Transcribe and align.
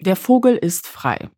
Der 0.00 0.14
Vogel 0.14 0.54
ist 0.54 0.86
frei. 0.86 1.28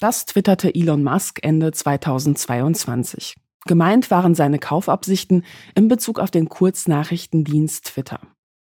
Das 0.00 0.26
twitterte 0.26 0.74
Elon 0.74 1.04
Musk 1.04 1.38
Ende 1.42 1.70
2022. 1.70 3.36
Gemeint 3.64 4.10
waren 4.10 4.34
seine 4.34 4.58
Kaufabsichten 4.58 5.44
in 5.76 5.86
Bezug 5.86 6.18
auf 6.18 6.32
den 6.32 6.48
Kurznachrichtendienst 6.48 7.84
Twitter. 7.84 8.18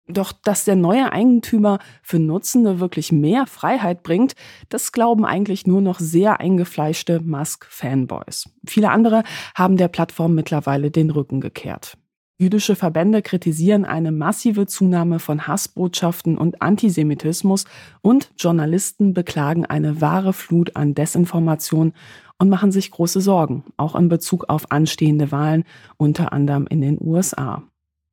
Doch 0.08 0.32
dass 0.32 0.64
der 0.64 0.74
neue 0.74 1.12
Eigentümer 1.12 1.78
für 2.02 2.18
Nutzende 2.18 2.80
wirklich 2.80 3.12
mehr 3.12 3.46
Freiheit 3.46 4.02
bringt, 4.02 4.34
das 4.70 4.90
glauben 4.90 5.24
eigentlich 5.24 5.68
nur 5.68 5.82
noch 5.82 6.00
sehr 6.00 6.40
eingefleischte 6.40 7.20
Musk-Fanboys. 7.20 8.50
Viele 8.66 8.90
andere 8.90 9.22
haben 9.54 9.76
der 9.76 9.88
Plattform 9.88 10.34
mittlerweile 10.34 10.90
den 10.90 11.10
Rücken 11.10 11.40
gekehrt. 11.40 11.96
Jüdische 12.40 12.76
Verbände 12.76 13.20
kritisieren 13.20 13.84
eine 13.84 14.12
massive 14.12 14.68
Zunahme 14.68 15.18
von 15.18 15.48
Hassbotschaften 15.48 16.38
und 16.38 16.62
Antisemitismus 16.62 17.64
und 18.00 18.30
Journalisten 18.38 19.12
beklagen 19.12 19.66
eine 19.66 20.00
wahre 20.00 20.32
Flut 20.32 20.76
an 20.76 20.94
Desinformation 20.94 21.92
und 22.38 22.48
machen 22.48 22.70
sich 22.70 22.92
große 22.92 23.20
Sorgen, 23.20 23.64
auch 23.76 23.96
in 23.96 24.08
Bezug 24.08 24.48
auf 24.48 24.70
anstehende 24.70 25.32
Wahlen, 25.32 25.64
unter 25.96 26.32
anderem 26.32 26.68
in 26.68 26.80
den 26.80 26.98
USA. 27.00 27.64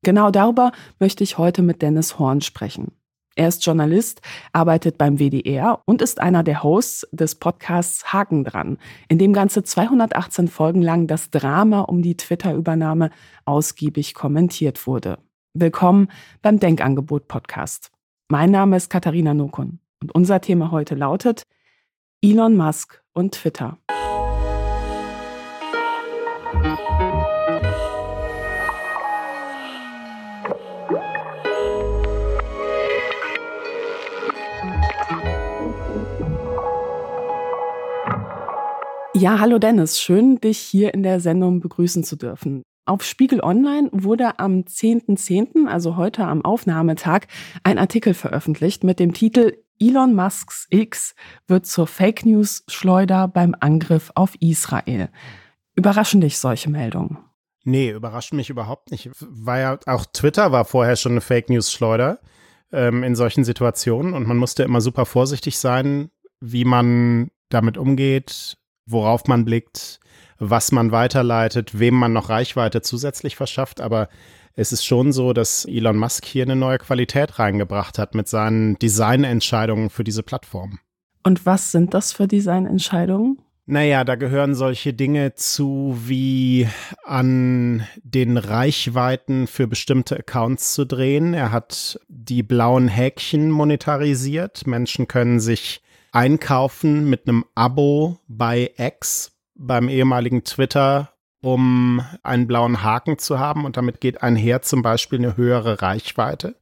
Genau 0.02 0.32
darüber 0.32 0.72
möchte 0.98 1.22
ich 1.22 1.38
heute 1.38 1.62
mit 1.62 1.80
Dennis 1.80 2.18
Horn 2.18 2.40
sprechen. 2.40 2.90
Er 3.38 3.48
ist 3.48 3.66
Journalist, 3.66 4.22
arbeitet 4.54 4.96
beim 4.96 5.18
WDR 5.18 5.82
und 5.84 6.00
ist 6.00 6.20
einer 6.20 6.42
der 6.42 6.62
Hosts 6.62 7.06
des 7.12 7.34
Podcasts 7.34 8.10
Haken 8.10 8.44
dran, 8.44 8.78
in 9.10 9.18
dem 9.18 9.34
ganze 9.34 9.62
218 9.62 10.48
Folgen 10.48 10.80
lang 10.80 11.06
das 11.06 11.28
Drama 11.28 11.80
um 11.82 12.00
die 12.00 12.16
Twitter-Übernahme 12.16 13.10
ausgiebig 13.44 14.14
kommentiert 14.14 14.86
wurde. 14.86 15.18
Willkommen 15.52 16.08
beim 16.40 16.58
Denkangebot 16.58 17.28
Podcast. 17.28 17.90
Mein 18.28 18.50
Name 18.50 18.78
ist 18.78 18.88
Katharina 18.88 19.34
Nokun 19.34 19.80
und 20.00 20.14
unser 20.14 20.40
Thema 20.40 20.70
heute 20.70 20.94
lautet 20.94 21.42
Elon 22.22 22.56
Musk 22.56 23.02
und 23.12 23.34
Twitter. 23.34 23.76
Ja, 39.18 39.38
hallo 39.38 39.58
Dennis, 39.58 39.98
schön, 39.98 40.42
dich 40.42 40.58
hier 40.58 40.92
in 40.92 41.02
der 41.02 41.20
Sendung 41.20 41.60
begrüßen 41.60 42.04
zu 42.04 42.16
dürfen. 42.16 42.62
Auf 42.84 43.02
Spiegel 43.02 43.40
Online 43.40 43.88
wurde 43.90 44.38
am 44.38 44.60
10.10., 44.60 45.16
.10., 45.16 45.68
also 45.68 45.96
heute 45.96 46.24
am 46.24 46.44
Aufnahmetag, 46.44 47.22
ein 47.62 47.78
Artikel 47.78 48.12
veröffentlicht 48.12 48.84
mit 48.84 49.00
dem 49.00 49.14
Titel 49.14 49.56
Elon 49.80 50.14
Musks 50.14 50.66
X 50.68 51.14
wird 51.48 51.64
zur 51.64 51.86
Fake 51.86 52.26
News 52.26 52.64
Schleuder 52.68 53.26
beim 53.26 53.56
Angriff 53.58 54.12
auf 54.14 54.34
Israel. 54.40 55.08
Überraschen 55.74 56.20
dich 56.20 56.36
solche 56.36 56.68
Meldungen? 56.68 57.16
Nee, 57.64 57.92
überraschen 57.92 58.36
mich 58.36 58.50
überhaupt 58.50 58.90
nicht. 58.90 59.10
War 59.20 59.58
ja 59.58 59.78
auch 59.86 60.04
Twitter 60.12 60.52
war 60.52 60.66
vorher 60.66 60.96
schon 60.96 61.12
eine 61.12 61.22
Fake 61.22 61.48
News 61.48 61.72
Schleuder 61.72 62.20
ähm, 62.70 63.02
in 63.02 63.16
solchen 63.16 63.44
Situationen 63.44 64.12
und 64.12 64.26
man 64.26 64.36
musste 64.36 64.62
immer 64.62 64.82
super 64.82 65.06
vorsichtig 65.06 65.56
sein, 65.56 66.10
wie 66.40 66.66
man 66.66 67.30
damit 67.48 67.78
umgeht, 67.78 68.58
worauf 68.86 69.26
man 69.26 69.44
blickt, 69.44 70.00
was 70.38 70.72
man 70.72 70.92
weiterleitet, 70.92 71.78
wem 71.78 71.94
man 71.94 72.12
noch 72.12 72.28
Reichweite 72.28 72.82
zusätzlich 72.82 73.36
verschafft. 73.36 73.80
Aber 73.80 74.08
es 74.54 74.72
ist 74.72 74.84
schon 74.84 75.12
so, 75.12 75.32
dass 75.32 75.64
Elon 75.64 75.96
Musk 75.96 76.24
hier 76.24 76.44
eine 76.44 76.56
neue 76.56 76.78
Qualität 76.78 77.38
reingebracht 77.38 77.98
hat 77.98 78.14
mit 78.14 78.28
seinen 78.28 78.78
Designentscheidungen 78.78 79.90
für 79.90 80.04
diese 80.04 80.22
Plattform. 80.22 80.78
Und 81.22 81.44
was 81.44 81.72
sind 81.72 81.92
das 81.92 82.12
für 82.12 82.28
Designentscheidungen? 82.28 83.42
Naja, 83.68 84.04
da 84.04 84.14
gehören 84.14 84.54
solche 84.54 84.94
Dinge 84.94 85.34
zu, 85.34 85.98
wie 86.04 86.68
an 87.02 87.84
den 88.04 88.36
Reichweiten 88.36 89.48
für 89.48 89.66
bestimmte 89.66 90.16
Accounts 90.16 90.72
zu 90.72 90.84
drehen. 90.84 91.34
Er 91.34 91.50
hat 91.50 91.98
die 92.06 92.44
blauen 92.44 92.86
Häkchen 92.86 93.50
monetarisiert. 93.50 94.68
Menschen 94.68 95.08
können 95.08 95.40
sich 95.40 95.82
einkaufen 96.16 97.10
mit 97.10 97.28
einem 97.28 97.44
Abo 97.54 98.18
bei 98.26 98.72
X, 98.78 99.32
beim 99.54 99.90
ehemaligen 99.90 100.44
Twitter, 100.44 101.10
um 101.42 102.00
einen 102.22 102.46
blauen 102.46 102.82
Haken 102.82 103.18
zu 103.18 103.38
haben. 103.38 103.66
Und 103.66 103.76
damit 103.76 104.00
geht 104.00 104.22
einher 104.22 104.62
zum 104.62 104.80
Beispiel 104.80 105.18
eine 105.18 105.36
höhere 105.36 105.82
Reichweite. 105.82 106.56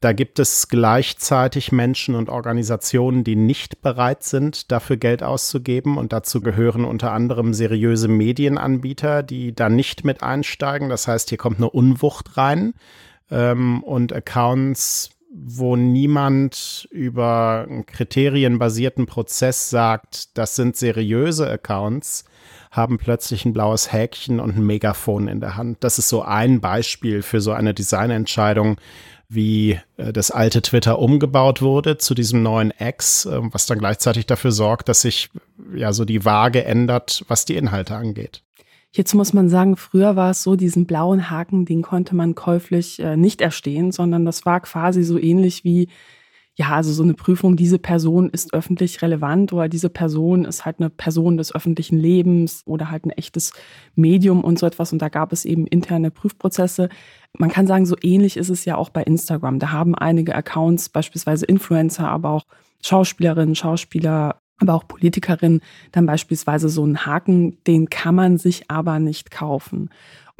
Da 0.00 0.14
gibt 0.14 0.38
es 0.38 0.68
gleichzeitig 0.68 1.70
Menschen 1.70 2.14
und 2.14 2.30
Organisationen, 2.30 3.24
die 3.24 3.36
nicht 3.36 3.82
bereit 3.82 4.22
sind, 4.22 4.72
dafür 4.72 4.96
Geld 4.96 5.22
auszugeben. 5.22 5.98
Und 5.98 6.14
dazu 6.14 6.40
gehören 6.40 6.86
unter 6.86 7.12
anderem 7.12 7.52
seriöse 7.52 8.08
Medienanbieter, 8.08 9.22
die 9.22 9.54
da 9.54 9.68
nicht 9.68 10.06
mit 10.06 10.22
einsteigen. 10.22 10.88
Das 10.88 11.06
heißt, 11.06 11.28
hier 11.28 11.38
kommt 11.38 11.58
eine 11.58 11.68
Unwucht 11.68 12.38
rein. 12.38 12.72
Ähm, 13.30 13.82
und 13.82 14.14
Accounts 14.14 15.10
wo 15.30 15.76
niemand 15.76 16.88
über 16.90 17.66
einen 17.68 17.86
kriterienbasierten 17.86 19.06
Prozess 19.06 19.70
sagt, 19.70 20.36
das 20.38 20.56
sind 20.56 20.76
seriöse 20.76 21.48
Accounts, 21.48 22.24
haben 22.70 22.98
plötzlich 22.98 23.44
ein 23.44 23.52
blaues 23.52 23.92
Häkchen 23.92 24.40
und 24.40 24.56
ein 24.56 24.66
Megafon 24.66 25.28
in 25.28 25.40
der 25.40 25.56
Hand. 25.56 25.78
Das 25.84 25.98
ist 25.98 26.08
so 26.08 26.22
ein 26.22 26.60
Beispiel 26.60 27.22
für 27.22 27.40
so 27.40 27.52
eine 27.52 27.74
Designentscheidung, 27.74 28.78
wie 29.28 29.78
äh, 29.96 30.12
das 30.12 30.30
alte 30.30 30.62
Twitter 30.62 30.98
umgebaut 30.98 31.60
wurde 31.60 31.98
zu 31.98 32.14
diesem 32.14 32.42
neuen 32.42 32.72
X, 32.78 33.26
äh, 33.26 33.38
was 33.52 33.66
dann 33.66 33.78
gleichzeitig 33.78 34.26
dafür 34.26 34.52
sorgt, 34.52 34.88
dass 34.88 35.02
sich 35.02 35.30
ja 35.74 35.92
so 35.92 36.04
die 36.04 36.24
Waage 36.24 36.64
ändert, 36.64 37.24
was 37.28 37.44
die 37.44 37.56
Inhalte 37.56 37.94
angeht. 37.94 38.42
Jetzt 38.98 39.14
muss 39.14 39.32
man 39.32 39.48
sagen, 39.48 39.76
früher 39.76 40.16
war 40.16 40.32
es 40.32 40.42
so, 40.42 40.56
diesen 40.56 40.84
blauen 40.84 41.30
Haken, 41.30 41.64
den 41.64 41.82
konnte 41.82 42.16
man 42.16 42.34
käuflich 42.34 42.98
äh, 42.98 43.16
nicht 43.16 43.40
erstehen, 43.40 43.92
sondern 43.92 44.24
das 44.24 44.44
war 44.44 44.58
quasi 44.58 45.04
so 45.04 45.16
ähnlich 45.20 45.62
wie, 45.62 45.88
ja, 46.56 46.70
also 46.70 46.92
so 46.92 47.04
eine 47.04 47.14
Prüfung, 47.14 47.54
diese 47.54 47.78
Person 47.78 48.28
ist 48.28 48.52
öffentlich 48.52 49.00
relevant 49.00 49.52
oder 49.52 49.68
diese 49.68 49.88
Person 49.88 50.44
ist 50.44 50.64
halt 50.64 50.80
eine 50.80 50.90
Person 50.90 51.36
des 51.36 51.54
öffentlichen 51.54 51.96
Lebens 51.96 52.64
oder 52.66 52.90
halt 52.90 53.06
ein 53.06 53.10
echtes 53.10 53.52
Medium 53.94 54.42
und 54.42 54.58
so 54.58 54.66
etwas. 54.66 54.92
Und 54.92 55.00
da 55.00 55.08
gab 55.08 55.32
es 55.32 55.44
eben 55.44 55.68
interne 55.68 56.10
Prüfprozesse. 56.10 56.88
Man 57.38 57.50
kann 57.50 57.68
sagen, 57.68 57.86
so 57.86 57.94
ähnlich 58.02 58.36
ist 58.36 58.48
es 58.50 58.64
ja 58.64 58.74
auch 58.76 58.90
bei 58.90 59.04
Instagram. 59.04 59.60
Da 59.60 59.70
haben 59.70 59.94
einige 59.94 60.34
Accounts, 60.34 60.88
beispielsweise 60.88 61.46
Influencer, 61.46 62.08
aber 62.08 62.30
auch 62.30 62.46
Schauspielerinnen, 62.82 63.54
Schauspieler, 63.54 64.40
aber 64.58 64.74
auch 64.74 64.88
Politikerinnen 64.88 65.60
dann 65.92 66.06
beispielsweise 66.06 66.68
so 66.68 66.82
einen 66.82 67.06
Haken, 67.06 67.58
den 67.64 67.88
kann 67.88 68.14
man 68.14 68.38
sich 68.38 68.70
aber 68.70 68.98
nicht 68.98 69.30
kaufen. 69.30 69.90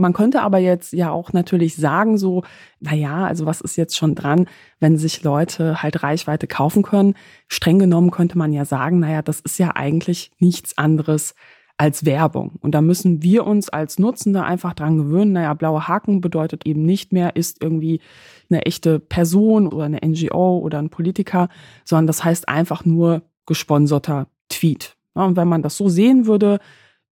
Man 0.01 0.13
könnte 0.13 0.43
aber 0.43 0.59
jetzt 0.59 0.93
ja 0.93 1.11
auch 1.11 1.33
natürlich 1.33 1.75
sagen, 1.75 2.19
so, 2.19 2.45
na 2.79 2.95
ja, 2.95 3.27
also 3.27 3.47
was 3.47 3.61
ist 3.61 3.77
jetzt 3.77 3.97
schon 3.97 4.15
dran, 4.15 4.47
wenn 4.79 4.97
sich 4.97 5.25
Leute 5.25 5.83
halt 5.83 6.05
Reichweite 6.05 6.47
kaufen 6.47 6.85
können? 6.85 7.15
Streng 7.49 7.81
genommen 7.81 8.13
könnte 8.13 8.39
man 8.39 8.53
ja 8.53 8.65
sagen, 8.65 9.01
na 9.01 9.11
ja, 9.11 9.23
das 9.23 9.41
ist 9.41 9.59
ja 9.59 9.75
eigentlich 9.75 10.31
nichts 10.39 10.79
anderes 10.79 11.35
als 11.79 12.05
Werbung. 12.05 12.53
Und 12.61 12.77
da 12.77 12.81
müssen 12.81 13.23
wir 13.23 13.45
uns 13.45 13.69
als 13.71 13.99
Nutzende 13.99 14.45
einfach 14.45 14.75
dran 14.75 14.99
gewöhnen. 14.99 15.33
Naja, 15.33 15.55
blauer 15.55 15.89
Haken 15.89 16.21
bedeutet 16.21 16.67
eben 16.67 16.83
nicht 16.85 17.13
mehr, 17.13 17.35
ist 17.35 17.63
irgendwie 17.63 18.01
eine 18.51 18.67
echte 18.67 19.01
Person 19.01 19.67
oder 19.69 19.85
eine 19.85 20.01
NGO 20.05 20.59
oder 20.59 20.79
ein 20.79 20.91
Politiker, 20.91 21.49
sondern 21.85 22.09
das 22.09 22.25
heißt 22.25 22.49
einfach 22.49 22.85
nur, 22.85 23.23
gesponserter 23.49 24.29
Tweet. 24.49 24.97
und 25.15 25.37
wenn 25.37 25.49
man 25.49 25.63
das 25.63 25.77
so 25.77 25.89
sehen 25.89 26.27
würde, 26.27 26.61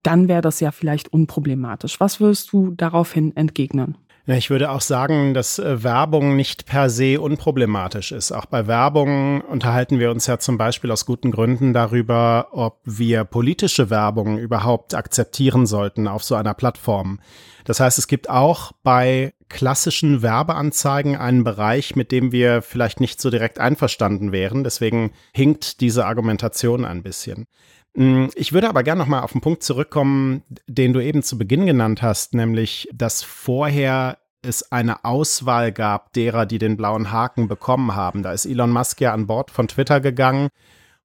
dann 0.04 0.28
wäre 0.28 0.42
das 0.42 0.60
ja 0.60 0.72
vielleicht 0.72 1.12
unproblematisch. 1.12 2.00
Was 2.00 2.20
würdest 2.20 2.54
du 2.54 2.72
daraufhin 2.72 3.36
entgegnen? 3.36 3.98
Ich 4.28 4.50
würde 4.50 4.72
auch 4.72 4.82
sagen, 4.82 5.36
dass 5.36 5.60
äh, 5.60 5.84
Werbung 5.84 6.36
nicht 6.36 6.66
per 6.66 6.90
se 6.90 7.22
unproblematisch 7.22 8.12
ist. 8.12 8.32
Auch 8.32 8.48
bei 8.48 8.66
Werbung 8.66 9.42
unterhalten 9.42 10.00
wir 10.00 10.10
uns 10.10 10.26
ja 10.26 10.40
zum 10.40 10.58
Beispiel 10.58 10.90
aus 10.92 11.06
guten 11.06 11.30
Gründen 11.30 11.74
darüber, 11.74 12.48
ob 12.52 12.80
wir 12.86 13.24
politische 13.24 13.92
Werbung 13.92 14.40
überhaupt 14.40 14.96
akzeptieren 14.96 15.68
sollten 15.68 16.08
auf 16.08 16.24
so 16.24 16.34
einer 16.34 16.56
Plattform. 16.56 17.20
Das 17.66 17.80
heißt, 17.80 18.00
es 18.00 18.08
gibt 18.08 18.28
auch 18.28 18.72
bei 18.82 19.34
klassischen 19.48 20.24
Werbeanzeigen 20.24 21.16
einen 21.16 21.44
Bereich, 21.44 21.96
mit 21.96 22.12
dem 22.12 22.32
wir 22.32 22.64
vielleicht 22.64 23.00
nicht 23.00 23.22
so 23.22 23.30
direkt 23.30 23.60
einverstanden 23.60 24.32
wären. 24.32 24.64
Deswegen 24.64 25.12
hinkt 25.34 25.82
diese 25.82 26.08
Argumentation 26.08 26.84
ein 26.84 27.04
bisschen. 27.04 27.46
Mm, 27.96 28.28
ich 28.36 28.54
würde 28.54 28.70
aber 28.70 28.84
gerne 28.84 29.00
nochmal 29.00 29.24
auf 29.24 29.32
den 29.32 29.42
Punkt 29.42 29.64
zurückkommen, 29.64 30.44
den 30.68 30.94
du 30.94 31.00
eben 31.00 31.24
zu 31.24 31.38
Beginn 31.38 31.66
genannt 31.66 32.02
hast, 32.02 32.34
nämlich, 32.34 32.88
dass 32.94 33.24
vorher 33.24 34.18
es 34.42 34.72
eine 34.72 35.04
Auswahl 35.04 35.72
gab 35.72 36.14
derer, 36.14 36.46
die 36.46 36.60
den 36.60 36.78
blauen 36.78 37.12
Haken 37.12 37.48
bekommen 37.48 37.96
haben. 37.96 38.22
Da 38.22 38.32
ist 38.32 38.46
Elon 38.46 38.72
Musk 38.72 39.02
ja 39.02 39.14
an 39.14 39.28
Bord 39.28 39.50
von 39.50 39.68
Twitter 39.68 40.02
gegangen 40.02 40.50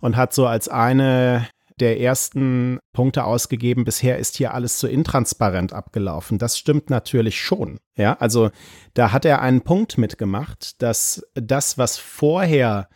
und 0.01 0.17
hat 0.17 0.35
so 0.35 0.47
als 0.47 0.69
eine 0.69 1.47
der 1.81 1.99
ersten 1.99 2.79
Punkte 2.93 3.25
ausgegeben, 3.25 3.85
bisher 3.85 4.19
ist 4.19 4.37
hier 4.37 4.53
alles 4.53 4.77
zu 4.79 4.87
intransparent 4.87 5.73
abgelaufen. 5.73 6.39
Das 6.39 6.59
stimmt 6.59 6.91
natürlich 6.91 7.41
schon. 7.41 7.79
Ja, 7.97 8.19
also 8.21 8.51
da 8.93 9.13
hat 9.13 9.25
er 9.25 9.41
einen 9.41 9.63
Punkt 9.63 9.97
mitgemacht, 9.97 10.83
dass 10.83 11.27
das, 11.35 11.79
was 11.79 11.97
vorher 11.97 12.89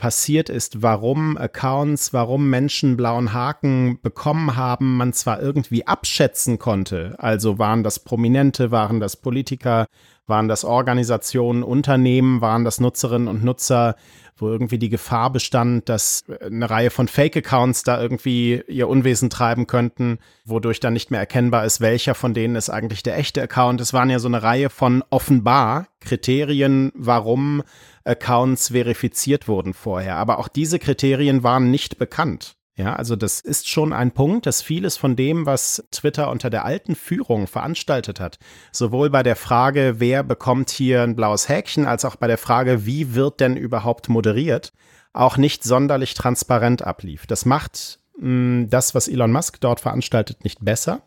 passiert 0.00 0.48
ist, 0.48 0.82
warum 0.82 1.36
Accounts, 1.36 2.14
warum 2.14 2.48
Menschen 2.48 2.96
blauen 2.96 3.34
Haken 3.34 4.00
bekommen 4.00 4.56
haben, 4.56 4.96
man 4.96 5.12
zwar 5.12 5.42
irgendwie 5.42 5.86
abschätzen 5.86 6.58
konnte, 6.58 7.16
also 7.18 7.58
waren 7.58 7.84
das 7.84 7.98
Prominente, 7.98 8.70
waren 8.70 8.98
das 8.98 9.16
Politiker, 9.16 9.86
waren 10.26 10.48
das 10.48 10.64
Organisationen, 10.64 11.62
Unternehmen, 11.62 12.40
waren 12.40 12.64
das 12.64 12.80
Nutzerinnen 12.80 13.28
und 13.28 13.44
Nutzer, 13.44 13.94
wo 14.38 14.48
irgendwie 14.48 14.78
die 14.78 14.88
Gefahr 14.88 15.30
bestand, 15.30 15.90
dass 15.90 16.24
eine 16.40 16.70
Reihe 16.70 16.88
von 16.88 17.06
Fake-Accounts 17.06 17.82
da 17.82 18.00
irgendwie 18.00 18.62
ihr 18.68 18.88
Unwesen 18.88 19.28
treiben 19.28 19.66
könnten, 19.66 20.18
wodurch 20.46 20.80
dann 20.80 20.94
nicht 20.94 21.10
mehr 21.10 21.20
erkennbar 21.20 21.66
ist, 21.66 21.82
welcher 21.82 22.14
von 22.14 22.32
denen 22.32 22.56
ist 22.56 22.70
eigentlich 22.70 23.02
der 23.02 23.18
echte 23.18 23.42
Account. 23.42 23.82
Es 23.82 23.92
waren 23.92 24.08
ja 24.08 24.18
so 24.18 24.28
eine 24.28 24.42
Reihe 24.42 24.70
von 24.70 25.04
offenbar 25.10 25.88
Kriterien, 26.00 26.90
warum 26.94 27.62
Accounts 28.04 28.68
verifiziert 28.68 29.48
wurden 29.48 29.74
vorher. 29.74 30.16
Aber 30.16 30.38
auch 30.38 30.48
diese 30.48 30.78
Kriterien 30.78 31.42
waren 31.42 31.70
nicht 31.70 31.98
bekannt. 31.98 32.56
Ja, 32.76 32.96
also 32.96 33.14
das 33.14 33.40
ist 33.40 33.68
schon 33.68 33.92
ein 33.92 34.12
Punkt, 34.12 34.46
dass 34.46 34.62
vieles 34.62 34.96
von 34.96 35.14
dem, 35.14 35.44
was 35.44 35.84
Twitter 35.90 36.30
unter 36.30 36.48
der 36.48 36.64
alten 36.64 36.94
Führung 36.94 37.46
veranstaltet 37.46 38.20
hat, 38.20 38.38
sowohl 38.72 39.10
bei 39.10 39.22
der 39.22 39.36
Frage, 39.36 39.96
wer 39.98 40.22
bekommt 40.22 40.70
hier 40.70 41.02
ein 41.02 41.14
blaues 41.14 41.50
Häkchen, 41.50 41.86
als 41.86 42.06
auch 42.06 42.16
bei 42.16 42.26
der 42.26 42.38
Frage, 42.38 42.86
wie 42.86 43.14
wird 43.14 43.40
denn 43.40 43.56
überhaupt 43.56 44.08
moderiert, 44.08 44.72
auch 45.12 45.36
nicht 45.36 45.62
sonderlich 45.62 46.14
transparent 46.14 46.82
ablief. 46.82 47.26
Das 47.26 47.44
macht 47.44 47.98
mh, 48.16 48.22
hm, 48.22 48.70
das, 48.70 48.94
was 48.94 49.08
Elon 49.08 49.32
Musk 49.32 49.60
dort 49.60 49.80
veranstaltet, 49.80 50.44
nicht 50.44 50.64
besser. 50.64 51.02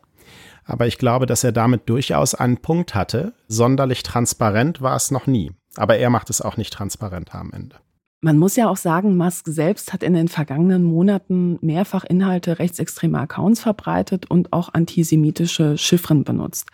Aber 0.64 0.86
ich 0.86 0.98
glaube, 0.98 1.26
dass 1.26 1.44
er 1.44 1.52
damit 1.52 1.88
durchaus 1.88 2.34
einen 2.34 2.58
Punkt 2.58 2.94
hatte. 2.94 3.34
Sonderlich 3.48 4.02
transparent 4.02 4.80
war 4.80 4.96
es 4.96 5.10
noch 5.10 5.26
nie. 5.26 5.50
Aber 5.76 5.96
er 5.96 6.10
macht 6.10 6.30
es 6.30 6.40
auch 6.40 6.56
nicht 6.56 6.72
transparent 6.72 7.34
am 7.34 7.52
Ende. 7.52 7.76
Man 8.20 8.38
muss 8.38 8.56
ja 8.56 8.70
auch 8.70 8.78
sagen, 8.78 9.18
Musk 9.18 9.48
selbst 9.48 9.92
hat 9.92 10.02
in 10.02 10.14
den 10.14 10.28
vergangenen 10.28 10.82
Monaten 10.82 11.58
mehrfach 11.60 12.04
Inhalte 12.04 12.58
rechtsextremer 12.58 13.20
Accounts 13.20 13.60
verbreitet 13.60 14.30
und 14.30 14.52
auch 14.52 14.72
antisemitische 14.72 15.76
Chiffren 15.76 16.24
benutzt. 16.24 16.70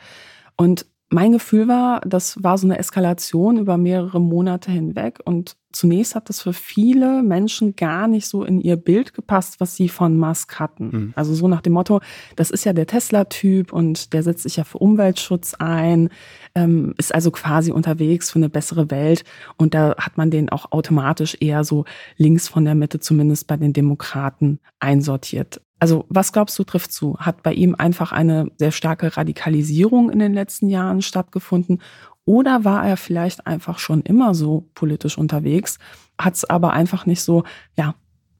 Und 0.56 0.86
mein 1.08 1.32
Gefühl 1.32 1.66
war, 1.66 2.02
das 2.02 2.40
war 2.42 2.56
so 2.56 2.68
eine 2.68 2.78
Eskalation 2.78 3.58
über 3.58 3.76
mehrere 3.76 4.20
Monate 4.20 4.70
hinweg 4.70 5.18
und 5.24 5.56
zunächst 5.72 6.14
hat 6.14 6.28
das 6.28 6.42
für 6.42 6.52
viele 6.52 7.22
Menschen 7.22 7.76
gar 7.76 8.08
nicht 8.08 8.26
so 8.26 8.44
in 8.44 8.60
ihr 8.60 8.76
Bild 8.76 9.14
gepasst, 9.14 9.60
was 9.60 9.76
sie 9.76 9.88
von 9.88 10.18
Musk 10.18 10.58
hatten. 10.58 10.90
Mhm. 10.90 11.12
Also 11.16 11.34
so 11.34 11.48
nach 11.48 11.60
dem 11.60 11.72
Motto, 11.74 12.00
das 12.36 12.50
ist 12.50 12.64
ja 12.64 12.72
der 12.72 12.86
Tesla-Typ 12.86 13.72
und 13.72 14.12
der 14.12 14.22
setzt 14.22 14.42
sich 14.42 14.56
ja 14.56 14.64
für 14.64 14.78
Umweltschutz 14.78 15.54
ein, 15.54 16.10
ähm, 16.54 16.94
ist 16.98 17.14
also 17.14 17.30
quasi 17.30 17.72
unterwegs 17.72 18.30
für 18.30 18.38
eine 18.38 18.48
bessere 18.48 18.90
Welt 18.90 19.24
und 19.56 19.74
da 19.74 19.94
hat 19.98 20.16
man 20.16 20.30
den 20.30 20.48
auch 20.48 20.72
automatisch 20.72 21.36
eher 21.40 21.64
so 21.64 21.84
links 22.16 22.48
von 22.48 22.64
der 22.64 22.74
Mitte, 22.74 23.00
zumindest 23.00 23.46
bei 23.46 23.56
den 23.56 23.72
Demokraten, 23.72 24.60
einsortiert. 24.80 25.60
Also 25.80 26.04
was 26.10 26.32
glaubst 26.32 26.58
du 26.58 26.64
trifft 26.64 26.92
zu? 26.92 27.16
Hat 27.18 27.42
bei 27.42 27.54
ihm 27.54 27.74
einfach 27.74 28.12
eine 28.12 28.50
sehr 28.58 28.70
starke 28.70 29.16
Radikalisierung 29.16 30.10
in 30.10 30.18
den 30.18 30.34
letzten 30.34 30.68
Jahren 30.68 31.00
stattgefunden? 31.00 31.80
Oder 32.24 32.64
war 32.64 32.86
er 32.86 32.96
vielleicht 32.96 33.46
einfach 33.46 33.78
schon 33.78 34.02
immer 34.02 34.34
so 34.34 34.68
politisch 34.74 35.18
unterwegs, 35.18 35.78
hat 36.18 36.34
es 36.34 36.44
aber 36.44 36.72
einfach 36.72 37.06
nicht 37.06 37.22
so, 37.22 37.44
ja, 37.76 37.94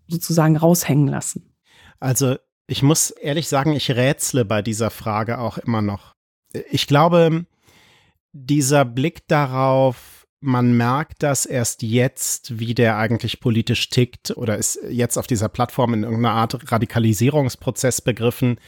sozusagen 0.06 0.56
raushängen 0.56 1.09
lassen? 1.09 1.55
Also 1.99 2.37
ich 2.67 2.82
muss 2.82 3.11
ehrlich 3.11 3.49
sagen, 3.49 3.73
ich 3.73 3.91
rätsle 3.91 4.44
bei 4.44 4.62
dieser 4.62 4.91
Frage 4.91 5.38
auch 5.38 5.59
immer 5.59 5.82
noch. 5.82 6.15
Ich 6.71 6.87
glaube, 6.87 7.47
dieser 8.32 8.85
Blick 8.85 9.27
darauf, 9.29 10.26
man 10.41 10.76
merkt 10.76 11.23
das 11.23 11.47
erst 11.47 11.83
jetzt, 11.83 12.59
wie 12.59 12.75
der 12.75 12.97
eigentlich 12.97 13.41
politisch 13.41 13.91
tickt 13.91 14.37
oder 14.37 14.56
ist 14.56 14.79
jetzt 14.88 15.19
auf 15.19 15.26
dieser 15.26 15.49
Plattform 15.49 15.94
in 15.94 16.05
irgendeiner 16.05 16.35
Art 16.35 16.73
Radikalisierungsprozess 16.73 18.00
begriffen. 18.00 18.59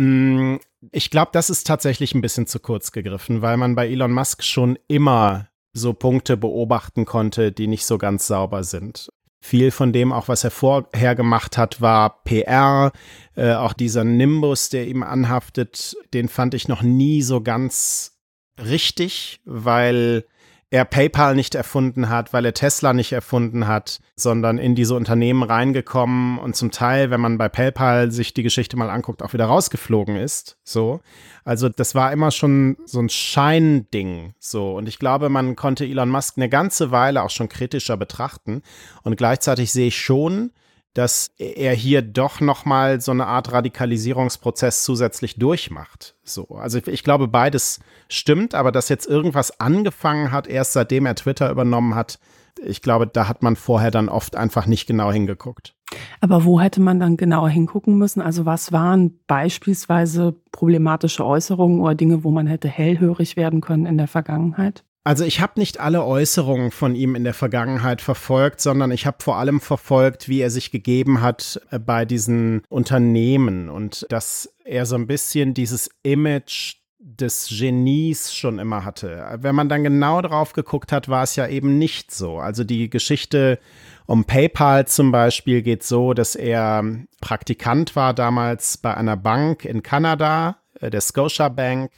Mm, 0.00 0.56
ich 0.92 1.10
glaube, 1.10 1.30
das 1.34 1.50
ist 1.50 1.66
tatsächlich 1.66 2.14
ein 2.14 2.22
bisschen 2.22 2.46
zu 2.46 2.58
kurz 2.58 2.90
gegriffen, 2.90 3.42
weil 3.42 3.58
man 3.58 3.74
bei 3.74 3.86
Elon 3.86 4.12
Musk 4.12 4.42
schon 4.42 4.78
immer 4.88 5.48
so 5.74 5.92
Punkte 5.92 6.38
beobachten 6.38 7.04
konnte, 7.04 7.52
die 7.52 7.66
nicht 7.66 7.84
so 7.84 7.98
ganz 7.98 8.26
sauber 8.26 8.64
sind. 8.64 9.10
Viel 9.42 9.70
von 9.70 9.92
dem, 9.92 10.10
auch 10.12 10.28
was 10.28 10.42
er 10.42 10.52
vorher 10.52 11.14
gemacht 11.14 11.58
hat, 11.58 11.82
war 11.82 12.22
PR. 12.24 12.92
Äh, 13.36 13.52
auch 13.52 13.74
dieser 13.74 14.04
Nimbus, 14.04 14.70
der 14.70 14.88
ihm 14.88 15.02
anhaftet, 15.02 15.94
den 16.14 16.28
fand 16.28 16.54
ich 16.54 16.66
noch 16.66 16.80
nie 16.80 17.20
so 17.20 17.42
ganz 17.42 18.18
richtig, 18.58 19.42
weil 19.44 20.24
er 20.72 20.84
PayPal 20.84 21.34
nicht 21.34 21.56
erfunden 21.56 22.08
hat, 22.08 22.32
weil 22.32 22.44
er 22.44 22.54
Tesla 22.54 22.92
nicht 22.92 23.10
erfunden 23.10 23.66
hat, 23.66 23.98
sondern 24.14 24.56
in 24.56 24.76
diese 24.76 24.94
Unternehmen 24.94 25.42
reingekommen 25.42 26.38
und 26.38 26.54
zum 26.54 26.70
Teil, 26.70 27.10
wenn 27.10 27.20
man 27.20 27.38
bei 27.38 27.48
PayPal 27.48 28.12
sich 28.12 28.34
die 28.34 28.44
Geschichte 28.44 28.76
mal 28.76 28.88
anguckt, 28.88 29.22
auch 29.22 29.32
wieder 29.32 29.46
rausgeflogen 29.46 30.14
ist. 30.14 30.58
So. 30.62 31.00
Also 31.44 31.68
das 31.68 31.96
war 31.96 32.12
immer 32.12 32.30
schon 32.30 32.76
so 32.84 33.00
ein 33.00 33.08
Scheinding. 33.08 34.34
So. 34.38 34.76
Und 34.76 34.88
ich 34.88 35.00
glaube, 35.00 35.28
man 35.28 35.56
konnte 35.56 35.84
Elon 35.84 36.08
Musk 36.08 36.34
eine 36.36 36.48
ganze 36.48 36.92
Weile 36.92 37.24
auch 37.24 37.30
schon 37.30 37.48
kritischer 37.48 37.96
betrachten. 37.96 38.62
Und 39.02 39.16
gleichzeitig 39.16 39.72
sehe 39.72 39.88
ich 39.88 39.98
schon, 39.98 40.52
dass 40.94 41.30
er 41.38 41.72
hier 41.74 42.02
doch 42.02 42.40
noch 42.40 42.64
mal 42.64 43.00
so 43.00 43.12
eine 43.12 43.26
Art 43.26 43.52
Radikalisierungsprozess 43.52 44.82
zusätzlich 44.82 45.36
durchmacht. 45.36 46.16
So, 46.24 46.48
also 46.48 46.80
ich 46.84 47.04
glaube 47.04 47.28
beides 47.28 47.80
stimmt, 48.08 48.54
aber 48.54 48.72
dass 48.72 48.88
jetzt 48.88 49.06
irgendwas 49.06 49.60
angefangen 49.60 50.32
hat, 50.32 50.48
erst 50.48 50.72
seitdem 50.72 51.06
er 51.06 51.14
Twitter 51.14 51.50
übernommen 51.50 51.94
hat, 51.94 52.18
ich 52.62 52.82
glaube, 52.82 53.06
da 53.06 53.28
hat 53.28 53.42
man 53.42 53.56
vorher 53.56 53.90
dann 53.90 54.08
oft 54.08 54.36
einfach 54.36 54.66
nicht 54.66 54.86
genau 54.86 55.12
hingeguckt. 55.12 55.74
Aber 56.20 56.44
wo 56.44 56.60
hätte 56.60 56.80
man 56.80 57.00
dann 57.00 57.16
genauer 57.16 57.48
hingucken 57.48 57.96
müssen? 57.96 58.20
Also 58.20 58.44
was 58.44 58.72
waren 58.72 59.18
beispielsweise 59.26 60.34
problematische 60.52 61.24
Äußerungen 61.24 61.80
oder 61.80 61.94
Dinge, 61.94 62.22
wo 62.22 62.30
man 62.30 62.46
hätte 62.46 62.68
hellhörig 62.68 63.36
werden 63.36 63.60
können 63.60 63.86
in 63.86 63.98
der 63.98 64.08
Vergangenheit? 64.08 64.84
Also 65.02 65.24
ich 65.24 65.40
habe 65.40 65.58
nicht 65.58 65.80
alle 65.80 66.04
Äußerungen 66.04 66.70
von 66.70 66.94
ihm 66.94 67.14
in 67.14 67.24
der 67.24 67.32
Vergangenheit 67.32 68.02
verfolgt, 68.02 68.60
sondern 68.60 68.90
ich 68.90 69.06
habe 69.06 69.16
vor 69.20 69.36
allem 69.36 69.60
verfolgt, 69.60 70.28
wie 70.28 70.40
er 70.40 70.50
sich 70.50 70.70
gegeben 70.70 71.22
hat 71.22 71.60
äh, 71.70 71.78
bei 71.78 72.04
diesen 72.04 72.62
Unternehmen 72.68 73.70
und 73.70 74.06
dass 74.10 74.52
er 74.64 74.84
so 74.84 74.96
ein 74.96 75.06
bisschen 75.06 75.54
dieses 75.54 75.88
Image 76.02 76.76
des 76.98 77.48
Genies 77.48 78.34
schon 78.34 78.58
immer 78.58 78.84
hatte. 78.84 79.38
Wenn 79.40 79.54
man 79.54 79.70
dann 79.70 79.84
genau 79.84 80.20
drauf 80.20 80.52
geguckt 80.52 80.92
hat, 80.92 81.08
war 81.08 81.22
es 81.22 81.34
ja 81.34 81.46
eben 81.46 81.78
nicht 81.78 82.12
so. 82.12 82.38
Also 82.38 82.62
die 82.62 82.90
Geschichte 82.90 83.58
um 84.04 84.24
PayPal 84.26 84.86
zum 84.86 85.12
Beispiel 85.12 85.62
geht 85.62 85.82
so, 85.82 86.12
dass 86.12 86.34
er 86.34 86.84
Praktikant 87.22 87.96
war 87.96 88.12
damals 88.12 88.76
bei 88.76 88.94
einer 88.94 89.16
Bank 89.16 89.64
in 89.64 89.82
Kanada, 89.82 90.58
äh, 90.78 90.90
der 90.90 91.00
Scotia 91.00 91.48
Bank 91.48 91.90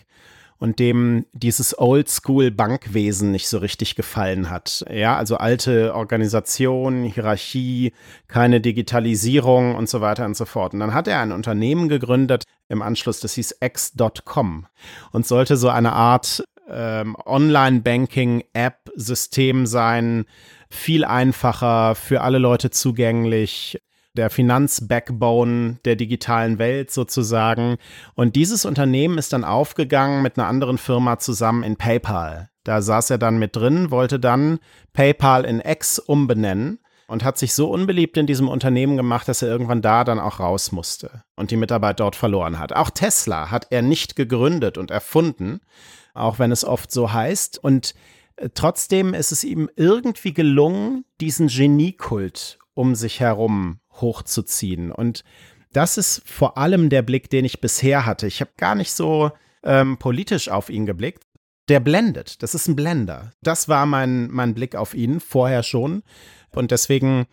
und 0.62 0.78
dem 0.78 1.26
dieses 1.32 1.76
Oldschool-Bankwesen 1.76 3.32
nicht 3.32 3.48
so 3.48 3.58
richtig 3.58 3.96
gefallen 3.96 4.48
hat. 4.48 4.84
Ja, 4.88 5.16
also 5.16 5.38
alte 5.38 5.92
Organisation, 5.92 7.02
Hierarchie, 7.02 7.92
keine 8.28 8.60
Digitalisierung 8.60 9.74
und 9.74 9.88
so 9.88 10.00
weiter 10.00 10.24
und 10.24 10.36
so 10.36 10.44
fort. 10.44 10.72
Und 10.72 10.78
dann 10.78 10.94
hat 10.94 11.08
er 11.08 11.18
ein 11.18 11.32
Unternehmen 11.32 11.88
gegründet 11.88 12.44
im 12.68 12.80
Anschluss, 12.80 13.18
das 13.18 13.34
hieß 13.34 13.56
X.com 13.60 14.68
und 15.10 15.26
sollte 15.26 15.56
so 15.56 15.68
eine 15.68 15.94
Art 15.94 16.44
ähm, 16.70 17.16
Online-Banking-App-System 17.26 19.66
sein, 19.66 20.26
viel 20.70 21.04
einfacher, 21.04 21.96
für 21.96 22.20
alle 22.20 22.38
Leute 22.38 22.70
zugänglich, 22.70 23.82
der 24.14 24.30
Finanzbackbone 24.30 25.78
der 25.84 25.96
digitalen 25.96 26.58
Welt 26.58 26.90
sozusagen. 26.90 27.76
Und 28.14 28.36
dieses 28.36 28.64
Unternehmen 28.64 29.18
ist 29.18 29.32
dann 29.32 29.44
aufgegangen 29.44 30.22
mit 30.22 30.38
einer 30.38 30.48
anderen 30.48 30.78
Firma 30.78 31.18
zusammen 31.18 31.62
in 31.62 31.76
PayPal. 31.76 32.50
Da 32.64 32.82
saß 32.82 33.10
er 33.10 33.18
dann 33.18 33.38
mit 33.38 33.56
drin, 33.56 33.90
wollte 33.90 34.20
dann 34.20 34.58
PayPal 34.92 35.44
in 35.44 35.60
X 35.60 35.98
umbenennen 35.98 36.78
und 37.08 37.24
hat 37.24 37.36
sich 37.36 37.54
so 37.54 37.70
unbeliebt 37.70 38.16
in 38.16 38.26
diesem 38.26 38.48
Unternehmen 38.48 38.96
gemacht, 38.96 39.28
dass 39.28 39.42
er 39.42 39.48
irgendwann 39.48 39.82
da 39.82 40.04
dann 40.04 40.20
auch 40.20 40.40
raus 40.40 40.72
musste 40.72 41.24
und 41.36 41.50
die 41.50 41.56
Mitarbeit 41.56 42.00
dort 42.00 42.16
verloren 42.16 42.58
hat. 42.58 42.72
Auch 42.72 42.90
Tesla 42.90 43.50
hat 43.50 43.66
er 43.70 43.82
nicht 43.82 44.14
gegründet 44.14 44.78
und 44.78 44.90
erfunden, 44.90 45.60
auch 46.14 46.38
wenn 46.38 46.52
es 46.52 46.64
oft 46.64 46.92
so 46.92 47.12
heißt. 47.12 47.62
Und 47.62 47.94
äh, 48.36 48.50
trotzdem 48.54 49.12
ist 49.14 49.32
es 49.32 49.42
ihm 49.42 49.68
irgendwie 49.76 50.32
gelungen, 50.32 51.04
diesen 51.20 51.48
Geniekult 51.48 52.58
um 52.74 52.94
sich 52.94 53.20
herum 53.20 53.81
hochzuziehen. 54.00 54.92
Und 54.92 55.24
das 55.72 55.98
ist 55.98 56.22
vor 56.26 56.58
allem 56.58 56.88
der 56.88 57.02
Blick, 57.02 57.30
den 57.30 57.44
ich 57.44 57.60
bisher 57.60 58.06
hatte. 58.06 58.26
Ich 58.26 58.40
habe 58.40 58.50
gar 58.56 58.74
nicht 58.74 58.92
so 58.92 59.30
ähm, 59.62 59.96
politisch 59.98 60.48
auf 60.48 60.70
ihn 60.70 60.86
geblickt. 60.86 61.24
Der 61.68 61.80
blendet. 61.80 62.42
Das 62.42 62.54
ist 62.54 62.68
ein 62.68 62.76
Blender. 62.76 63.32
Das 63.42 63.68
war 63.68 63.86
mein, 63.86 64.28
mein 64.30 64.54
Blick 64.54 64.74
auf 64.74 64.94
ihn 64.94 65.20
vorher 65.20 65.62
schon. 65.62 66.02
Und 66.50 66.70
deswegen, 66.70 67.26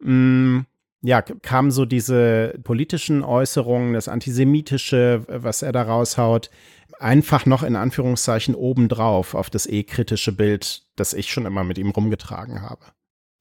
mh, 0.00 0.12
mm, 0.12 0.66
ja, 1.02 1.22
kamen 1.22 1.70
so 1.70 1.84
diese 1.84 2.58
politischen 2.64 3.22
Äußerungen, 3.22 3.94
das 3.94 4.08
Antisemitische, 4.08 5.24
was 5.28 5.62
er 5.62 5.70
da 5.70 5.82
raushaut, 5.82 6.50
einfach 6.98 7.46
noch 7.46 7.62
in 7.62 7.76
Anführungszeichen 7.76 8.56
obendrauf 8.56 9.34
auf 9.34 9.48
das 9.48 9.66
eh 9.66 9.84
kritische 9.84 10.32
Bild, 10.32 10.82
das 10.96 11.14
ich 11.14 11.30
schon 11.30 11.46
immer 11.46 11.62
mit 11.62 11.78
ihm 11.78 11.90
rumgetragen 11.90 12.62
habe. 12.62 12.84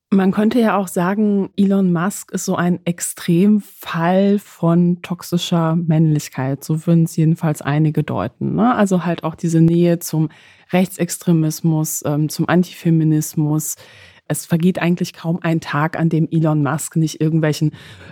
Man 0.10 0.32
könnte 0.32 0.62
ja 0.62 0.78
auch 0.78 0.88
sagen, 0.88 1.50
Elon 1.58 1.92
Musk 1.92 2.32
ist 2.32 2.46
so 2.46 2.56
ein 2.56 2.80
Extremfall 2.86 4.40
von 4.40 5.02
toxischer 5.02 5.76
Männlichkeit. 5.76 6.64
So 6.64 6.88
würden 6.88 7.04
es 7.04 7.18
jedenfalls 7.18 7.62
einige 7.62 8.04
deuten. 8.04 8.56
Ne? 8.56 8.74
Also 8.74 9.04
halt 9.04 9.26
auch 9.26 9.36
diese 9.36 9.60
Nähe 9.60 10.00
zum 10.00 10.30
Rechtsextremismus, 10.72 12.04
ähm, 12.06 12.30
zum 12.30 12.48
Antifeminismus. 12.48 13.76
Es 14.30 14.46
vergeht 14.46 14.80
eigentlich 14.80 15.12
kaum 15.12 15.40
ein 15.42 15.60
Tag, 15.60 16.00
an 16.00 16.08
dem 16.08 16.30
Elon 16.32 16.64
Musk 16.64 16.96
nicht 16.96 17.20
irgendwelchen 17.20 17.72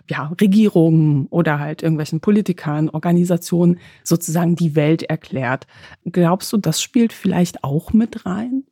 ja, 0.10 0.34
Regierungen 0.40 1.28
oder 1.28 1.60
halt 1.60 1.82
irgendwelchen 1.82 2.20
Politikern, 2.20 2.90
Organisationen 2.90 3.80
sozusagen 4.04 4.58
die 4.58 4.76
Welt 4.76 5.04
erklärt. 5.04 5.66
Glaubst 6.04 6.52
du, 6.52 6.58
das 6.58 6.82
spielt 6.82 7.14
vielleicht 7.14 7.64
auch 7.64 7.94
mit 7.94 8.26
rein? 8.26 8.66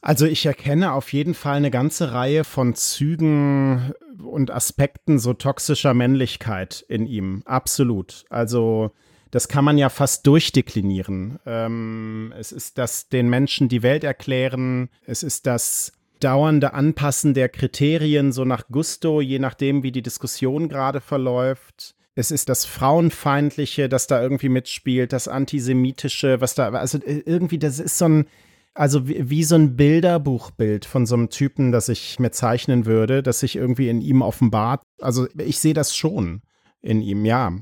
Also 0.00 0.26
ich 0.26 0.46
erkenne 0.46 0.92
auf 0.92 1.12
jeden 1.12 1.34
Fall 1.34 1.56
eine 1.56 1.70
ganze 1.70 2.12
Reihe 2.12 2.44
von 2.44 2.74
Zügen 2.74 3.92
und 4.22 4.50
Aspekten 4.50 5.18
so 5.18 5.34
toxischer 5.34 5.94
Männlichkeit 5.94 6.84
in 6.88 7.06
ihm. 7.06 7.42
Absolut. 7.44 8.24
Also 8.30 8.92
das 9.30 9.48
kann 9.48 9.64
man 9.64 9.78
ja 9.78 9.88
fast 9.88 10.26
durchdeklinieren. 10.26 11.38
Ähm, 11.46 12.32
es 12.38 12.50
ist 12.50 12.78
das 12.78 13.08
den 13.08 13.28
Menschen 13.28 13.68
die 13.68 13.82
Welt 13.82 14.02
erklären. 14.02 14.88
Es 15.04 15.22
ist 15.22 15.46
das 15.46 15.92
dauernde 16.18 16.74
Anpassen 16.74 17.34
der 17.34 17.48
Kriterien 17.48 18.32
so 18.32 18.44
nach 18.44 18.68
Gusto, 18.68 19.20
je 19.20 19.38
nachdem, 19.38 19.82
wie 19.82 19.92
die 19.92 20.02
Diskussion 20.02 20.68
gerade 20.68 21.00
verläuft. 21.00 21.94
Es 22.14 22.30
ist 22.30 22.48
das 22.48 22.64
Frauenfeindliche, 22.64 23.88
das 23.88 24.06
da 24.06 24.20
irgendwie 24.20 24.48
mitspielt, 24.48 25.12
das 25.12 25.28
Antisemitische, 25.28 26.40
was 26.40 26.54
da, 26.54 26.70
also 26.70 26.98
irgendwie, 27.06 27.58
das 27.58 27.78
ist 27.78 27.96
so 27.96 28.06
ein, 28.06 28.26
also 28.74 29.08
wie, 29.08 29.28
wie, 29.30 29.44
so 29.44 29.56
ein 29.56 29.76
Bilderbuchbild 29.76 30.84
von 30.84 31.06
so 31.06 31.14
einem 31.14 31.30
Typen, 31.30 31.72
das 31.72 31.88
ich 31.88 32.18
mir 32.18 32.30
zeichnen 32.30 32.86
würde, 32.86 33.22
das 33.22 33.40
sich 33.40 33.56
irgendwie 33.56 33.88
in 33.88 34.00
ihm 34.00 34.22
offenbart. 34.22 34.82
Also 35.00 35.26
ich 35.38 35.58
sehe 35.58 35.74
das 35.74 35.94
schon 35.94 36.42
in 36.80 37.02
ihm, 37.02 37.24
ja. 37.24 37.52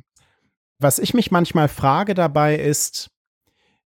Was 0.78 0.98
ich 0.98 1.14
mich 1.14 1.30
manchmal 1.30 1.68
frage 1.68 2.14
dabei 2.14 2.56
ist, 2.56 3.10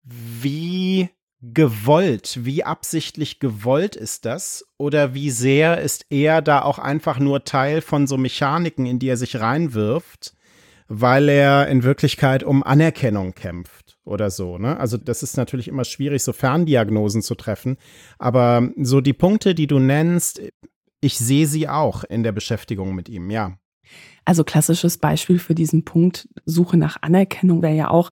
wie 0.02 1.10
gewollt, 1.40 2.40
wie 2.42 2.64
absichtlich 2.64 3.40
gewollt 3.40 3.94
ist 3.96 4.24
das? 4.24 4.64
Oder 4.76 5.14
wie 5.14 5.30
sehr 5.30 5.80
ist 5.80 6.06
er 6.10 6.42
da 6.42 6.62
auch 6.62 6.78
einfach 6.78 7.18
nur 7.18 7.44
Teil 7.44 7.80
von 7.80 8.06
so 8.06 8.16
Mechaniken, 8.16 8.86
in 8.86 8.98
die 8.98 9.08
er 9.08 9.16
sich 9.16 9.38
reinwirft, 9.38 10.34
weil 10.88 11.28
er 11.28 11.68
in 11.68 11.82
Wirklichkeit 11.82 12.42
um 12.42 12.62
Anerkennung 12.62 13.34
kämpft? 13.34 13.87
Oder 14.08 14.30
so. 14.30 14.58
Ne? 14.58 14.78
Also 14.78 14.96
das 14.96 15.22
ist 15.22 15.36
natürlich 15.36 15.68
immer 15.68 15.84
schwierig, 15.84 16.22
so 16.22 16.32
Ferndiagnosen 16.32 17.22
zu 17.22 17.34
treffen. 17.34 17.76
Aber 18.18 18.68
so 18.76 19.00
die 19.00 19.12
Punkte, 19.12 19.54
die 19.54 19.66
du 19.66 19.78
nennst, 19.78 20.40
ich 21.00 21.18
sehe 21.18 21.46
sie 21.46 21.68
auch 21.68 22.04
in 22.04 22.22
der 22.22 22.32
Beschäftigung 22.32 22.94
mit 22.94 23.08
ihm, 23.08 23.30
ja. 23.30 23.58
Also 24.24 24.44
klassisches 24.44 24.98
Beispiel 24.98 25.38
für 25.38 25.54
diesen 25.54 25.84
Punkt 25.84 26.28
Suche 26.44 26.76
nach 26.76 26.98
Anerkennung 27.00 27.62
wäre 27.62 27.74
ja 27.74 27.90
auch, 27.90 28.10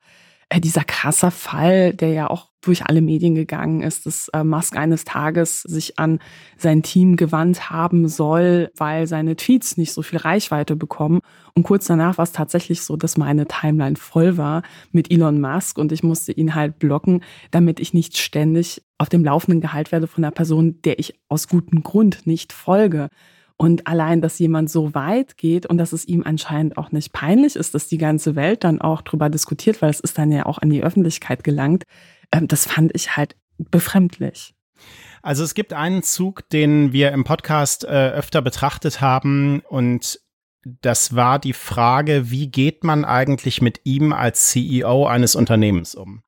äh, 0.49 0.61
dieser 0.61 0.85
krasser 0.85 1.31
Fall, 1.31 1.93
der 1.93 2.11
ja 2.11 2.31
auch 2.31 2.49
durch 2.61 2.87
alle 2.87 3.01
Medien 3.01 3.35
gegangen 3.35 3.83
ist, 3.83 4.07
dass 4.07 4.29
äh, 4.29 4.45
Musk 4.45 4.77
eines 4.77 5.05
Tages 5.05 5.63
sich 5.63 5.99
an 5.99 6.19
sein 6.57 6.83
Team 6.83 7.17
gewandt 7.17 7.71
haben 7.71 8.09
soll, 8.09 8.71
weil 8.77 9.07
seine 9.07 9.37
Tweets 9.37 9.77
nicht 9.77 9.93
so 9.93 10.03
viel 10.03 10.19
Reichweite 10.19 10.77
bekommen. 10.77 11.21
Und 11.55 11.63
kurz 11.63 11.87
danach 11.87 12.19
war 12.19 12.25
es 12.25 12.33
tatsächlich 12.33 12.83
so, 12.83 12.97
dass 12.97 13.17
meine 13.17 13.47
Timeline 13.47 13.97
voll 13.97 14.37
war 14.37 14.63
mit 14.93 15.11
Elon 15.11 15.41
Musk 15.41 15.79
und 15.79 15.93
ich 15.93 16.03
musste 16.03 16.33
ihn 16.33 16.55
halt 16.55 16.79
blocken, 16.79 17.23
damit 17.51 17.81
ich 17.81 17.95
nicht 17.95 18.17
ständig 18.17 18.83
auf 18.99 19.09
dem 19.09 19.25
Laufenden 19.25 19.61
Gehalt 19.61 19.93
werde 19.93 20.07
von 20.07 20.25
einer 20.25 20.33
Person, 20.33 20.81
der 20.83 20.99
ich 20.99 21.21
aus 21.29 21.49
gutem 21.49 21.83
Grund 21.83 22.27
nicht 22.27 22.53
folge. 22.53 23.09
Und 23.59 23.87
allein, 23.87 24.21
dass 24.21 24.39
jemand 24.39 24.71
so 24.71 24.95
weit 24.95 25.39
geht 25.39 25.65
und 25.65 25.79
dass 25.79 25.93
es 25.93 26.05
ihm 26.05 26.23
anscheinend 26.25 26.77
auch 26.77 26.93
nicht 26.93 27.13
peinlich 27.13 27.57
ist, 27.57 27.75
dass 27.75 27.89
die 27.89 27.97
ganze 27.97 28.37
Welt 28.37 28.65
dann 28.65 28.81
auch 28.81 29.01
drüber 29.01 29.31
diskutiert, 29.31 29.81
weil 29.81 29.91
es 29.91 30.01
ist 30.01 30.19
dann 30.19 30.31
ja 30.31 30.45
auch 30.45 30.59
an 30.59 30.69
die 30.69 30.83
Öffentlichkeit 30.83 31.43
gelangt, 31.43 31.85
ähm, 32.33 32.49
das 32.49 32.67
fand 32.67 32.95
ich 32.95 33.17
halt 33.17 33.37
befremdlich. 33.59 34.55
Also 35.23 35.43
es 35.43 35.55
gibt 35.55 35.73
einen 35.73 36.03
Zug, 36.03 36.49
den 36.51 36.93
wir 36.93 37.13
im 37.13 37.25
Podcast 37.25 37.85
äh, 37.85 38.11
öfter 38.11 38.43
betrachtet 38.43 39.01
haben 39.01 39.61
und 39.61 40.21
das 40.83 41.15
war 41.15 41.39
die 41.39 41.53
Frage, 41.53 42.31
wie 42.31 42.51
geht 42.51 42.85
man 42.85 43.05
eigentlich 43.05 43.63
mit 43.63 43.81
ihm 43.85 44.13
als 44.13 44.49
CEO 44.49 45.07
eines 45.07 45.35
Unternehmens 45.35 45.95
um? 45.95 46.23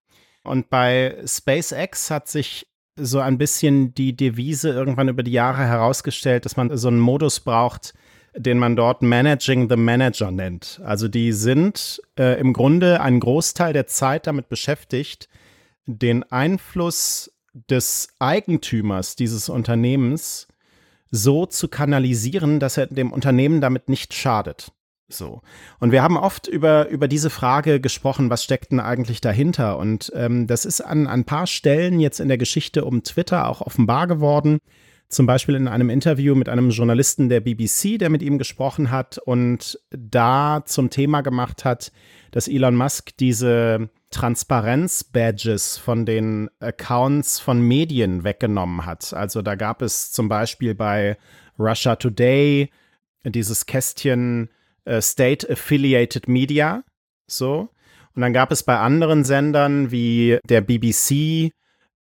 Und 0.45 0.71
bei 0.71 1.17
SpaceX 1.27 2.11
hat 2.11 2.29
sich 2.29 2.69
so 3.01 3.21
ein 3.21 3.39
bisschen 3.39 3.95
die 3.95 4.17
Devise 4.17 4.71
irgendwann 4.71 5.09
über 5.09 5.23
die 5.23 5.33
Jahre 5.33 5.65
herausgestellt, 5.65 6.45
dass 6.45 6.57
man 6.57 6.77
so 6.77 6.89
einen 6.89 7.01
Modus 7.01 7.41
braucht, 7.41 7.95
den 8.37 8.59
man 8.59 8.77
dort 8.77 9.03
Managing 9.03 9.69
the 9.69 9.77
Manager 9.77 10.31
nennt. 10.31 10.81
Also 10.85 11.09
die 11.09 11.33
sind 11.33 12.01
äh, 12.19 12.39
im 12.39 12.53
Grunde 12.53 13.01
einen 13.01 13.21
Großteil 13.21 13.73
der 13.73 13.87
Zeit 13.87 14.27
damit 14.27 14.49
beschäftigt, 14.49 15.29
den 15.87 16.23
Einfluss 16.25 17.33
des 17.71 18.09
Eigentümers 18.19 19.17
dieses 19.17 19.49
Unternehmens 19.49 20.49
so 21.11 21.47
zu 21.47 21.69
kanalisieren, 21.69 22.61
dass 22.61 22.77
er 22.77 22.87
dem 22.87 23.13
Unternehmen 23.13 23.61
damit 23.61 23.89
nicht 23.89 24.15
schadet. 24.15 24.73
So. 25.09 25.41
Und 25.81 25.91
wir 25.91 26.03
haben 26.03 26.19
oft 26.19 26.47
über, 26.47 26.89
über 26.89 27.09
diese 27.09 27.31
Frage 27.31 27.81
gesprochen, 27.81 28.29
was 28.29 28.45
steckt 28.45 28.73
denn 28.73 28.81
eigentlich 28.81 29.23
dahinter? 29.23 29.79
Und 29.79 30.13
ähm, 30.15 30.47
das 30.47 30.67
ist 30.67 30.83
an, 30.83 31.07
an 31.07 31.21
ein 31.21 31.25
paar 31.25 31.47
Stellen 31.47 31.99
jetzt 31.99 32.21
in 32.21 32.29
der 32.29 32.39
Geschichte 32.39 32.85
um 32.85 33.03
Twitter 33.03 33.49
auch 33.49 33.63
offenbar 33.63 34.07
geworden. 34.07 34.59
Zum 35.09 35.25
Beispiel 35.25 35.55
in 35.55 35.69
einem 35.69 35.89
Interview 35.89 36.35
mit 36.35 36.51
einem 36.51 36.69
Journalisten 36.69 37.31
der 37.31 37.41
BBC, 37.41 37.99
der 37.99 38.11
mit 38.11 38.21
ihm 38.21 38.37
gesprochen 38.37 38.91
hat 38.91 39.17
und 39.17 39.81
da 39.91 40.63
zum 40.67 40.91
Thema 40.91 41.23
gemacht 41.23 41.65
hat, 41.65 41.93
dass 42.31 42.47
Elon 42.47 42.77
Musk 42.77 43.17
diese 43.17 43.89
Transparenz-Badges 44.11 45.79
von 45.79 46.05
den 46.05 46.51
Accounts 46.61 47.41
von 47.41 47.63
Medien 47.63 48.25
weggenommen 48.25 48.85
hat. 48.85 49.15
Also 49.15 49.41
da 49.41 49.55
gab 49.55 49.81
es 49.81 50.13
zum 50.13 50.29
Beispiel 50.29 50.75
bei 50.75 51.17
Russia 51.59 51.97
Today 51.97 52.71
dieses 53.25 53.65
Kästchen 53.65 54.51
äh, 54.89 55.03
State 55.03 55.49
Affiliated 55.51 56.29
Media, 56.29 56.83
so. 57.27 57.69
Und 58.15 58.23
dann 58.23 58.33
gab 58.33 58.51
es 58.51 58.63
bei 58.63 58.79
anderen 58.79 59.23
Sendern 59.23 59.91
wie 59.93 60.39
der 60.49 60.61
BBC 60.61 61.53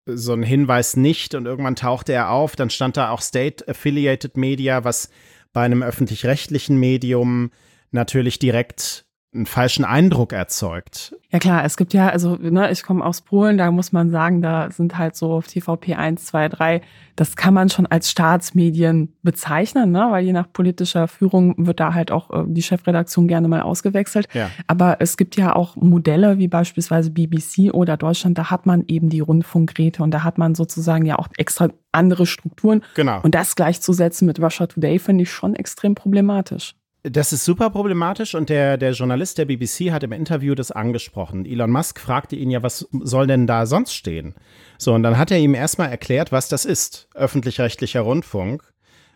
so 0.06 0.32
einen 0.32 0.42
Hinweis 0.42 0.96
nicht 0.96 1.34
und 1.34 1.46
irgendwann 1.46 1.76
tauchte 1.76 2.12
er 2.12 2.30
auf, 2.30 2.56
dann 2.56 2.70
stand 2.70 2.96
da 2.96 3.10
auch 3.10 3.20
State 3.20 3.68
Affiliated 3.68 4.36
Media, 4.36 4.82
was 4.82 5.10
bei 5.52 5.62
einem 5.62 5.82
öffentlich-rechtlichen 5.82 6.78
Medium 6.78 7.50
natürlich 7.90 8.38
direkt 8.38 9.04
einen 9.34 9.46
falschen 9.46 9.84
Eindruck 9.84 10.32
erzeugt. 10.32 11.14
Ja 11.30 11.38
klar, 11.38 11.62
es 11.64 11.76
gibt 11.76 11.92
ja, 11.92 12.08
also 12.08 12.36
ne, 12.36 12.70
ich 12.70 12.82
komme 12.82 13.04
aus 13.04 13.20
Polen, 13.20 13.58
da 13.58 13.70
muss 13.70 13.92
man 13.92 14.10
sagen, 14.10 14.40
da 14.40 14.70
sind 14.70 14.96
halt 14.96 15.16
so 15.16 15.42
TVP 15.42 15.94
1, 15.94 16.24
2, 16.24 16.48
3, 16.48 16.80
das 17.14 17.36
kann 17.36 17.52
man 17.52 17.68
schon 17.68 17.86
als 17.86 18.10
Staatsmedien 18.10 19.14
bezeichnen, 19.22 19.90
ne? 19.90 20.06
weil 20.10 20.24
je 20.24 20.32
nach 20.32 20.50
politischer 20.50 21.06
Führung 21.06 21.54
wird 21.58 21.78
da 21.78 21.92
halt 21.92 22.10
auch 22.10 22.30
äh, 22.30 22.44
die 22.46 22.62
Chefredaktion 22.62 23.28
gerne 23.28 23.48
mal 23.48 23.60
ausgewechselt. 23.60 24.28
Ja. 24.32 24.50
Aber 24.66 24.96
es 25.00 25.18
gibt 25.18 25.36
ja 25.36 25.54
auch 25.54 25.76
Modelle 25.76 26.38
wie 26.38 26.48
beispielsweise 26.48 27.10
BBC 27.10 27.74
oder 27.74 27.98
Deutschland, 27.98 28.38
da 28.38 28.50
hat 28.50 28.64
man 28.64 28.84
eben 28.86 29.10
die 29.10 29.20
Rundfunkgeräte 29.20 30.02
und 30.02 30.12
da 30.12 30.24
hat 30.24 30.38
man 30.38 30.54
sozusagen 30.54 31.04
ja 31.04 31.18
auch 31.18 31.28
extra 31.36 31.68
andere 31.92 32.24
Strukturen. 32.24 32.82
Genau. 32.94 33.20
Und 33.20 33.34
das 33.34 33.56
gleichzusetzen 33.56 34.24
mit 34.24 34.40
Russia 34.40 34.66
Today 34.66 34.98
finde 34.98 35.24
ich 35.24 35.30
schon 35.30 35.54
extrem 35.54 35.94
problematisch. 35.94 36.77
Das 37.04 37.32
ist 37.32 37.44
super 37.44 37.70
problematisch 37.70 38.34
und 38.34 38.48
der, 38.48 38.76
der 38.76 38.92
Journalist 38.92 39.38
der 39.38 39.44
BBC 39.44 39.92
hat 39.92 40.02
im 40.02 40.12
Interview 40.12 40.54
das 40.54 40.72
angesprochen. 40.72 41.46
Elon 41.46 41.70
Musk 41.70 42.00
fragte 42.00 42.34
ihn 42.34 42.50
ja, 42.50 42.62
was 42.62 42.88
soll 42.92 43.28
denn 43.28 43.46
da 43.46 43.66
sonst 43.66 43.94
stehen? 43.94 44.34
So, 44.78 44.94
und 44.94 45.04
dann 45.04 45.16
hat 45.16 45.30
er 45.30 45.38
ihm 45.38 45.54
erstmal 45.54 45.90
erklärt, 45.90 46.32
was 46.32 46.48
das 46.48 46.64
ist, 46.64 47.08
öffentlich-rechtlicher 47.14 48.00
Rundfunk. 48.00 48.64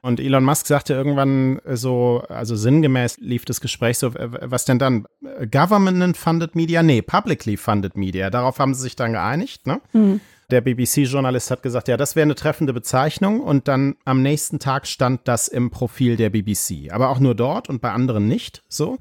Und 0.01 0.21
Elon 0.21 0.45
Musk 0.45 0.67
sagte 0.67 0.95
irgendwann 0.95 1.61
so, 1.65 2.23
also 2.29 2.57
sinngemäß 2.57 3.19
lief 3.19 3.45
das 3.45 3.61
Gespräch 3.61 3.99
so, 3.99 4.15
was 4.15 4.65
denn 4.65 4.79
dann? 4.79 5.07
Government-funded 5.51 6.55
Media? 6.55 6.83
Nee, 6.83 7.03
publicly 7.03 7.57
funded 7.57 7.97
Media. 7.97 8.31
Darauf 8.31 8.59
haben 8.59 8.75
sie 8.75 8.83
sich 8.83 8.97
dann 8.97 9.13
geeinigt, 9.13 9.67
ne? 9.67 9.81
Mhm 9.93 10.21
der 10.53 10.61
BBC-Journalist 10.61 11.51
hat 11.51 11.63
gesagt, 11.63 11.89
ja, 11.89 11.97
das 11.97 12.15
wäre 12.15 12.25
eine 12.25 12.35
treffende 12.35 12.73
Bezeichnung 12.73 13.41
und 13.41 13.69
dann 13.69 13.97
am 14.05 14.23
nächsten 14.23 14.59
Tag 14.59 14.87
stand 14.87 15.23
das 15.25 15.49
im 15.49 15.71
Profil 15.71 16.17
der 16.17 16.31
BBC. 16.31 16.93
Aber 16.93 17.09
auch 17.09 17.19
nur 17.19 17.35
dort 17.35 17.69
und 17.69 17.81
bei 17.81 17.91
anderen 17.91 18.29
nicht 18.29 18.63
so. 18.69 18.99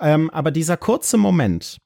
Ähm, 0.00 0.30
aber 0.30 0.50
dieser 0.50 0.76
kurze 0.76 1.16
Moment, 1.16 1.78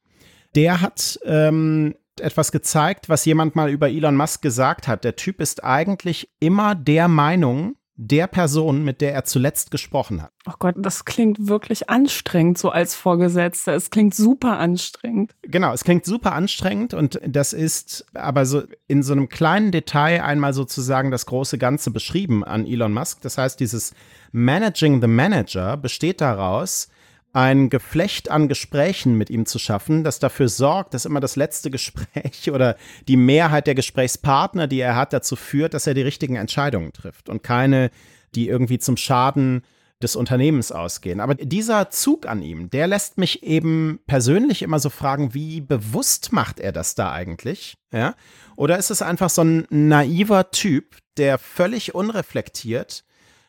der 0.54 0.80
hat 0.80 1.18
ähm, 1.24 1.94
etwas 2.20 2.50
gezeigt, 2.50 3.08
was 3.08 3.24
jemand 3.24 3.54
mal 3.56 3.70
über 3.70 3.88
Elon 3.88 4.16
Musk 4.16 4.42
gesagt 4.42 4.88
hat. 4.88 5.04
Der 5.04 5.16
Typ 5.16 5.40
ist 5.40 5.62
eigentlich 5.62 6.28
immer 6.40 6.74
der 6.74 7.08
Meinung, 7.08 7.75
der 7.96 8.26
Person, 8.26 8.84
mit 8.84 9.00
der 9.00 9.14
er 9.14 9.24
zuletzt 9.24 9.70
gesprochen 9.70 10.22
hat. 10.22 10.30
Oh 10.46 10.54
Gott, 10.58 10.74
das 10.78 11.06
klingt 11.06 11.48
wirklich 11.48 11.88
anstrengend, 11.88 12.58
so 12.58 12.68
als 12.68 12.94
Vorgesetzter. 12.94 13.74
Es 13.74 13.90
klingt 13.90 14.14
super 14.14 14.58
anstrengend. 14.58 15.34
Genau, 15.42 15.72
es 15.72 15.82
klingt 15.82 16.04
super 16.04 16.32
anstrengend 16.32 16.92
und 16.92 17.18
das 17.26 17.54
ist 17.54 18.04
aber 18.12 18.44
so 18.44 18.62
in 18.86 19.02
so 19.02 19.12
einem 19.12 19.28
kleinen 19.28 19.72
Detail 19.72 20.22
einmal 20.22 20.52
sozusagen 20.52 21.10
das 21.10 21.24
große 21.26 21.56
Ganze 21.56 21.90
beschrieben 21.90 22.44
an 22.44 22.66
Elon 22.66 22.92
Musk. 22.92 23.22
Das 23.22 23.38
heißt, 23.38 23.58
dieses 23.58 23.94
Managing 24.30 25.00
the 25.00 25.08
Manager 25.08 25.78
besteht 25.78 26.20
daraus, 26.20 26.88
ein 27.36 27.68
Geflecht 27.68 28.30
an 28.30 28.48
Gesprächen 28.48 29.18
mit 29.18 29.28
ihm 29.28 29.44
zu 29.44 29.58
schaffen, 29.58 30.04
das 30.04 30.18
dafür 30.18 30.48
sorgt, 30.48 30.94
dass 30.94 31.04
immer 31.04 31.20
das 31.20 31.36
letzte 31.36 31.70
Gespräch 31.70 32.50
oder 32.52 32.76
die 33.08 33.18
Mehrheit 33.18 33.66
der 33.66 33.74
Gesprächspartner, 33.74 34.66
die 34.66 34.80
er 34.80 34.96
hat, 34.96 35.12
dazu 35.12 35.36
führt, 35.36 35.74
dass 35.74 35.86
er 35.86 35.92
die 35.92 36.00
richtigen 36.00 36.36
Entscheidungen 36.36 36.94
trifft 36.94 37.28
und 37.28 37.42
keine, 37.42 37.90
die 38.34 38.48
irgendwie 38.48 38.78
zum 38.78 38.96
Schaden 38.96 39.62
des 40.02 40.16
Unternehmens 40.16 40.72
ausgehen. 40.72 41.20
Aber 41.20 41.34
dieser 41.34 41.90
Zug 41.90 42.26
an 42.26 42.40
ihm, 42.40 42.70
der 42.70 42.86
lässt 42.86 43.18
mich 43.18 43.42
eben 43.42 44.00
persönlich 44.06 44.62
immer 44.62 44.78
so 44.78 44.88
fragen, 44.88 45.34
wie 45.34 45.60
bewusst 45.60 46.32
macht 46.32 46.58
er 46.58 46.72
das 46.72 46.94
da 46.94 47.12
eigentlich? 47.12 47.74
Ja? 47.92 48.14
Oder 48.56 48.78
ist 48.78 48.90
es 48.90 49.02
einfach 49.02 49.28
so 49.28 49.42
ein 49.42 49.66
naiver 49.68 50.50
Typ, 50.52 50.96
der 51.18 51.36
völlig 51.36 51.94
unreflektiert 51.94 53.04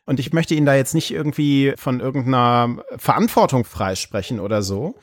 und 0.08 0.22
ich 0.22 0.34
möchte 0.34 0.56
ihn 0.56 0.66
da 0.66 0.74
jetzt 0.74 0.96
nicht 0.96 1.12
irgendwie 1.12 1.74
von 1.78 2.00
irgendeiner 2.00 2.84
Verantwortung 2.96 3.66
freisprechen 3.66 4.40
oder 4.40 4.64
so, 4.64 4.96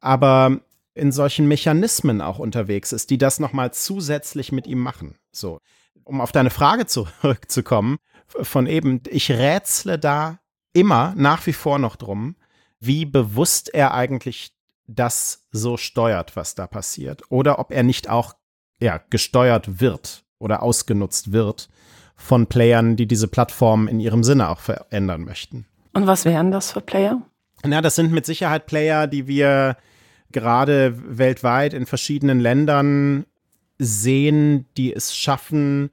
aber 0.00 0.60
in 0.94 1.12
solchen 1.12 1.46
Mechanismen 1.46 2.20
auch 2.20 2.40
unterwegs 2.40 2.92
ist, 2.92 3.10
die 3.10 3.18
das 3.18 3.38
nochmal 3.38 3.72
zusätzlich 3.72 4.50
mit 4.50 4.66
ihm 4.66 4.80
machen. 4.80 5.16
So, 5.30 5.60
um 6.02 6.20
auf 6.20 6.32
deine 6.32 6.50
Frage 6.50 6.86
zurückzukommen, 6.86 7.98
von 8.26 8.66
eben, 8.66 9.00
ich 9.08 9.30
rätsle 9.30 9.96
da 9.96 10.40
immer 10.72 11.14
nach 11.16 11.46
wie 11.46 11.52
vor 11.52 11.78
noch 11.78 11.94
drum, 11.94 12.34
wie 12.80 13.06
bewusst 13.06 13.72
er 13.72 13.94
eigentlich 13.94 14.52
das 14.88 15.46
so 15.52 15.76
steuert, 15.76 16.34
was 16.34 16.56
da 16.56 16.66
passiert. 16.66 17.22
Oder 17.28 17.60
ob 17.60 17.70
er 17.70 17.84
nicht 17.84 18.10
auch 18.10 18.34
ja, 18.80 19.00
gesteuert 19.10 19.80
wird 19.80 20.24
oder 20.38 20.62
ausgenutzt 20.64 21.30
wird 21.30 21.68
von 22.18 22.48
Playern, 22.48 22.96
die 22.96 23.06
diese 23.06 23.28
Plattform 23.28 23.88
in 23.88 24.00
ihrem 24.00 24.24
Sinne 24.24 24.50
auch 24.50 24.60
verändern 24.60 25.24
möchten. 25.24 25.64
Und 25.94 26.06
was 26.06 26.26
wären 26.26 26.50
das 26.50 26.72
für 26.72 26.82
Player? 26.82 27.22
Na, 27.64 27.80
das 27.80 27.94
sind 27.94 28.12
mit 28.12 28.26
Sicherheit 28.26 28.66
Player, 28.66 29.06
die 29.06 29.26
wir 29.26 29.76
gerade 30.30 30.94
weltweit 31.18 31.72
in 31.72 31.86
verschiedenen 31.86 32.40
Ländern 32.40 33.24
sehen, 33.78 34.66
die 34.76 34.92
es 34.92 35.16
schaffen, 35.16 35.90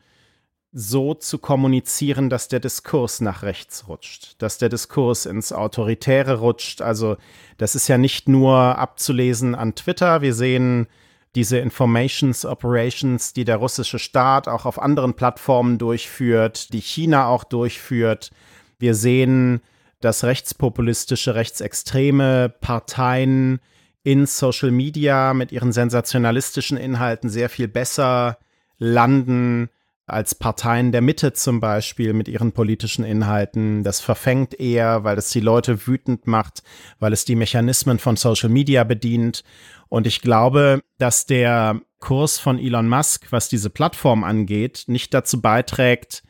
so 0.73 1.13
zu 1.13 1.37
kommunizieren, 1.37 2.29
dass 2.29 2.49
der 2.49 2.59
Diskurs 2.59 3.21
nach 3.21 3.43
rechts 3.43 3.87
rutscht, 3.87 4.35
dass 4.39 4.57
der 4.57 4.67
Diskurs 4.67 5.25
ins 5.25 5.53
Autoritäre 5.53 6.39
rutscht. 6.39 6.81
Also 6.81 7.15
das 7.57 7.75
ist 7.75 7.87
ja 7.87 7.97
nicht 7.97 8.27
nur 8.27 8.57
abzulesen 8.77 9.55
an 9.55 9.75
Twitter. 9.75 10.21
Wir 10.21 10.33
sehen 10.33 10.87
diese 11.35 11.57
Informations 11.57 12.45
Operations, 12.45 13.33
die 13.33 13.43
der 13.43 13.57
russische 13.57 13.99
Staat 13.99 14.47
auch 14.47 14.65
auf 14.65 14.81
anderen 14.81 15.13
Plattformen 15.13 15.77
durchführt, 15.77 16.73
die 16.73 16.81
China 16.81 17.27
auch 17.27 17.43
durchführt. 17.43 18.31
Wir 18.79 18.95
sehen, 18.95 19.61
dass 19.99 20.23
rechtspopulistische, 20.23 21.35
rechtsextreme 21.35 22.49
Parteien 22.61 23.59
in 24.03 24.25
Social 24.25 24.71
Media 24.71 25.33
mit 25.33 25.51
ihren 25.51 25.71
sensationalistischen 25.71 26.77
Inhalten 26.77 27.29
sehr 27.29 27.49
viel 27.49 27.67
besser 27.67 28.37
landen 28.77 29.69
als 30.07 30.35
Parteien 30.35 30.91
der 30.91 31.01
Mitte 31.01 31.33
zum 31.33 31.59
Beispiel 31.59 32.13
mit 32.13 32.27
ihren 32.27 32.51
politischen 32.51 33.03
Inhalten. 33.03 33.83
Das 33.83 34.01
verfängt 34.01 34.59
eher, 34.59 35.03
weil 35.03 35.17
es 35.17 35.29
die 35.29 35.39
Leute 35.39 35.87
wütend 35.87 36.27
macht, 36.27 36.61
weil 36.99 37.11
es 37.11 37.25
die 37.25 37.35
Mechanismen 37.35 37.97
von 37.97 38.15
Social 38.15 38.49
Media 38.49 38.83
bedient. 38.83 39.43
Und 39.89 40.05
ich 40.05 40.21
glaube, 40.21 40.81
dass 40.99 41.25
der 41.25 41.81
Kurs 41.99 42.37
von 42.37 42.59
Elon 42.59 42.87
Musk, 42.87 43.31
was 43.31 43.49
diese 43.49 43.69
Plattform 43.71 44.23
angeht, 44.23 44.83
nicht 44.87 45.13
dazu 45.13 45.41
beiträgt, 45.41 46.23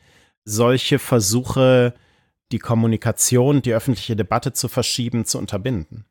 solche 0.44 0.98
Versuche, 0.98 1.94
die 2.52 2.58
Kommunikation, 2.58 3.60
die 3.60 3.74
öffentliche 3.74 4.16
Debatte 4.16 4.52
zu 4.52 4.68
verschieben, 4.68 5.24
zu 5.24 5.38
unterbinden. 5.38 6.06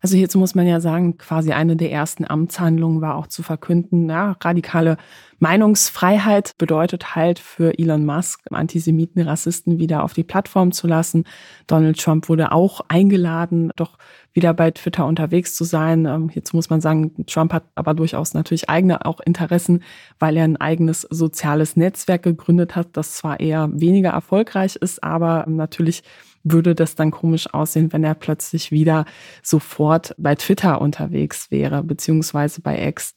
Also 0.00 0.16
hierzu 0.16 0.38
muss 0.38 0.54
man 0.54 0.66
ja 0.66 0.80
sagen, 0.80 1.18
quasi 1.18 1.52
eine 1.52 1.76
der 1.76 1.90
ersten 1.90 2.24
Amtshandlungen 2.24 3.00
war 3.00 3.16
auch 3.16 3.26
zu 3.26 3.42
verkünden, 3.42 4.08
ja, 4.08 4.36
radikale 4.40 4.98
Meinungsfreiheit 5.38 6.56
bedeutet 6.58 7.14
halt 7.14 7.38
für 7.38 7.78
Elon 7.78 8.06
Musk, 8.06 8.40
Antisemiten, 8.50 9.22
Rassisten 9.22 9.78
wieder 9.78 10.02
auf 10.02 10.14
die 10.14 10.24
Plattform 10.24 10.72
zu 10.72 10.86
lassen. 10.86 11.24
Donald 11.66 12.00
Trump 12.00 12.28
wurde 12.28 12.52
auch 12.52 12.80
eingeladen, 12.88 13.70
doch 13.76 13.98
wieder 14.32 14.54
bei 14.54 14.70
Twitter 14.70 15.06
unterwegs 15.06 15.54
zu 15.54 15.64
sein. 15.64 16.06
Ähm, 16.06 16.28
hierzu 16.28 16.56
muss 16.56 16.70
man 16.70 16.80
sagen, 16.80 17.26
Trump 17.26 17.52
hat 17.52 17.64
aber 17.74 17.94
durchaus 17.94 18.34
natürlich 18.34 18.68
eigene 18.70 19.04
auch 19.04 19.20
Interessen, 19.20 19.82
weil 20.18 20.36
er 20.36 20.44
ein 20.44 20.58
eigenes 20.58 21.02
soziales 21.02 21.76
Netzwerk 21.76 22.22
gegründet 22.22 22.76
hat, 22.76 22.88
das 22.92 23.14
zwar 23.14 23.40
eher 23.40 23.68
weniger 23.72 24.10
erfolgreich 24.10 24.76
ist, 24.76 25.02
aber 25.02 25.44
natürlich 25.48 26.02
würde 26.52 26.74
das 26.74 26.94
dann 26.94 27.10
komisch 27.10 27.52
aussehen, 27.52 27.92
wenn 27.92 28.04
er 28.04 28.14
plötzlich 28.14 28.70
wieder 28.70 29.04
sofort 29.42 30.14
bei 30.16 30.34
Twitter 30.34 30.80
unterwegs 30.80 31.50
wäre, 31.50 31.82
beziehungsweise 31.82 32.60
bei 32.60 32.86
X. 32.86 33.14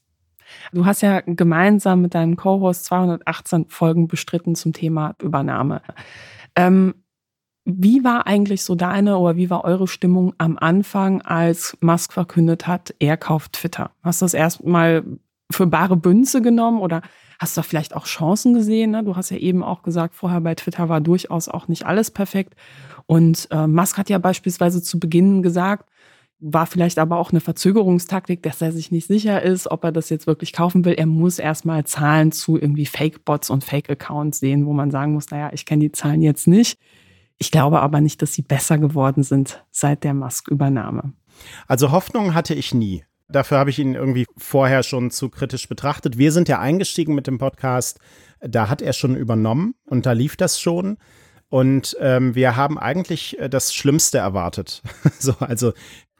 Du 0.73 0.85
hast 0.85 1.01
ja 1.01 1.21
gemeinsam 1.21 2.01
mit 2.01 2.15
deinem 2.15 2.35
Co-Host 2.35 2.85
218 2.85 3.65
Folgen 3.69 4.07
bestritten 4.07 4.55
zum 4.55 4.73
Thema 4.73 5.15
Übernahme. 5.21 5.81
Ähm, 6.55 6.95
wie 7.65 8.03
war 8.03 8.25
eigentlich 8.25 8.63
so 8.63 8.73
deine 8.73 9.17
oder 9.17 9.35
wie 9.35 9.51
war 9.51 9.63
eure 9.63 9.87
Stimmung 9.87 10.33
am 10.39 10.57
Anfang, 10.57 11.21
als 11.21 11.77
Musk 11.81 12.13
verkündet 12.13 12.65
hat, 12.65 12.95
er 12.97 13.15
kauft 13.15 13.53
Twitter? 13.53 13.91
Hast 14.01 14.21
du 14.21 14.25
das 14.25 14.33
erstmal 14.33 15.03
für 15.51 15.67
bare 15.67 15.95
Bünze 15.95 16.41
genommen 16.41 16.79
oder 16.79 17.01
hast 17.39 17.57
du 17.57 17.61
vielleicht 17.61 17.95
auch 17.95 18.05
Chancen 18.05 18.53
gesehen? 18.53 18.91
Ne? 18.91 19.03
Du 19.03 19.15
hast 19.15 19.29
ja 19.29 19.37
eben 19.37 19.63
auch 19.63 19.83
gesagt, 19.83 20.15
vorher 20.15 20.41
bei 20.41 20.55
Twitter 20.55 20.89
war 20.89 21.01
durchaus 21.01 21.47
auch 21.47 21.67
nicht 21.67 21.85
alles 21.85 22.11
perfekt. 22.11 22.55
Und 23.09 23.47
äh, 23.49 23.65
Musk 23.65 23.97
hat 23.97 24.11
ja 24.11 24.19
beispielsweise 24.19 24.83
zu 24.83 24.99
Beginn 24.99 25.41
gesagt, 25.41 25.89
war 26.39 26.67
vielleicht 26.67 26.99
aber 26.99 27.17
auch 27.17 27.31
eine 27.31 27.39
Verzögerungstaktik, 27.39 28.43
dass 28.43 28.61
er 28.61 28.71
sich 28.71 28.91
nicht 28.91 29.07
sicher 29.07 29.41
ist, 29.41 29.65
ob 29.65 29.83
er 29.83 29.91
das 29.91 30.11
jetzt 30.11 30.27
wirklich 30.27 30.53
kaufen 30.53 30.85
will. 30.85 30.93
Er 30.93 31.07
muss 31.07 31.39
erstmal 31.39 31.85
Zahlen 31.85 32.31
zu 32.31 32.55
irgendwie 32.55 32.85
Fake-Bots 32.85 33.49
und 33.49 33.63
Fake-Accounts 33.63 34.41
sehen, 34.41 34.67
wo 34.67 34.73
man 34.73 34.91
sagen 34.91 35.13
muss, 35.13 35.31
naja, 35.31 35.49
ich 35.53 35.65
kenne 35.65 35.85
die 35.85 35.91
Zahlen 35.91 36.21
jetzt 36.21 36.47
nicht. 36.47 36.77
Ich 37.39 37.49
glaube 37.49 37.79
aber 37.79 37.99
nicht, 37.99 38.21
dass 38.21 38.33
sie 38.33 38.43
besser 38.43 38.77
geworden 38.77 39.23
sind 39.23 39.65
seit 39.71 40.03
der 40.03 40.13
Musk-Übernahme. 40.13 41.13
Also 41.65 41.89
Hoffnung 41.89 42.35
hatte 42.35 42.53
ich 42.53 42.75
nie. 42.75 43.05
Dafür 43.27 43.57
habe 43.57 43.71
ich 43.71 43.79
ihn 43.79 43.95
irgendwie 43.95 44.27
vorher 44.37 44.83
schon 44.83 45.09
zu 45.09 45.29
kritisch 45.29 45.67
betrachtet. 45.67 46.19
Wir 46.19 46.31
sind 46.31 46.47
ja 46.47 46.59
eingestiegen 46.59 47.15
mit 47.15 47.25
dem 47.25 47.39
Podcast. 47.39 47.99
Da 48.39 48.69
hat 48.69 48.83
er 48.83 48.93
schon 48.93 49.15
übernommen 49.15 49.73
und 49.87 50.05
da 50.05 50.11
lief 50.11 50.37
das 50.37 50.61
schon. 50.61 50.97
Und 51.49 51.97
ähm, 51.99 52.35
wir 52.35 52.55
haben 52.55 52.77
eigentlich 52.77 53.39
äh, 53.39 53.49
das 53.49 53.73
Schlimmste 53.73 54.19
erwartet. 54.19 54.83
so, 55.19 55.33
also 55.39 55.73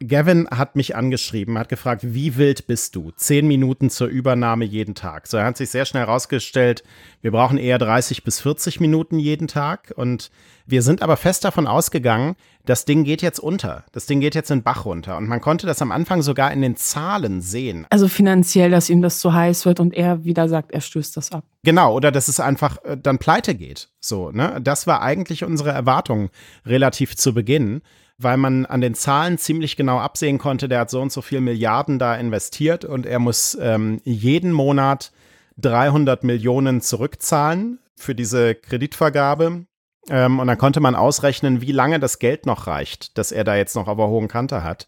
Gavin 0.06 0.48
hat 0.50 0.76
mich 0.78 0.96
angeschrieben, 0.96 1.60
hat 1.60 1.68
gefragt, 1.68 2.02
wie 2.04 2.38
wild 2.38 2.68
bist 2.68 2.96
du? 2.96 3.12
Zehn 3.12 3.48
Minuten 3.48 3.90
zur 3.90 4.08
Übernahme 4.08 4.64
jeden 4.64 4.96
Tag. 4.96 5.28
So, 5.28 5.38
er 5.38 5.46
hat 5.46 5.58
sich 5.58 5.70
sehr 5.70 5.86
schnell 5.86 6.06
herausgestellt, 6.06 6.84
wir 7.22 7.32
brauchen 7.32 7.58
eher 7.58 7.78
30 7.78 8.24
bis 8.24 8.40
40 8.40 8.80
Minuten 8.80 9.20
jeden 9.20 9.48
Tag. 9.48 9.94
Und 9.96 10.32
wir 10.66 10.84
sind 10.84 11.02
aber 11.02 11.18
fest 11.18 11.44
davon 11.44 11.68
ausgegangen, 11.68 12.36
das 12.66 12.86
Ding 12.86 13.04
geht 13.04 13.22
jetzt 13.22 13.40
unter. 13.40 13.84
Das 13.92 14.06
Ding 14.06 14.22
geht 14.22 14.36
jetzt 14.36 14.52
in 14.52 14.60
den 14.60 14.64
Bach 14.64 14.86
runter. 14.86 15.18
Und 15.18 15.28
man 15.28 15.42
konnte 15.42 15.68
das 15.68 15.82
am 15.82 15.92
Anfang 15.92 16.22
sogar 16.22 16.54
in 16.54 16.62
den 16.62 16.78
Zahlen 16.78 17.42
sehen. 17.42 17.86
Also 17.90 18.08
finanziell, 18.08 18.72
dass 18.72 18.90
ihm 18.90 19.02
das 19.02 19.20
zu 19.20 19.34
heiß 19.34 19.66
wird 19.66 19.82
und 19.82 19.94
er 19.94 20.24
wieder 20.24 20.48
sagt, 20.48 20.72
er 20.72 20.82
stößt 20.82 21.18
das 21.18 21.32
ab. 21.32 21.44
Genau, 21.64 21.94
oder 21.94 22.12
dass 22.12 22.30
es 22.30 22.40
einfach 22.40 22.78
äh, 22.86 22.96
dann 22.96 23.18
pleite 23.18 23.54
geht. 23.54 23.90
So, 24.00 24.32
ne? 24.32 24.62
Das 24.64 24.88
war 24.88 25.02
eigentlich 25.02 25.44
unsere 25.44 25.72
Erwartung 25.72 26.30
relativ 26.66 27.18
zu 27.18 27.34
Beginn 27.34 27.82
weil 28.20 28.38
man 28.38 28.66
an 28.66 28.82
den 28.82 28.94
Zahlen 28.94 29.38
ziemlich 29.38 29.78
genau 29.78 29.98
absehen 29.98 30.38
konnte, 30.38 30.68
der 30.68 30.82
hat 30.82 30.90
so 30.90 31.02
und 31.02 31.12
so 31.12 31.22
viel 31.22 31.40
Milliarden 31.40 32.00
da 32.00 32.16
investiert 32.16 32.84
und 32.84 33.06
er 33.06 33.20
muss 33.20 33.58
ähm, 33.60 34.02
jeden 34.04 34.52
Monat 34.52 35.12
300 35.58 36.24
Millionen 36.24 36.82
zurückzahlen 36.82 37.80
für 37.96 38.16
diese 38.16 38.56
Kreditvergabe. 38.56 39.66
Ähm, 40.10 40.40
und 40.40 40.48
dann 40.48 40.58
konnte 40.58 40.82
man 40.82 40.96
ausrechnen, 40.96 41.62
wie 41.62 41.72
lange 41.72 42.00
das 42.00 42.20
Geld 42.20 42.46
noch 42.46 42.68
reicht, 42.68 43.18
das 43.18 43.32
er 43.32 43.44
da 43.44 43.56
jetzt 43.56 43.76
noch 43.76 43.88
auf 43.88 43.98
der 43.98 44.08
hohen 44.08 44.28
Kante 44.28 44.64
hat. 44.64 44.88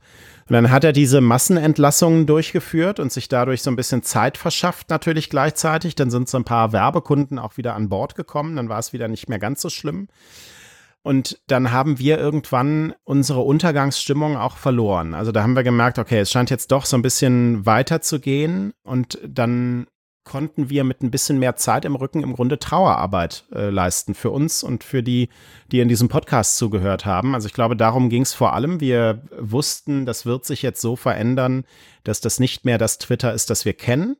Und 0.50 0.54
dann 0.54 0.72
hat 0.72 0.84
er 0.84 0.92
diese 0.92 1.22
Massenentlassungen 1.22 2.26
durchgeführt 2.26 3.00
und 3.00 3.14
sich 3.14 3.30
dadurch 3.30 3.62
so 3.62 3.72
ein 3.72 3.78
bisschen 3.78 4.04
Zeit 4.04 4.38
verschafft, 4.38 4.90
natürlich 4.90 5.30
gleichzeitig. 5.30 5.96
Dann 5.96 6.12
sind 6.12 6.28
so 6.28 6.38
ein 6.38 6.44
paar 6.44 6.74
Werbekunden 6.74 7.40
auch 7.40 7.56
wieder 7.56 7.76
an 7.76 7.88
Bord 7.88 8.16
gekommen. 8.16 8.58
Dann 8.58 8.68
war 8.68 8.80
es 8.80 8.92
wieder 8.92 9.08
nicht 9.08 9.30
mehr 9.30 9.40
ganz 9.40 9.62
so 9.62 9.70
schlimm. 9.70 10.10
Und 11.04 11.42
dann 11.48 11.72
haben 11.72 11.98
wir 11.98 12.20
irgendwann 12.20 12.94
unsere 13.04 13.42
Untergangsstimmung 13.42 14.38
auch 14.38 14.58
verloren. 14.58 15.14
Also 15.14 15.32
da 15.32 15.42
haben 15.42 15.56
wir 15.56 15.64
gemerkt, 15.64 15.98
okay, 15.98 16.20
es 16.20 16.32
scheint 16.32 16.52
jetzt 16.52 16.72
doch 16.72 16.86
so 16.86 16.96
ein 16.96 17.02
bisschen 17.02 17.66
weiter 17.66 18.02
zu 18.02 18.20
gehen. 18.20 18.74
Und 18.84 19.18
dann 19.28 19.88
konnten 20.24 20.70
wir 20.70 20.84
mit 20.84 21.02
ein 21.02 21.10
bisschen 21.10 21.40
mehr 21.40 21.56
Zeit 21.56 21.86
im 21.86 21.96
Rücken 21.96 22.22
im 22.22 22.34
Grunde 22.34 22.60
Trauerarbeit 22.60 23.46
äh, 23.52 23.70
leisten 23.70 24.14
für 24.14 24.30
uns 24.30 24.64
und 24.64 24.84
für 24.84 25.02
die, 25.02 25.30
die 25.72 25.80
in 25.80 25.88
diesem 25.88 26.10
Podcast 26.10 26.58
zugehört 26.58 27.06
haben. 27.06 27.34
Also 27.34 27.48
ich 27.48 27.54
glaube, 27.54 27.76
darum 27.76 28.10
ging 28.10 28.22
es 28.22 28.34
vor 28.34 28.54
allem. 28.54 28.80
Wir 28.80 29.24
wussten, 29.38 30.06
das 30.06 30.26
wird 30.26 30.46
sich 30.46 30.62
jetzt 30.62 30.82
so 30.82 30.96
verändern, 30.96 31.66
dass 32.04 32.22
das 32.22 32.40
nicht 32.40 32.66
mehr 32.66 32.78
das 32.78 33.00
Twitter 33.00 33.34
ist, 33.34 33.50
das 33.50 33.66
wir 33.66 33.74
kennen. 33.74 34.18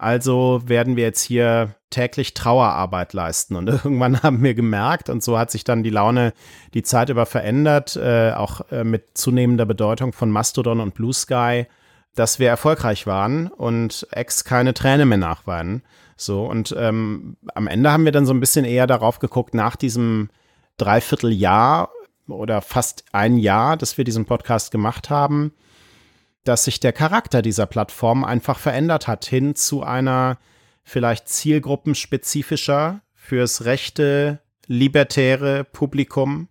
Also 0.00 0.62
werden 0.64 0.96
wir 0.96 1.04
jetzt 1.04 1.20
hier 1.20 1.74
täglich 1.90 2.32
Trauerarbeit 2.32 3.12
leisten. 3.12 3.54
Und 3.54 3.68
irgendwann 3.84 4.22
haben 4.22 4.42
wir 4.42 4.54
gemerkt, 4.54 5.10
und 5.10 5.22
so 5.22 5.38
hat 5.38 5.50
sich 5.50 5.62
dann 5.62 5.82
die 5.82 5.90
Laune 5.90 6.32
die 6.72 6.82
Zeit 6.82 7.10
über 7.10 7.26
verändert, 7.26 7.96
äh, 7.96 8.32
auch 8.32 8.62
äh, 8.70 8.82
mit 8.82 9.18
zunehmender 9.18 9.66
Bedeutung 9.66 10.14
von 10.14 10.30
Mastodon 10.30 10.80
und 10.80 10.94
Blue 10.94 11.12
Sky, 11.12 11.66
dass 12.14 12.38
wir 12.38 12.48
erfolgreich 12.48 13.06
waren 13.06 13.48
und 13.48 14.06
Ex 14.10 14.44
keine 14.44 14.72
Träne 14.72 15.04
mehr 15.04 15.18
nachweinen. 15.18 15.82
So, 16.16 16.46
und 16.46 16.74
ähm, 16.78 17.36
am 17.54 17.66
Ende 17.66 17.92
haben 17.92 18.06
wir 18.06 18.12
dann 18.12 18.24
so 18.24 18.32
ein 18.32 18.40
bisschen 18.40 18.64
eher 18.64 18.86
darauf 18.86 19.18
geguckt, 19.18 19.52
nach 19.52 19.76
diesem 19.76 20.30
Dreivierteljahr 20.78 21.90
oder 22.26 22.62
fast 22.62 23.04
ein 23.12 23.36
Jahr, 23.36 23.76
dass 23.76 23.98
wir 23.98 24.04
diesen 24.04 24.24
Podcast 24.24 24.70
gemacht 24.70 25.10
haben, 25.10 25.52
dass 26.44 26.64
sich 26.64 26.80
der 26.80 26.92
Charakter 26.92 27.42
dieser 27.42 27.66
Plattform 27.66 28.24
einfach 28.24 28.58
verändert 28.58 29.08
hat, 29.08 29.24
hin 29.24 29.54
zu 29.54 29.82
einer 29.82 30.38
vielleicht 30.82 31.28
zielgruppenspezifischer 31.28 33.02
fürs 33.14 33.64
rechte, 33.64 34.40
libertäre 34.66 35.64
Publikum 35.64 36.48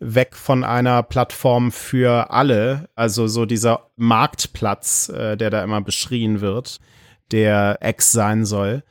weg 0.00 0.34
von 0.34 0.64
einer 0.64 1.02
Plattform 1.02 1.70
für 1.70 2.30
alle, 2.30 2.88
also 2.94 3.26
so 3.28 3.44
dieser 3.44 3.90
Marktplatz, 3.96 5.10
äh, 5.10 5.36
der 5.36 5.50
da 5.50 5.62
immer 5.62 5.82
beschrien 5.82 6.40
wird, 6.40 6.80
der 7.30 7.78
Ex 7.80 8.10
sein 8.10 8.46
soll. 8.46 8.82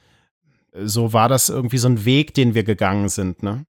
So 0.71 1.11
war 1.11 1.27
das 1.27 1.49
irgendwie 1.49 1.79
so 1.79 1.89
ein 1.89 2.05
Weg, 2.05 2.35
den 2.35 2.53
wir 2.53 2.63
gegangen 2.63 3.09
sind, 3.09 3.41
ne? 3.41 3.65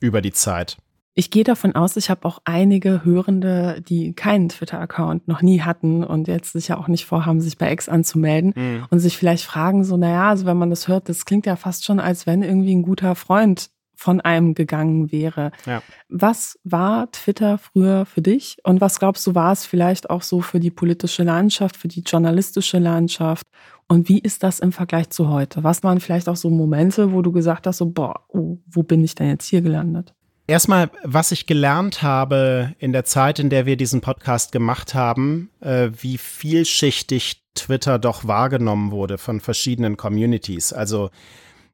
Über 0.00 0.22
die 0.22 0.32
Zeit. 0.32 0.78
Ich 1.20 1.30
gehe 1.30 1.44
davon 1.44 1.74
aus, 1.74 1.98
ich 1.98 2.08
habe 2.08 2.26
auch 2.26 2.40
einige 2.46 3.04
Hörende, 3.04 3.82
die 3.86 4.14
keinen 4.14 4.48
Twitter-Account 4.48 5.28
noch 5.28 5.42
nie 5.42 5.60
hatten 5.60 6.02
und 6.02 6.28
jetzt 6.28 6.54
sicher 6.54 6.78
auch 6.78 6.88
nicht 6.88 7.04
vorhaben, 7.04 7.42
sich 7.42 7.58
bei 7.58 7.70
X 7.70 7.90
anzumelden 7.90 8.54
mhm. 8.56 8.86
und 8.88 9.00
sich 9.00 9.18
vielleicht 9.18 9.44
fragen, 9.44 9.84
so, 9.84 9.98
naja, 9.98 10.30
also 10.30 10.46
wenn 10.46 10.56
man 10.56 10.70
das 10.70 10.88
hört, 10.88 11.10
das 11.10 11.26
klingt 11.26 11.44
ja 11.44 11.56
fast 11.56 11.84
schon, 11.84 12.00
als 12.00 12.26
wenn 12.26 12.42
irgendwie 12.42 12.74
ein 12.74 12.80
guter 12.80 13.14
Freund 13.16 13.68
von 13.94 14.22
einem 14.22 14.54
gegangen 14.54 15.12
wäre. 15.12 15.52
Ja. 15.66 15.82
Was 16.08 16.58
war 16.64 17.12
Twitter 17.12 17.58
früher 17.58 18.06
für 18.06 18.22
dich 18.22 18.56
und 18.64 18.80
was 18.80 18.98
glaubst 18.98 19.26
du, 19.26 19.34
war 19.34 19.52
es 19.52 19.66
vielleicht 19.66 20.08
auch 20.08 20.22
so 20.22 20.40
für 20.40 20.58
die 20.58 20.70
politische 20.70 21.22
Landschaft, 21.22 21.76
für 21.76 21.88
die 21.88 22.00
journalistische 22.00 22.78
Landschaft 22.78 23.46
und 23.88 24.08
wie 24.08 24.20
ist 24.20 24.42
das 24.42 24.58
im 24.58 24.72
Vergleich 24.72 25.10
zu 25.10 25.28
heute? 25.28 25.64
Was 25.64 25.82
waren 25.82 26.00
vielleicht 26.00 26.30
auch 26.30 26.36
so 26.36 26.48
Momente, 26.48 27.12
wo 27.12 27.20
du 27.20 27.30
gesagt 27.30 27.66
hast, 27.66 27.76
so, 27.76 27.90
boah, 27.90 28.22
oh, 28.28 28.56
wo 28.66 28.82
bin 28.82 29.04
ich 29.04 29.16
denn 29.16 29.28
jetzt 29.28 29.44
hier 29.44 29.60
gelandet? 29.60 30.14
Erstmal, 30.50 30.90
was 31.04 31.30
ich 31.30 31.46
gelernt 31.46 32.02
habe 32.02 32.74
in 32.80 32.92
der 32.92 33.04
Zeit, 33.04 33.38
in 33.38 33.50
der 33.50 33.66
wir 33.66 33.76
diesen 33.76 34.00
Podcast 34.00 34.50
gemacht 34.50 34.96
haben, 34.96 35.48
äh, 35.60 35.90
wie 36.00 36.18
vielschichtig 36.18 37.44
Twitter 37.54 38.00
doch 38.00 38.26
wahrgenommen 38.26 38.90
wurde 38.90 39.16
von 39.16 39.38
verschiedenen 39.38 39.96
Communities. 39.96 40.72
Also 40.72 41.10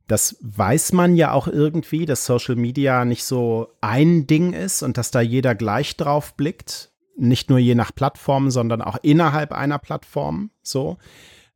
das 0.09 0.37
weiß 0.43 0.93
man 0.93 1.17
ja 1.17 1.33
auch 1.33 1.49
irgendwie, 1.49 2.05
dass 2.05 2.27
Social 2.27 2.57
Media 2.57 3.07
nicht 3.07 3.25
so 3.25 3.69
ein 3.81 4.27
Ding 4.27 4.53
ist 4.53 4.83
und 4.83 4.99
dass 4.99 5.11
da 5.11 5.23
jeder 5.23 5.55
gleich 5.55 5.97
drauf 5.97 6.35
blickt. 6.35 6.93
Nicht 7.17 7.49
nur 7.49 7.59
je 7.59 7.75
nach 7.75 7.95
Plattform, 7.95 8.51
sondern 8.51 8.83
auch 8.83 8.99
innerhalb 9.01 9.53
einer 9.53 9.79
Plattform. 9.79 10.51
So. 10.62 10.99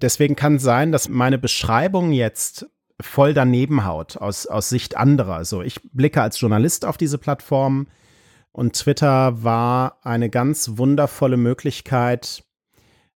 Deswegen 0.01 0.37
kann 0.37 0.55
es 0.55 0.63
sein, 0.63 0.91
dass 0.91 1.11
meine 1.11 1.37
Beschreibung 1.37 2.13
jetzt 2.13 2.67
voll 3.01 3.35
daneben 3.35 3.85
haut 3.85 4.17
aus, 4.17 4.47
aus 4.47 4.69
Sicht 4.69 4.97
anderer. 4.97 5.45
So, 5.45 5.63
ich 5.63 5.81
blicke 5.93 6.23
als 6.23 6.41
Journalist 6.41 6.85
auf 6.85 6.97
diese 6.97 7.19
Plattform 7.19 7.87
und 8.53 8.75
Twitter 8.75 9.43
war 9.43 9.99
eine 10.03 10.31
ganz 10.31 10.77
wundervolle 10.77 11.37
Möglichkeit, 11.37 12.45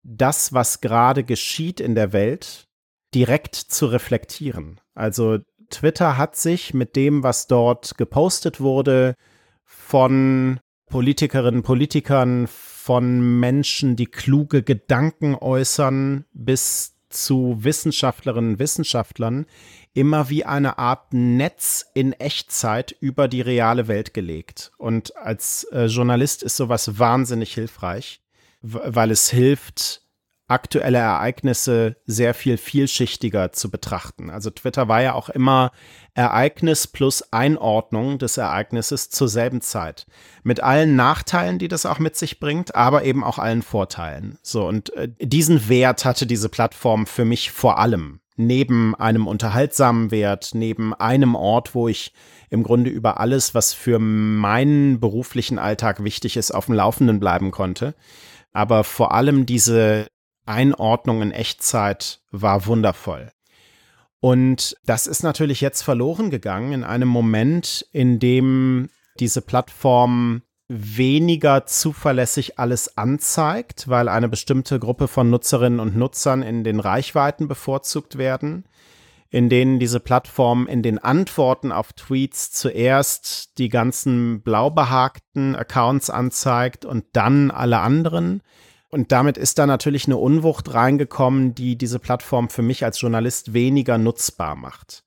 das, 0.03 0.53
was 0.53 0.81
gerade 0.81 1.23
geschieht 1.23 1.79
in 1.79 1.95
der 1.95 2.11
Welt, 2.13 2.67
direkt 3.13 3.55
zu 3.55 3.85
reflektieren. 3.87 4.79
Also 4.93 5.39
Twitter 5.69 6.17
hat 6.17 6.35
sich 6.35 6.73
mit 6.73 6.95
dem, 6.95 7.23
was 7.23 7.47
dort 7.47 7.97
gepostet 7.97 8.59
wurde, 8.59 9.15
von 9.63 10.59
Politikerinnen, 10.87 11.63
Politikern, 11.63 12.47
von 12.47 13.39
Menschen, 13.39 13.95
die 13.95 14.07
kluge 14.07 14.63
Gedanken 14.63 15.35
äußern, 15.35 16.25
bis 16.33 16.97
zu 17.11 17.57
Wissenschaftlerinnen 17.59 18.53
und 18.53 18.59
Wissenschaftlern, 18.59 19.45
immer 19.93 20.29
wie 20.29 20.45
eine 20.45 20.77
Art 20.77 21.13
Netz 21.13 21.85
in 21.93 22.13
Echtzeit 22.13 22.95
über 22.99 23.27
die 23.27 23.41
reale 23.41 23.87
Welt 23.87 24.13
gelegt. 24.13 24.71
Und 24.77 25.15
als 25.17 25.65
äh, 25.65 25.85
Journalist 25.85 26.43
ist 26.43 26.55
sowas 26.55 26.97
wahnsinnig 26.97 27.53
hilfreich, 27.53 28.21
weil 28.61 29.11
es 29.11 29.29
hilft, 29.29 30.00
aktuelle 30.51 30.97
Ereignisse 30.97 31.95
sehr 32.05 32.33
viel 32.33 32.57
vielschichtiger 32.57 33.51
zu 33.53 33.71
betrachten. 33.71 34.29
Also 34.29 34.49
Twitter 34.49 34.87
war 34.87 35.01
ja 35.01 35.13
auch 35.13 35.29
immer 35.29 35.71
Ereignis 36.13 36.87
plus 36.87 37.31
Einordnung 37.31 38.19
des 38.19 38.37
Ereignisses 38.37 39.09
zur 39.09 39.29
selben 39.29 39.61
Zeit. 39.61 40.05
Mit 40.43 40.61
allen 40.61 40.95
Nachteilen, 40.95 41.57
die 41.57 41.69
das 41.69 41.85
auch 41.85 41.99
mit 41.99 42.17
sich 42.17 42.39
bringt, 42.39 42.75
aber 42.75 43.03
eben 43.05 43.23
auch 43.23 43.39
allen 43.39 43.61
Vorteilen. 43.61 44.37
So, 44.41 44.67
und 44.67 44.93
äh, 44.93 45.09
diesen 45.19 45.69
Wert 45.69 46.03
hatte 46.03 46.27
diese 46.27 46.49
Plattform 46.49 47.07
für 47.07 47.25
mich 47.25 47.51
vor 47.51 47.79
allem. 47.79 48.19
Neben 48.35 48.95
einem 48.95 49.27
unterhaltsamen 49.27 50.11
Wert, 50.11 50.51
neben 50.53 50.93
einem 50.93 51.35
Ort, 51.35 51.75
wo 51.75 51.87
ich 51.87 52.13
im 52.49 52.63
Grunde 52.63 52.89
über 52.89 53.19
alles, 53.19 53.55
was 53.55 53.73
für 53.73 53.99
meinen 53.99 54.99
beruflichen 54.99 55.59
Alltag 55.59 56.03
wichtig 56.03 56.37
ist, 56.37 56.51
auf 56.51 56.65
dem 56.65 56.75
Laufenden 56.75 57.19
bleiben 57.19 57.51
konnte 57.51 57.95
aber 58.53 58.83
vor 58.83 59.13
allem 59.13 59.45
diese 59.45 60.07
Einordnung 60.51 61.21
in 61.21 61.31
Echtzeit 61.31 62.21
war 62.31 62.65
wundervoll. 62.65 63.31
Und 64.19 64.77
das 64.85 65.07
ist 65.07 65.23
natürlich 65.23 65.61
jetzt 65.61 65.81
verloren 65.81 66.29
gegangen 66.29 66.73
in 66.73 66.83
einem 66.83 67.09
Moment, 67.09 67.85
in 67.91 68.19
dem 68.19 68.89
diese 69.19 69.41
Plattform 69.41 70.43
weniger 70.67 71.65
zuverlässig 71.65 72.57
alles 72.57 72.97
anzeigt, 72.97 73.89
weil 73.89 74.07
eine 74.07 74.29
bestimmte 74.29 74.79
Gruppe 74.79 75.07
von 75.07 75.29
Nutzerinnen 75.29 75.79
und 75.79 75.97
Nutzern 75.97 76.43
in 76.43 76.63
den 76.63 76.79
Reichweiten 76.79 77.47
bevorzugt 77.47 78.17
werden, 78.17 78.65
in 79.29 79.49
denen 79.49 79.79
diese 79.79 79.99
Plattform 79.99 80.67
in 80.67 80.81
den 80.81 80.97
Antworten 80.97 81.71
auf 81.71 81.91
Tweets 81.93 82.51
zuerst 82.51 83.57
die 83.57 83.69
ganzen 83.69 84.43
blau 84.43 84.69
behagten 84.69 85.55
Accounts 85.55 86.09
anzeigt 86.09 86.85
und 86.85 87.05
dann 87.13 87.51
alle 87.51 87.79
anderen 87.79 88.41
und 88.91 89.11
damit 89.13 89.37
ist 89.37 89.57
da 89.57 89.65
natürlich 89.65 90.05
eine 90.05 90.17
Unwucht 90.17 90.73
reingekommen, 90.73 91.55
die 91.55 91.77
diese 91.77 91.97
Plattform 91.97 92.49
für 92.49 92.61
mich 92.61 92.83
als 92.83 92.99
Journalist 92.99 93.53
weniger 93.53 93.97
nutzbar 93.97 94.55
macht. 94.55 95.03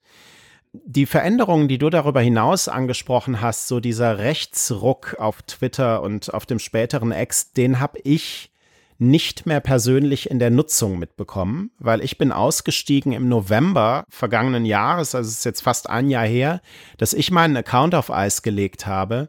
Die 0.72 1.06
Veränderungen, 1.06 1.68
die 1.68 1.78
du 1.78 1.90
darüber 1.90 2.20
hinaus 2.20 2.66
angesprochen 2.66 3.40
hast, 3.40 3.68
so 3.68 3.78
dieser 3.78 4.18
Rechtsruck 4.18 5.16
auf 5.20 5.42
Twitter 5.42 6.02
und 6.02 6.34
auf 6.34 6.46
dem 6.46 6.58
späteren 6.58 7.12
Ex, 7.12 7.52
den 7.52 7.78
habe 7.78 8.00
ich 8.02 8.50
nicht 8.98 9.44
mehr 9.44 9.60
persönlich 9.60 10.30
in 10.30 10.38
der 10.38 10.50
Nutzung 10.50 10.98
mitbekommen, 10.98 11.70
weil 11.78 12.00
ich 12.00 12.16
bin 12.16 12.32
ausgestiegen 12.32 13.12
im 13.12 13.28
November 13.28 14.04
vergangenen 14.08 14.64
Jahres, 14.64 15.14
also 15.14 15.28
es 15.28 15.38
ist 15.38 15.44
jetzt 15.44 15.62
fast 15.62 15.90
ein 15.90 16.08
Jahr 16.08 16.26
her, 16.26 16.60
dass 16.96 17.12
ich 17.12 17.30
meinen 17.30 17.56
Account 17.56 17.94
auf 17.94 18.10
Eis 18.10 18.42
gelegt 18.42 18.86
habe 18.86 19.28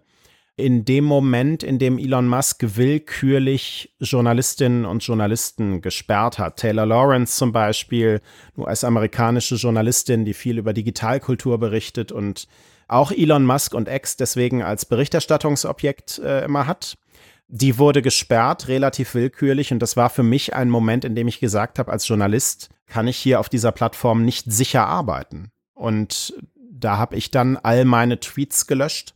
in 0.58 0.86
dem 0.86 1.04
Moment, 1.04 1.64
in 1.64 1.80
dem 1.80 1.98
Elon 1.98 2.30
Musk 2.30 2.64
willkürlich 2.78 3.94
Journalistinnen 4.00 4.86
und 4.86 5.04
Journalisten 5.04 5.82
gesperrt 5.82 6.40
hat. 6.40 6.58
Taylor 6.58 6.86
Lawrence 6.86 7.36
zum 7.36 7.52
Beispiel, 7.52 8.22
nur 8.56 8.68
als 8.70 8.86
amerikanische 8.86 9.56
Journalistin, 9.56 10.24
die 10.24 10.34
viel 10.34 10.58
über 10.58 10.72
Digitalkultur 10.72 11.60
berichtet 11.60 12.12
und 12.14 12.48
auch 12.88 13.12
Elon 13.12 13.46
Musk 13.46 13.74
und 13.74 13.90
Ex 13.90 14.16
deswegen 14.16 14.64
als 14.64 14.86
Berichterstattungsobjekt 14.86 16.20
äh, 16.20 16.46
immer 16.46 16.68
hat. 16.68 16.98
Die 17.48 17.78
wurde 17.78 18.02
gesperrt, 18.02 18.68
relativ 18.70 19.14
willkürlich. 19.14 19.74
Und 19.74 19.80
das 19.80 19.98
war 19.98 20.10
für 20.10 20.24
mich 20.24 20.54
ein 20.54 20.70
Moment, 20.70 21.04
in 21.04 21.16
dem 21.16 21.28
ich 21.28 21.40
gesagt 21.40 21.80
habe, 21.80 21.92
als 21.92 22.08
Journalist 22.08 22.70
kann 22.88 23.08
ich 23.08 23.18
hier 23.18 23.40
auf 23.40 23.50
dieser 23.50 23.72
Plattform 23.72 24.24
nicht 24.24 24.52
sicher 24.52 24.88
arbeiten. 24.88 25.52
Und 25.74 26.34
da 26.72 26.98
habe 26.98 27.16
ich 27.18 27.30
dann 27.30 27.58
all 27.58 27.86
meine 27.86 28.20
Tweets 28.20 28.68
gelöscht 28.68 29.16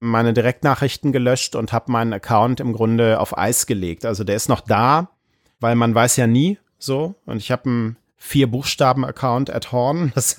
meine 0.00 0.32
Direktnachrichten 0.32 1.12
gelöscht 1.12 1.54
und 1.54 1.72
habe 1.72 1.92
meinen 1.92 2.12
Account 2.12 2.58
im 2.58 2.72
Grunde 2.72 3.20
auf 3.20 3.36
Eis 3.36 3.66
gelegt. 3.66 4.04
Also 4.04 4.24
der 4.24 4.36
ist 4.36 4.48
noch 4.48 4.62
da, 4.62 5.10
weil 5.60 5.76
man 5.76 5.94
weiß 5.94 6.16
ja 6.16 6.26
nie 6.26 6.58
so. 6.78 7.14
Und 7.26 7.36
ich 7.36 7.50
habe 7.50 7.66
einen 7.66 7.96
vier 8.16 8.50
Buchstaben-Account 8.50 9.50
at 9.50 9.72
Horn. 9.72 10.12
Das, 10.20 10.36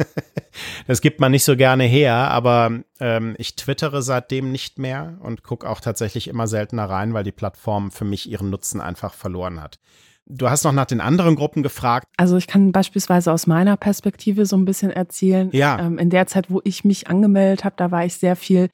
das 0.87 1.01
gibt 1.01 1.19
man 1.19 1.31
nicht 1.31 1.43
so 1.43 1.55
gerne 1.55 1.83
her, 1.83 2.13
aber 2.13 2.81
ähm, 2.99 3.35
ich 3.37 3.55
twittere 3.55 4.01
seitdem 4.01 4.51
nicht 4.51 4.77
mehr 4.77 5.17
und 5.21 5.43
gucke 5.43 5.67
auch 5.69 5.79
tatsächlich 5.79 6.27
immer 6.27 6.47
seltener 6.47 6.89
rein, 6.89 7.13
weil 7.13 7.23
die 7.23 7.31
Plattform 7.31 7.91
für 7.91 8.05
mich 8.05 8.29
ihren 8.29 8.49
Nutzen 8.49 8.81
einfach 8.81 9.13
verloren 9.13 9.61
hat. 9.61 9.79
Du 10.27 10.49
hast 10.49 10.63
noch 10.63 10.71
nach 10.71 10.85
den 10.85 11.01
anderen 11.01 11.35
Gruppen 11.35 11.63
gefragt. 11.63 12.05
Also 12.17 12.37
ich 12.37 12.47
kann 12.47 12.71
beispielsweise 12.71 13.31
aus 13.31 13.47
meiner 13.47 13.75
Perspektive 13.77 14.45
so 14.45 14.55
ein 14.55 14.65
bisschen 14.65 14.91
erzählen. 14.91 15.49
Ja. 15.51 15.79
Ähm, 15.79 15.97
in 15.97 16.09
der 16.09 16.27
Zeit, 16.27 16.49
wo 16.49 16.61
ich 16.63 16.83
mich 16.85 17.07
angemeldet 17.07 17.63
habe, 17.63 17.75
da 17.77 17.91
war 17.91 18.05
ich 18.05 18.15
sehr 18.15 18.35
viel 18.35 18.69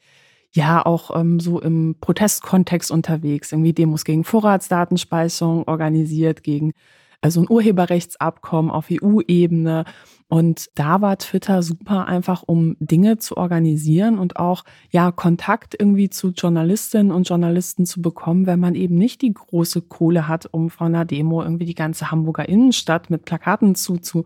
ja 0.58 0.86
auch 0.86 1.16
ähm, 1.18 1.40
so 1.40 1.62
im 1.62 1.96
Protestkontext 2.02 2.92
unterwegs, 2.92 3.52
irgendwie 3.52 3.74
Demos 3.74 4.04
gegen 4.04 4.24
Vorratsdatenspeicherung 4.24 5.68
organisiert, 5.68 6.44
gegen 6.44 6.74
also 7.22 7.42
ein 7.42 7.50
Urheberrechtsabkommen 7.50 8.70
auf 8.70 8.88
EU-Ebene. 8.92 9.86
Und 10.28 10.70
da 10.76 11.02
war 11.02 11.18
Twitter 11.18 11.64
super 11.64 12.08
einfach, 12.08 12.44
um 12.46 12.76
Dinge 12.80 13.18
zu 13.18 13.38
organisieren 13.38 14.20
und 14.20 14.38
auch 14.38 14.64
ja 14.92 15.12
Kontakt 15.12 15.76
irgendwie 15.80 16.10
zu 16.10 16.30
Journalistinnen 16.30 17.12
und 17.12 17.30
Journalisten 17.30 17.86
zu 17.86 18.02
bekommen, 18.02 18.46
wenn 18.46 18.60
man 18.60 18.76
eben 18.76 18.96
nicht 18.96 19.22
die 19.22 19.34
große 19.34 19.84
Kohle 19.84 20.28
hat, 20.28 20.48
um 20.52 20.70
von 20.70 20.88
einer 20.88 21.06
Demo 21.06 21.42
irgendwie 21.42 21.66
die 21.66 21.76
ganze 21.76 22.12
Hamburger 22.12 22.50
Innenstadt 22.50 23.10
mit 23.10 23.26
Plakaten 23.26 23.76
zu, 23.76 23.98
zu 23.98 24.26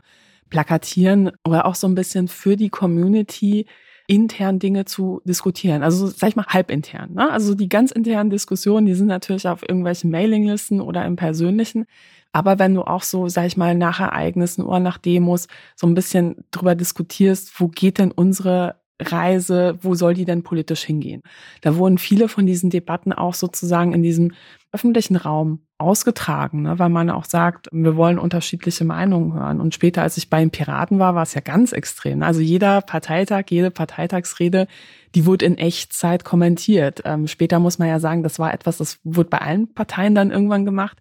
plakatieren 0.50 1.32
oder 1.46 1.66
auch 1.66 1.76
so 1.76 1.88
ein 1.88 1.96
bisschen 1.96 2.28
für 2.28 2.58
die 2.58 2.70
Community 2.70 3.68
intern 4.12 4.60
Dinge 4.60 4.84
zu 4.84 5.22
diskutieren. 5.24 5.84
Also 5.84 6.08
sag 6.08 6.28
ich 6.28 6.36
mal 6.36 6.46
halbintern. 6.46 7.14
Ne? 7.14 7.32
Also 7.32 7.56
die 7.56 7.70
ganz 7.70 7.92
internen 7.92 8.30
Diskussionen, 8.30 8.86
die 8.86 8.94
sind 8.94 9.08
natürlich 9.08 9.48
auf 9.48 9.62
irgendwelchen 9.62 10.12
Mailinglisten 10.12 10.82
oder 10.82 11.06
im 11.06 11.16
Persönlichen. 11.16 11.86
Aber 12.34 12.60
wenn 12.60 12.76
du 12.76 12.84
auch 12.84 13.04
so, 13.04 13.30
sag 13.30 13.46
ich 13.46 13.56
mal, 13.56 13.74
nach 13.74 14.02
Ereignissen 14.02 14.64
oder 14.64 14.82
nach 14.82 14.98
Demos 14.98 15.48
so 15.78 15.88
ein 15.88 15.94
bisschen 15.94 16.44
drüber 16.52 16.76
diskutierst, 16.76 17.58
wo 17.58 17.70
geht 17.70 18.00
denn 18.00 18.12
unsere 18.12 18.81
Reise, 19.02 19.78
wo 19.82 19.96
soll 19.96 20.14
die 20.14 20.26
denn 20.26 20.44
politisch 20.44 20.84
hingehen? 20.84 21.22
Da 21.62 21.76
wurden 21.76 21.98
viele 21.98 22.28
von 22.28 22.46
diesen 22.46 22.70
Debatten 22.70 23.14
auch 23.14 23.34
sozusagen 23.34 23.94
in 23.94 24.04
diesem 24.04 24.32
öffentlichen 24.72 25.16
Raum 25.18 25.60
ausgetragen, 25.78 26.62
ne, 26.62 26.80
weil 26.80 26.90
man 26.90 27.10
auch 27.10 27.26
sagt, 27.26 27.68
wir 27.72 27.96
wollen 27.98 28.20
unterschiedliche 28.20 28.86
Meinungen 28.86 29.34
hören. 29.34 29.60
Und 29.60 29.74
später, 29.74 30.04
als 30.04 30.16
ich 30.16 30.30
bei 30.30 30.40
den 30.40 30.52
Piraten 30.52 31.00
war, 31.00 31.16
war 31.16 31.24
es 31.24 31.34
ja 31.34 31.42
ganz 31.42 31.72
extrem. 31.74 32.20
Ne? 32.20 32.26
Also 32.26 32.40
jeder 32.40 32.82
Parteitag, 32.82 33.46
jede 33.50 33.72
Parteitagsrede, 33.72 34.68
die 35.16 35.26
wurde 35.26 35.46
in 35.46 35.58
Echtzeit 35.58 36.24
kommentiert. 36.24 37.02
Ähm, 37.04 37.28
später 37.28 37.60
muss 37.60 37.80
man 37.80 37.90
ja 37.90 38.00
sagen, 38.00 38.24
das 38.24 38.40
war 38.40 38.54
etwas, 38.54 38.78
das 38.78 39.00
wurde 39.04 39.30
bei 39.30 39.40
allen 39.40 39.74
Parteien 39.74 40.16
dann 40.16 40.32
irgendwann 40.32 40.66
gemacht. 40.66 41.00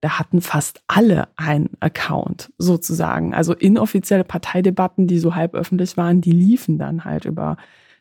Da 0.00 0.18
hatten 0.18 0.40
fast 0.40 0.82
alle 0.88 1.28
einen 1.36 1.70
Account 1.80 2.52
sozusagen. 2.56 3.34
Also 3.34 3.52
inoffizielle 3.52 4.24
Parteidebatten, 4.24 5.06
die 5.06 5.18
so 5.18 5.34
halb 5.34 5.54
öffentlich 5.54 5.96
waren, 5.96 6.20
die 6.20 6.32
liefen 6.32 6.78
dann 6.78 7.04
halt 7.04 7.26
über 7.26 7.56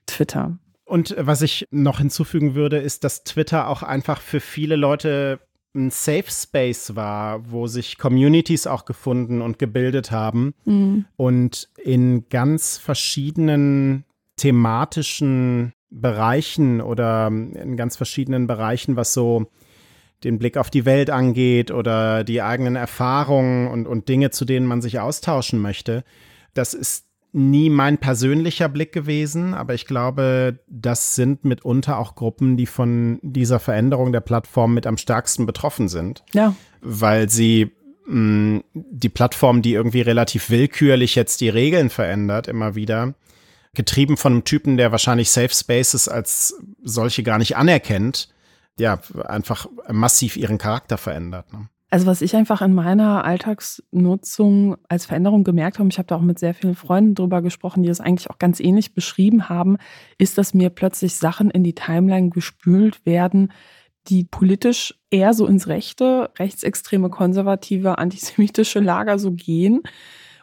Twitter. 0.06 0.58
Und 0.86 1.16
was 1.20 1.42
ich 1.42 1.68
noch 1.72 2.00
hinzufügen 2.00 2.56
würde, 2.56 2.78
ist, 2.78 3.04
dass 3.04 3.24
Twitter 3.24 3.68
auch 3.68 3.84
einfach 3.84 4.22
für 4.22 4.40
viele 4.40 4.76
Leute 4.76 5.40
ein 5.76 5.92
Safe 5.92 6.26
Space 6.30 6.96
war, 6.96 7.52
wo 7.52 7.68
sich 7.68 7.98
Communities 7.98 8.66
auch 8.66 8.86
gefunden 8.86 9.42
und 9.42 9.60
gebildet 9.60 10.12
haben 10.12 10.54
mhm. 10.66 11.06
und 11.16 11.70
in 11.78 12.28
ganz 12.30 12.78
verschiedenen 12.78 14.04
thematischen 14.38 15.74
Bereichen 15.92 16.82
oder 16.82 17.28
in 17.28 17.78
ganz 17.78 17.96
verschiedenen 17.96 18.48
Bereichen, 18.48 18.96
was 18.96 19.14
so 19.14 19.48
den 20.24 20.40
Blick 20.40 20.58
auf 20.58 20.70
die 20.70 20.86
Welt 20.86 21.10
angeht 21.10 21.72
oder 21.72 22.24
die 22.24 22.42
eigenen 22.42 22.76
Erfahrungen 22.76 23.68
und, 23.68 23.88
und 23.88 24.10
Dinge, 24.10 24.32
zu 24.32 24.46
denen 24.46 24.66
man 24.66 24.82
sich 24.82 25.00
austauschen 25.00 25.60
möchte. 25.60 26.04
Das 26.54 26.74
ist 26.74 27.06
nie 27.32 27.70
mein 27.70 28.00
persönlicher 28.00 28.70
Blick 28.70 28.92
gewesen, 28.92 29.54
aber 29.54 29.74
ich 29.76 29.86
glaube, 29.86 30.60
das 30.68 31.16
sind 31.16 31.46
mitunter 31.46 32.00
auch 32.00 32.16
Gruppen, 32.16 32.58
die 32.58 32.66
von 32.66 33.20
dieser 33.22 33.60
Veränderung 33.60 34.12
der 34.12 34.22
Plattform 34.22 34.74
mit 34.74 34.88
am 34.88 34.98
stärksten 34.98 35.46
betroffen 35.46 35.90
sind. 35.90 36.24
Ja. 36.34 36.56
Weil 36.82 37.30
sie 37.30 37.72
mh, 38.08 38.62
die 38.74 39.10
Plattform, 39.10 39.62
die 39.62 39.74
irgendwie 39.74 40.02
relativ 40.02 40.50
willkürlich 40.50 41.16
jetzt 41.16 41.42
die 41.42 41.50
Regeln 41.50 41.90
verändert, 41.90 42.48
immer 42.48 42.76
wieder, 42.76 43.14
getrieben 43.76 44.18
von 44.18 44.34
einem 44.34 44.44
Typen, 44.44 44.78
der 44.78 44.92
wahrscheinlich 44.92 45.30
Safe 45.30 45.54
Spaces 45.54 46.08
als 46.08 46.56
solche 46.84 47.22
gar 47.22 47.38
nicht 47.38 47.56
anerkennt, 47.56 48.30
ja, 48.78 49.00
einfach 49.28 49.68
massiv 49.90 50.38
ihren 50.38 50.58
Charakter 50.58 50.98
verändert. 50.98 51.52
Ne? 51.54 51.70
Also 51.92 52.06
was 52.06 52.22
ich 52.22 52.36
einfach 52.36 52.62
in 52.62 52.74
meiner 52.74 53.26
Alltagsnutzung 53.26 54.78
als 54.88 55.08
Veränderung 55.08 55.44
gemerkt 55.44 55.80
habe, 55.80 55.90
ich 55.90 55.98
habe 55.98 56.08
da 56.08 56.16
auch 56.16 56.22
mit 56.22 56.38
sehr 56.38 56.54
vielen 56.54 56.76
Freunden 56.76 57.16
drüber 57.16 57.42
gesprochen, 57.42 57.82
die 57.82 57.90
das 57.90 58.00
eigentlich 58.00 58.30
auch 58.30 58.38
ganz 58.38 58.60
ähnlich 58.60 58.94
beschrieben 58.94 59.50
haben, 59.50 59.78
ist, 60.20 60.38
dass 60.38 60.54
mir 60.54 60.70
plötzlich 60.70 61.16
Sachen 61.16 61.50
in 61.50 61.64
die 61.64 61.74
Timeline 61.74 62.30
gespült 62.30 63.06
werden, 63.06 63.52
die 64.08 64.24
politisch 64.24 65.00
eher 65.10 65.34
so 65.34 65.48
ins 65.48 65.68
rechte, 65.68 66.30
rechtsextreme, 66.38 67.10
konservative, 67.10 67.98
antisemitische 67.98 68.80
Lager 68.80 69.18
so 69.18 69.32
gehen 69.32 69.82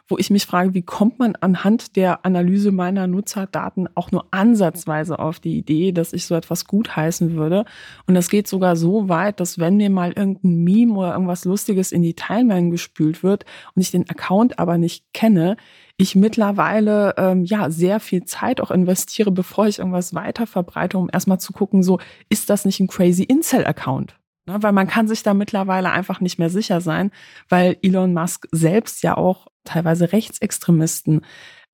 wo 0.07 0.17
ich 0.17 0.29
mich 0.29 0.45
frage, 0.45 0.73
wie 0.73 0.81
kommt 0.81 1.19
man 1.19 1.35
anhand 1.35 1.95
der 1.95 2.25
Analyse 2.25 2.71
meiner 2.71 3.07
Nutzerdaten 3.07 3.89
auch 3.95 4.11
nur 4.11 4.27
ansatzweise 4.31 5.19
auf 5.19 5.39
die 5.39 5.57
Idee, 5.57 5.91
dass 5.91 6.13
ich 6.13 6.25
so 6.25 6.35
etwas 6.35 6.65
gutheißen 6.65 7.35
würde. 7.35 7.65
Und 8.05 8.15
das 8.15 8.29
geht 8.29 8.47
sogar 8.47 8.75
so 8.75 9.09
weit, 9.09 9.39
dass 9.39 9.59
wenn 9.59 9.77
mir 9.77 9.89
mal 9.89 10.13
irgendein 10.13 10.63
Meme 10.63 10.93
oder 10.93 11.13
irgendwas 11.13 11.45
Lustiges 11.45 11.91
in 11.91 12.01
die 12.01 12.13
Timeline 12.13 12.69
gespült 12.69 13.21
wird 13.21 13.45
und 13.75 13.81
ich 13.81 13.91
den 13.91 14.09
Account 14.09 14.59
aber 14.59 14.77
nicht 14.77 15.03
kenne, 15.13 15.57
ich 15.97 16.15
mittlerweile 16.15 17.15
ähm, 17.17 17.43
ja 17.43 17.69
sehr 17.69 17.99
viel 17.99 18.23
Zeit 18.23 18.61
auch 18.61 18.71
investiere, 18.71 19.31
bevor 19.31 19.67
ich 19.67 19.79
irgendwas 19.79 20.13
weiter 20.13 20.47
verbreite, 20.47 20.97
um 20.97 21.09
erstmal 21.11 21.39
zu 21.39 21.53
gucken, 21.53 21.83
so 21.83 21.99
ist 22.29 22.49
das 22.49 22.65
nicht 22.65 22.79
ein 22.79 22.87
crazy 22.87 23.23
Incel-Account? 23.23 24.15
Ne, 24.47 24.63
weil 24.63 24.71
man 24.71 24.87
kann 24.87 25.09
sich 25.09 25.23
da 25.23 25.33
mittlerweile 25.33 25.91
einfach 25.91 26.21
nicht 26.21 26.39
mehr 26.39 26.49
sicher 26.49 26.79
sein, 26.79 27.11
weil 27.49 27.77
Elon 27.81 28.13
Musk 28.13 28.47
selbst 28.51 29.03
ja 29.03 29.17
auch 29.17 29.47
teilweise 29.67 30.11
Rechtsextremisten 30.11 31.21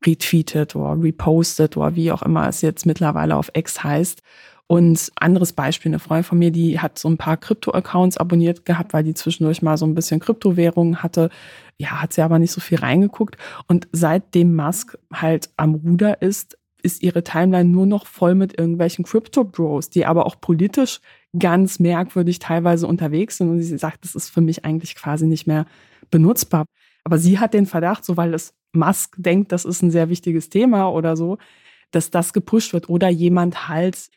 retweetet 0.06 0.76
oder 0.76 1.02
repostet 1.02 1.78
oder 1.78 1.96
wie 1.96 2.12
auch 2.12 2.22
immer 2.22 2.48
es 2.48 2.62
jetzt 2.62 2.86
mittlerweile 2.86 3.36
auf 3.38 3.52
X 3.54 3.84
heißt. 3.84 4.22
Und 4.68 5.12
anderes 5.16 5.54
Beispiel, 5.54 5.90
eine 5.90 6.00
Freundin 6.00 6.24
von 6.24 6.40
mir, 6.40 6.52
die 6.52 6.80
hat 6.80 6.98
so 6.98 7.10
ein 7.10 7.18
paar 7.18 7.38
Krypto-Accounts 7.38 8.18
abonniert 8.18 8.66
gehabt, 8.66 8.94
weil 8.94 9.04
die 9.04 9.14
zwischendurch 9.14 9.62
mal 9.62 9.78
so 9.78 9.86
ein 9.86 9.94
bisschen 9.94 10.20
Kryptowährungen 10.20 11.04
hatte. 11.04 11.30
Ja, 11.78 12.02
hat 12.02 12.14
sie 12.14 12.22
aber 12.22 12.40
nicht 12.40 12.52
so 12.52 12.62
viel 12.62 12.80
reingeguckt. 12.80 13.38
Und 13.68 13.88
seitdem 13.92 14.56
Musk 14.56 14.98
halt 15.14 15.50
am 15.58 15.76
Ruder 15.76 16.22
ist, 16.22 16.58
ist 16.82 17.04
ihre 17.04 17.24
Timeline 17.24 17.70
nur 17.70 17.86
noch 17.86 18.08
voll 18.08 18.36
mit 18.36 18.58
irgendwelchen 18.58 19.06
Crypto-Bros, 19.06 19.90
die 19.90 20.06
aber 20.06 20.26
auch 20.26 20.40
politisch 20.40 21.02
ganz 21.38 21.80
merkwürdig 21.80 22.40
teilweise 22.40 22.88
unterwegs 22.88 23.38
sind. 23.38 23.50
Und 23.50 23.62
sie 23.62 23.78
sagt, 23.78 24.04
das 24.04 24.16
ist 24.16 24.30
für 24.30 24.42
mich 24.42 24.66
eigentlich 24.66 24.96
quasi 24.96 25.26
nicht 25.28 25.46
mehr 25.46 25.66
benutzbar. 26.10 26.66
Aber 27.04 27.18
sie 27.18 27.40
hat 27.40 27.54
den 27.54 27.66
Verdacht, 27.66 28.06
so 28.06 28.18
weil 28.18 28.34
es 28.34 28.54
Musk 28.72 29.16
denkt, 29.18 29.52
das 29.52 29.66
ist 29.66 29.82
ein 29.82 29.92
sehr 29.92 30.10
wichtiges 30.10 30.50
Thema 30.50 30.90
oder 30.90 31.16
so, 31.16 31.38
dass 31.92 32.10
das 32.10 32.34
gepusht 32.34 32.74
wird 32.74 32.90
oder 32.90 33.10
jemand 33.10 33.68
halt 33.68 34.10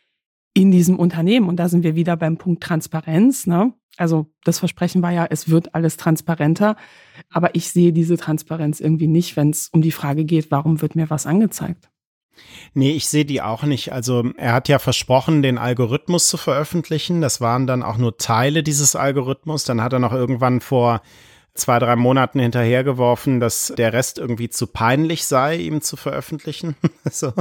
in 0.55 0.70
diesem 0.70 0.99
Unternehmen. 0.99 1.49
Und 1.49 1.57
da 1.57 1.68
sind 1.68 1.83
wir 1.83 1.94
wieder 1.94 2.16
beim 2.16 2.38
Punkt 2.38 2.62
Transparenz. 2.62 3.46
Ne? 3.46 3.75
Also 3.99 4.33
das 4.44 4.59
Versprechen 4.59 5.03
war 5.03 5.11
ja, 5.12 5.27
es 5.29 5.51
wird 5.51 5.75
alles 5.75 5.99
transparenter. 5.99 6.77
Aber 7.31 7.55
ich 7.55 7.70
sehe 7.70 7.92
diese 7.92 8.16
Transparenz 8.16 8.81
irgendwie 8.81 9.09
nicht, 9.09 9.37
wenn 9.37 9.51
es 9.51 9.68
um 9.68 9.83
die 9.83 9.92
Frage 9.92 10.25
geht, 10.25 10.51
warum 10.51 10.81
wird 10.81 10.96
mir 10.96 11.11
was 11.11 11.27
angezeigt. 11.27 11.90
Nee, 12.75 12.92
ich 12.92 13.09
sehe 13.09 13.25
die 13.25 13.42
auch 13.42 13.62
nicht. 13.62 13.92
Also 13.92 14.31
er 14.37 14.53
hat 14.53 14.68
ja 14.68 14.79
versprochen, 14.79 15.42
den 15.42 15.59
Algorithmus 15.59 16.29
zu 16.29 16.37
veröffentlichen. 16.37 17.20
Das 17.20 17.40
waren 17.40 17.66
dann 17.66 17.83
auch 17.83 17.96
nur 17.96 18.16
Teile 18.18 18.62
dieses 18.62 18.96
Algorithmus. 18.96 19.64
Dann 19.64 19.83
hat 19.83 19.92
er 19.92 19.99
noch 19.99 20.12
irgendwann 20.12 20.61
vor 20.61 21.03
zwei, 21.57 21.79
drei 21.79 21.97
Monaten 21.97 22.38
hinterhergeworfen, 22.38 23.40
dass 23.40 23.73
der 23.77 23.92
Rest 23.92 24.19
irgendwie 24.19 24.49
zu 24.49 24.66
peinlich 24.66 25.25
sei, 25.27 25.57
ihm 25.57 25.81
zu 25.81 25.97
veröffentlichen. 25.97 26.77
so. 27.11 27.33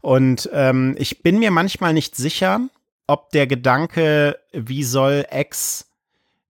Und 0.00 0.50
ähm, 0.52 0.96
ich 0.98 1.22
bin 1.22 1.38
mir 1.38 1.50
manchmal 1.50 1.92
nicht 1.92 2.16
sicher, 2.16 2.60
ob 3.06 3.30
der 3.30 3.46
Gedanke, 3.46 4.38
wie 4.52 4.84
soll 4.84 5.26
X 5.30 5.90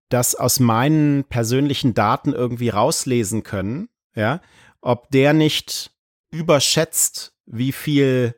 das 0.09 0.35
aus 0.35 0.61
meinen 0.61 1.25
persönlichen 1.25 1.95
Daten 1.95 2.33
irgendwie 2.33 2.69
rauslesen 2.69 3.43
können, 3.43 3.89
ja, 4.15 4.41
ob 4.81 5.11
der 5.11 5.33
nicht 5.33 5.91
überschätzt, 6.31 7.33
wie 7.47 7.73
viel 7.73 8.37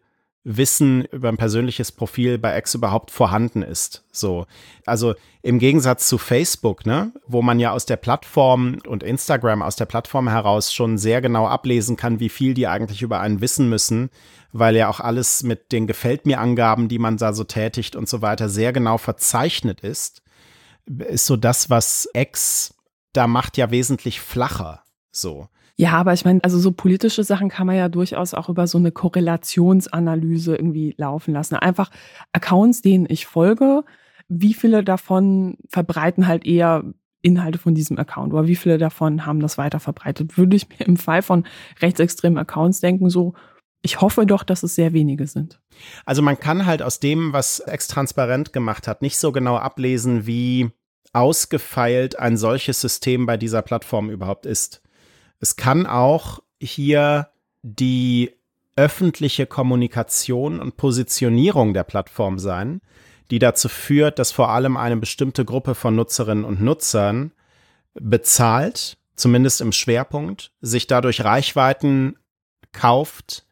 Wissen 0.48 1.04
über 1.06 1.28
ein 1.28 1.36
persönliches 1.36 1.90
Profil 1.90 2.38
bei 2.38 2.56
X 2.56 2.74
überhaupt 2.74 3.10
vorhanden 3.10 3.62
ist. 3.62 4.04
So. 4.12 4.46
Also 4.84 5.16
im 5.42 5.58
Gegensatz 5.58 6.06
zu 6.06 6.18
Facebook, 6.18 6.86
ne, 6.86 7.12
wo 7.26 7.42
man 7.42 7.58
ja 7.58 7.72
aus 7.72 7.84
der 7.84 7.96
Plattform 7.96 8.78
und 8.86 9.02
Instagram 9.02 9.60
aus 9.60 9.74
der 9.74 9.86
Plattform 9.86 10.28
heraus 10.28 10.72
schon 10.72 10.98
sehr 10.98 11.20
genau 11.20 11.48
ablesen 11.48 11.96
kann, 11.96 12.20
wie 12.20 12.28
viel 12.28 12.54
die 12.54 12.68
eigentlich 12.68 13.02
über 13.02 13.18
einen 13.18 13.40
wissen 13.40 13.68
müssen, 13.68 14.08
weil 14.52 14.76
ja 14.76 14.88
auch 14.88 15.00
alles 15.00 15.42
mit 15.42 15.72
den 15.72 15.88
Gefällt 15.88 16.26
mir 16.26 16.38
Angaben, 16.38 16.86
die 16.86 17.00
man 17.00 17.16
da 17.16 17.32
so 17.32 17.42
tätigt 17.42 17.96
und 17.96 18.08
so 18.08 18.22
weiter, 18.22 18.48
sehr 18.48 18.72
genau 18.72 18.98
verzeichnet 18.98 19.80
ist, 19.80 20.22
ist 21.08 21.26
so 21.26 21.36
das, 21.36 21.70
was 21.70 22.08
X 22.14 22.72
da 23.12 23.26
macht, 23.26 23.56
ja 23.56 23.72
wesentlich 23.72 24.20
flacher. 24.20 24.84
So. 25.10 25.48
Ja, 25.78 25.92
aber 25.92 26.14
ich 26.14 26.24
meine, 26.24 26.42
also 26.42 26.58
so 26.58 26.72
politische 26.72 27.22
Sachen 27.22 27.50
kann 27.50 27.66
man 27.66 27.76
ja 27.76 27.90
durchaus 27.90 28.32
auch 28.32 28.48
über 28.48 28.66
so 28.66 28.78
eine 28.78 28.92
Korrelationsanalyse 28.92 30.56
irgendwie 30.56 30.94
laufen 30.96 31.34
lassen. 31.34 31.56
Einfach 31.56 31.90
Accounts, 32.32 32.80
denen 32.80 33.06
ich 33.08 33.26
folge, 33.26 33.84
wie 34.28 34.54
viele 34.54 34.82
davon 34.82 35.58
verbreiten 35.68 36.26
halt 36.26 36.46
eher 36.46 36.82
Inhalte 37.20 37.58
von 37.58 37.74
diesem 37.74 37.98
Account 37.98 38.32
oder 38.32 38.46
wie 38.46 38.56
viele 38.56 38.78
davon 38.78 39.26
haben 39.26 39.40
das 39.40 39.58
weiter 39.58 39.80
verbreitet. 39.80 40.38
Würde 40.38 40.56
ich 40.56 40.68
mir 40.68 40.86
im 40.86 40.96
Fall 40.96 41.20
von 41.22 41.44
rechtsextremen 41.82 42.38
Accounts 42.38 42.80
denken, 42.80 43.10
so, 43.10 43.34
ich 43.82 44.00
hoffe 44.00 44.26
doch, 44.26 44.44
dass 44.44 44.62
es 44.62 44.74
sehr 44.74 44.92
wenige 44.94 45.26
sind. 45.26 45.60
Also 46.06 46.22
man 46.22 46.40
kann 46.40 46.66
halt 46.66 46.82
aus 46.82 47.00
dem, 47.00 47.32
was 47.32 47.60
Extransparent 47.60 48.52
gemacht 48.52 48.88
hat, 48.88 49.02
nicht 49.02 49.18
so 49.18 49.30
genau 49.30 49.56
ablesen, 49.56 50.26
wie 50.26 50.70
ausgefeilt 51.12 52.18
ein 52.18 52.36
solches 52.36 52.80
System 52.80 53.26
bei 53.26 53.36
dieser 53.36 53.62
Plattform 53.62 54.10
überhaupt 54.10 54.46
ist. 54.46 54.82
Es 55.40 55.56
kann 55.56 55.86
auch 55.86 56.40
hier 56.60 57.28
die 57.62 58.32
öffentliche 58.76 59.46
Kommunikation 59.46 60.60
und 60.60 60.76
Positionierung 60.76 61.74
der 61.74 61.84
Plattform 61.84 62.38
sein, 62.38 62.80
die 63.30 63.38
dazu 63.38 63.68
führt, 63.68 64.18
dass 64.18 64.32
vor 64.32 64.50
allem 64.50 64.76
eine 64.76 64.96
bestimmte 64.96 65.44
Gruppe 65.44 65.74
von 65.74 65.96
Nutzerinnen 65.96 66.44
und 66.44 66.60
Nutzern 66.60 67.32
bezahlt, 67.94 68.98
zumindest 69.16 69.60
im 69.60 69.72
Schwerpunkt, 69.72 70.52
sich 70.60 70.86
dadurch 70.86 71.24
Reichweiten 71.24 72.16
kauft 72.72 73.46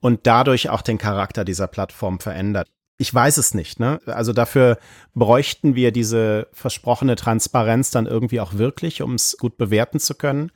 und 0.00 0.26
dadurch 0.26 0.68
auch 0.68 0.82
den 0.82 0.98
Charakter 0.98 1.44
dieser 1.44 1.66
Plattform 1.66 2.20
verändert. 2.20 2.68
Ich 2.98 3.12
weiß 3.12 3.36
es 3.38 3.52
nicht, 3.52 3.78
ne? 3.80 4.00
Also 4.06 4.32
dafür 4.32 4.78
bräuchten 5.14 5.74
wir 5.74 5.92
diese 5.92 6.48
versprochene 6.52 7.16
Transparenz 7.16 7.90
dann 7.90 8.06
irgendwie 8.06 8.40
auch 8.40 8.54
wirklich, 8.54 9.02
um 9.02 9.14
es 9.14 9.36
gut 9.38 9.58
bewerten 9.58 10.00
zu 10.00 10.14
können. 10.14 10.50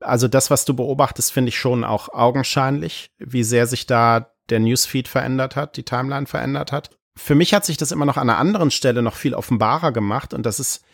Also 0.00 0.28
das, 0.28 0.50
was 0.50 0.64
du 0.64 0.74
beobachtest, 0.74 1.32
finde 1.32 1.48
ich 1.50 1.58
schon 1.58 1.84
auch 1.84 2.08
augenscheinlich, 2.10 3.10
wie 3.18 3.44
sehr 3.44 3.66
sich 3.66 3.86
da 3.86 4.32
der 4.48 4.60
Newsfeed 4.60 5.08
verändert 5.08 5.56
hat, 5.56 5.76
die 5.76 5.82
Timeline 5.82 6.26
verändert 6.26 6.72
hat. 6.72 6.90
Für 7.16 7.34
mich 7.34 7.52
hat 7.52 7.64
sich 7.64 7.76
das 7.76 7.92
immer 7.92 8.06
noch 8.06 8.16
an 8.16 8.30
einer 8.30 8.38
anderen 8.38 8.70
Stelle 8.70 9.02
noch 9.02 9.16
viel 9.16 9.34
offenbarer 9.34 9.92
gemacht 9.92 10.32
und 10.32 10.46
das 10.46 10.60
ist, 10.60 10.84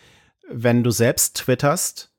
wenn 0.49 0.83
du 0.83 0.91
selbst 0.91 1.37
twitterst, 1.37 2.11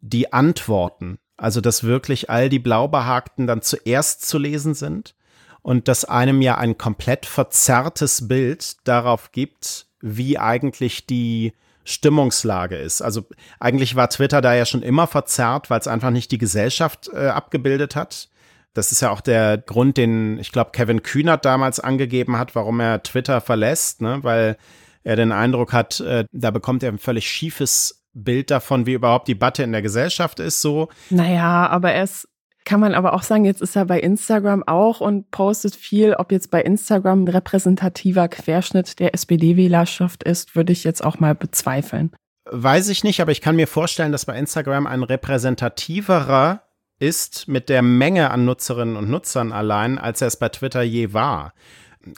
die 0.00 0.32
Antworten. 0.32 1.18
Also, 1.36 1.60
dass 1.60 1.84
wirklich 1.84 2.28
all 2.28 2.48
die 2.48 2.58
Blaubehagten 2.58 3.46
dann 3.46 3.62
zuerst 3.62 4.28
zu 4.28 4.38
lesen 4.38 4.74
sind 4.74 5.14
und 5.62 5.88
dass 5.88 6.04
einem 6.04 6.42
ja 6.42 6.58
ein 6.58 6.76
komplett 6.76 7.26
verzerrtes 7.26 8.28
Bild 8.28 8.76
darauf 8.86 9.32
gibt, 9.32 9.86
wie 10.00 10.38
eigentlich 10.38 11.06
die 11.06 11.52
Stimmungslage 11.84 12.76
ist. 12.76 13.02
Also 13.02 13.24
eigentlich 13.58 13.96
war 13.96 14.08
Twitter 14.08 14.40
da 14.40 14.54
ja 14.54 14.64
schon 14.64 14.82
immer 14.82 15.06
verzerrt, 15.06 15.70
weil 15.70 15.80
es 15.80 15.88
einfach 15.88 16.10
nicht 16.10 16.30
die 16.30 16.38
Gesellschaft 16.38 17.10
äh, 17.12 17.28
abgebildet 17.28 17.96
hat. 17.96 18.28
Das 18.74 18.92
ist 18.92 19.02
ja 19.02 19.10
auch 19.10 19.20
der 19.20 19.58
Grund, 19.58 19.96
den 19.96 20.38
ich 20.38 20.52
glaube 20.52 20.70
Kevin 20.72 21.02
Kühnert 21.02 21.44
damals 21.44 21.80
angegeben 21.80 22.38
hat, 22.38 22.54
warum 22.54 22.80
er 22.80 23.02
Twitter 23.02 23.40
verlässt, 23.40 24.00
ne? 24.00 24.20
weil 24.22 24.56
er 25.04 25.16
den 25.16 25.32
Eindruck 25.32 25.72
hat, 25.72 26.00
äh, 26.00 26.24
da 26.32 26.50
bekommt 26.50 26.82
er 26.82 26.90
ein 26.90 26.98
völlig 26.98 27.28
schiefes 27.28 28.04
Bild 28.14 28.50
davon, 28.50 28.86
wie 28.86 28.92
überhaupt 28.92 29.28
die 29.28 29.34
Debatte 29.34 29.62
in 29.62 29.72
der 29.72 29.82
Gesellschaft 29.82 30.38
ist. 30.38 30.60
So. 30.60 30.88
Naja, 31.10 31.66
aber 31.68 31.92
er 31.92 32.04
ist 32.04 32.28
kann 32.64 32.80
man 32.80 32.94
aber 32.94 33.14
auch 33.14 33.22
sagen, 33.22 33.44
jetzt 33.44 33.62
ist 33.62 33.76
er 33.76 33.86
bei 33.86 34.00
Instagram 34.00 34.62
auch 34.66 35.00
und 35.00 35.30
postet 35.30 35.74
viel. 35.74 36.14
Ob 36.14 36.32
jetzt 36.32 36.50
bei 36.50 36.62
Instagram 36.62 37.24
ein 37.24 37.28
repräsentativer 37.28 38.28
Querschnitt 38.28 38.98
der 38.98 39.14
SPD-Wählerschaft 39.14 40.22
ist, 40.22 40.54
würde 40.54 40.72
ich 40.72 40.84
jetzt 40.84 41.02
auch 41.04 41.18
mal 41.18 41.34
bezweifeln. 41.34 42.12
Weiß 42.50 42.88
ich 42.88 43.04
nicht, 43.04 43.20
aber 43.20 43.32
ich 43.32 43.40
kann 43.40 43.56
mir 43.56 43.66
vorstellen, 43.66 44.12
dass 44.12 44.26
bei 44.26 44.38
Instagram 44.38 44.86
ein 44.86 45.02
repräsentativerer 45.02 46.62
ist 46.98 47.48
mit 47.48 47.68
der 47.68 47.82
Menge 47.82 48.30
an 48.30 48.44
Nutzerinnen 48.44 48.96
und 48.96 49.10
Nutzern 49.10 49.52
allein, 49.52 49.98
als 49.98 50.20
er 50.20 50.28
es 50.28 50.36
bei 50.36 50.48
Twitter 50.48 50.82
je 50.82 51.12
war. 51.12 51.52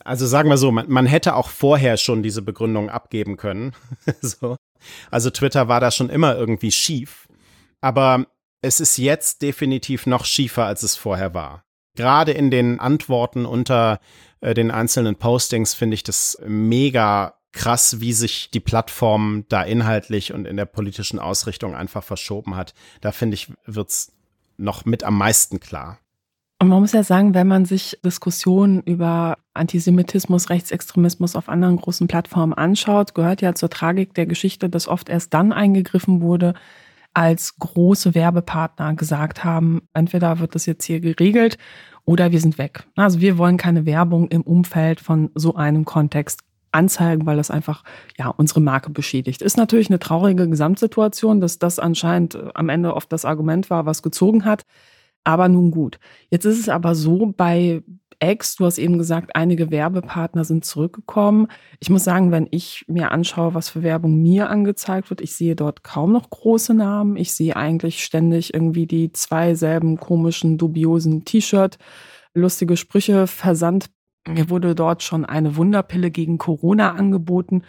Also 0.04 0.26
sagen 0.26 0.48
wir 0.48 0.57
so, 0.57 0.72
man, 0.72 0.90
man 0.90 1.07
hätte 1.07 1.37
auch 1.37 1.48
vorher 1.48 1.96
schon 1.96 2.22
diese 2.22 2.42
Begründung 2.42 2.90
abgeben 2.90 3.37
können. 3.37 3.72
so. 4.20 4.57
Also 5.11 5.30
Twitter 5.30 5.68
war 5.68 5.80
da 5.80 5.90
schon 5.90 6.11
immer 6.11 6.37
irgendwie 6.37 6.70
schief. 6.70 7.28
Aber 7.80 8.26
es 8.64 8.81
ist 8.81 8.96
jetzt 8.96 9.42
definitiv 9.42 10.07
noch 10.07 10.24
schiefer, 10.24 10.64
als 10.64 10.83
es 10.83 10.96
vorher 10.96 11.35
war. 11.35 11.64
Gerade 11.96 12.33
in 12.33 12.50
den 12.50 12.81
Antworten 12.81 13.46
unter 13.46 14.00
äh, 14.40 14.55
den 14.55 14.70
einzelnen 14.70 15.16
Postings 15.16 15.74
finde 15.74 15.94
ich 15.94 16.03
das 16.03 16.38
mega 16.44 17.35
krass, 17.53 18.00
wie 18.00 18.12
sich 18.12 18.50
die 18.50 18.61
Plattform 18.61 19.44
da 19.48 19.62
inhaltlich 19.62 20.33
und 20.33 20.46
in 20.46 20.57
der 20.57 20.64
politischen 20.64 21.20
Ausrichtung 21.20 21.77
einfach 21.77 22.03
verschoben 22.03 22.57
hat. 22.57 22.74
Da 23.00 23.12
finde 23.12 23.35
ich, 23.35 23.53
wird's 23.64 24.12
noch 24.57 24.85
mit 24.87 25.05
am 25.05 25.18
meisten 25.18 25.61
klar. 25.61 25.98
Und 26.59 26.68
man 26.68 26.81
muss 26.81 26.92
ja 26.92 27.03
sagen, 27.03 27.35
wenn 27.35 27.46
man 27.46 27.66
sich 27.66 27.98
Diskussionen 28.05 28.81
über 28.83 29.37
Antisemitismus, 29.53 30.50
Rechtsextremismus 30.50 31.37
auf 31.37 31.48
anderen 31.48 31.77
großen 31.77 32.09
Plattformen 32.09 32.55
anschaut, 32.55 33.14
gehört 33.14 33.42
ja 33.42 33.55
zur 33.55 33.70
Tragik 33.70 34.14
der 34.14 34.27
Geschichte, 34.27 34.68
dass 34.68 34.88
oft 34.88 35.09
erst 35.09 35.35
dann 35.35 35.53
eingegriffen 35.53 36.22
wurde, 36.22 36.55
als 37.14 37.57
große 37.59 38.14
Werbepartner 38.14 38.94
gesagt 38.94 39.44
haben, 39.44 39.83
entweder 39.94 40.40
wird 40.40 40.55
das 40.55 40.66
jetzt 40.66 40.85
hier 40.85 41.00
geregelt 41.00 41.57
oder 42.05 42.33
wir 42.33 42.40
sind 42.40 42.59
weg. 42.59 42.87
Also 42.96 43.20
wir 43.20 43.38
wollen 43.38 43.57
keine 43.57 43.87
Werbung 43.87 44.29
im 44.29 44.42
Umfeld 44.42 45.00
von 45.00 45.31
so 45.35 45.55
einem 45.55 45.85
Kontext 45.85 46.40
anzeigen, 46.72 47.24
weil 47.24 47.37
das 47.37 47.50
einfach 47.50 47.85
ja 48.18 48.29
unsere 48.29 48.61
Marke 48.61 48.90
beschädigt. 48.90 49.42
Ist 49.42 49.57
natürlich 49.57 49.88
eine 49.88 50.00
traurige 50.00 50.48
Gesamtsituation, 50.48 51.40
dass 51.40 51.59
das 51.59 51.79
anscheinend 51.79 52.37
am 52.55 52.68
Ende 52.68 52.94
oft 52.94 53.12
das 53.12 53.24
Argument 53.24 53.70
war, 53.70 53.87
was 53.87 54.03
gezogen 54.03 54.44
hat. 54.44 54.64
Aber 55.22 55.48
nun 55.48 55.70
gut. 55.70 55.98
Jetzt 56.31 56.44
ist 56.44 56.59
es 56.59 56.68
aber 56.68 56.94
so 56.94 57.33
bei 57.35 57.83
Ex, 58.24 58.56
du 58.56 58.64
hast 58.64 58.78
eben 58.78 58.96
gesagt, 58.96 59.37
einige 59.37 59.70
Werbepartner 59.70 60.44
sind 60.44 60.64
zurückgekommen. 60.64 61.48
Ich 61.78 61.90
muss 61.90 62.04
sagen, 62.04 62.30
wenn 62.30 62.48
ich 62.50 62.84
mir 62.88 63.12
anschaue, 63.12 63.52
was 63.54 63.68
für 63.68 63.82
Werbung 63.82 64.22
mir 64.22 64.48
angezeigt 64.48 65.10
wird, 65.10 65.20
ich 65.20 65.37
sehe 65.37 65.54
dort 65.54 65.84
kaum 65.84 66.12
noch 66.12 66.30
große 66.30 66.72
Namen. 66.72 67.16
Ich 67.16 67.34
sehe 67.34 67.54
eigentlich 67.54 68.02
ständig 68.02 68.54
irgendwie 68.54 68.87
die 68.87 69.12
zwei 69.12 69.54
selben 69.54 69.98
komischen, 69.98 70.56
dubiosen 70.56 71.24
T-Shirt, 71.24 71.78
lustige 72.32 72.78
Sprüche, 72.78 73.26
Versand. 73.26 73.90
Mir 74.26 74.48
wurde 74.48 74.74
dort 74.74 75.02
schon 75.02 75.26
eine 75.26 75.56
Wunderpille 75.56 76.10
gegen 76.10 76.38
Corona 76.38 76.92
angeboten 76.92 77.62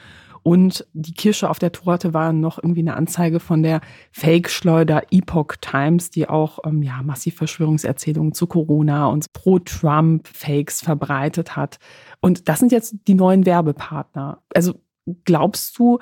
und 0.45 0.85
die 0.93 1.13
Kirsche 1.13 1.49
auf 1.49 1.57
der 1.57 1.71
Torte 1.71 2.13
war 2.13 2.31
noch 2.31 2.59
irgendwie 2.59 2.81
eine 2.81 2.95
Anzeige 2.95 3.39
von 3.39 3.63
der 3.63 3.81
Fake-Schleuder 4.11 5.01
Epoch 5.09 5.55
Times, 5.59 6.11
die 6.11 6.29
auch 6.29 6.59
ähm, 6.63 6.83
ja, 6.83 7.01
massiv 7.01 7.35
Verschwörungserzählungen 7.37 8.31
zu 8.31 8.45
Corona 8.45 9.07
und 9.07 9.33
Pro-Trump-Fakes 9.33 10.81
verbreitet 10.81 11.55
hat. 11.55 11.79
Und 12.21 12.47
das 12.47 12.59
sind 12.59 12.71
jetzt 12.71 12.93
die 13.07 13.15
neuen 13.15 13.47
Werbepartner. 13.47 14.43
Also 14.53 14.75
glaubst 15.23 15.79
du, 15.79 15.97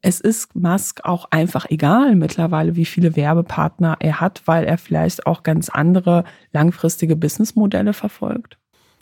es 0.00 0.20
ist 0.20 0.54
Musk 0.54 1.00
auch 1.02 1.32
einfach 1.32 1.66
egal 1.68 2.14
mittlerweile, 2.14 2.76
wie 2.76 2.84
viele 2.84 3.16
Werbepartner 3.16 3.96
er 3.98 4.20
hat, 4.20 4.42
weil 4.44 4.62
er 4.62 4.78
vielleicht 4.78 5.26
auch 5.26 5.42
ganz 5.42 5.70
andere 5.70 6.22
langfristige 6.52 7.16
Businessmodelle 7.16 7.94
verfolgt? 7.94 8.58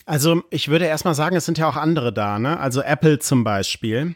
Also 0.07 0.41
ich 0.49 0.69
würde 0.69 0.87
erstmal 0.87 1.15
sagen, 1.15 1.37
es 1.37 1.45
sind 1.45 1.59
ja 1.59 1.69
auch 1.69 1.77
andere 1.77 2.15
da, 2.15 2.39
ne? 2.39 2.59
Also 2.59 2.81
Apple 2.81 3.19
zum 3.19 3.45
Beispiel 3.45 4.15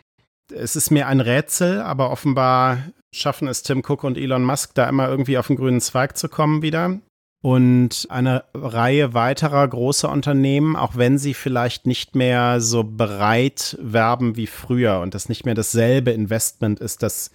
es 0.53 0.77
ist 0.77 0.91
mir 0.91 1.07
ein 1.07 1.21
Rätsel, 1.21 1.81
aber 1.81 2.11
offenbar 2.11 2.79
schaffen 3.13 3.49
es 3.49 3.63
Tim 3.63 3.83
Cook 3.87 4.05
und 4.05 4.17
Elon 4.17 4.45
Musk 4.45 4.75
da 4.75 4.89
immer 4.89 5.09
irgendwie 5.09 5.39
auf 5.39 5.49
den 5.49 5.57
grünen 5.57 5.81
Zweig 5.81 6.17
zu 6.17 6.29
kommen 6.29 6.63
wieder. 6.63 6.99
Und 7.43 8.07
eine 8.11 8.45
Reihe 8.53 9.15
weiterer 9.15 9.67
großer 9.67 10.11
Unternehmen, 10.11 10.77
auch 10.77 10.97
wenn 10.97 11.17
sie 11.17 11.33
vielleicht 11.33 11.87
nicht 11.87 12.15
mehr 12.15 12.61
so 12.61 12.85
breit 12.85 13.79
werben 13.81 14.37
wie 14.37 14.47
früher 14.47 15.01
und 15.01 15.15
das 15.15 15.31
nicht 15.31 15.47
mehr 15.47 15.55
dasselbe 15.55 16.11
Investment 16.11 16.81
ist, 16.81 17.03
das 17.03 17.31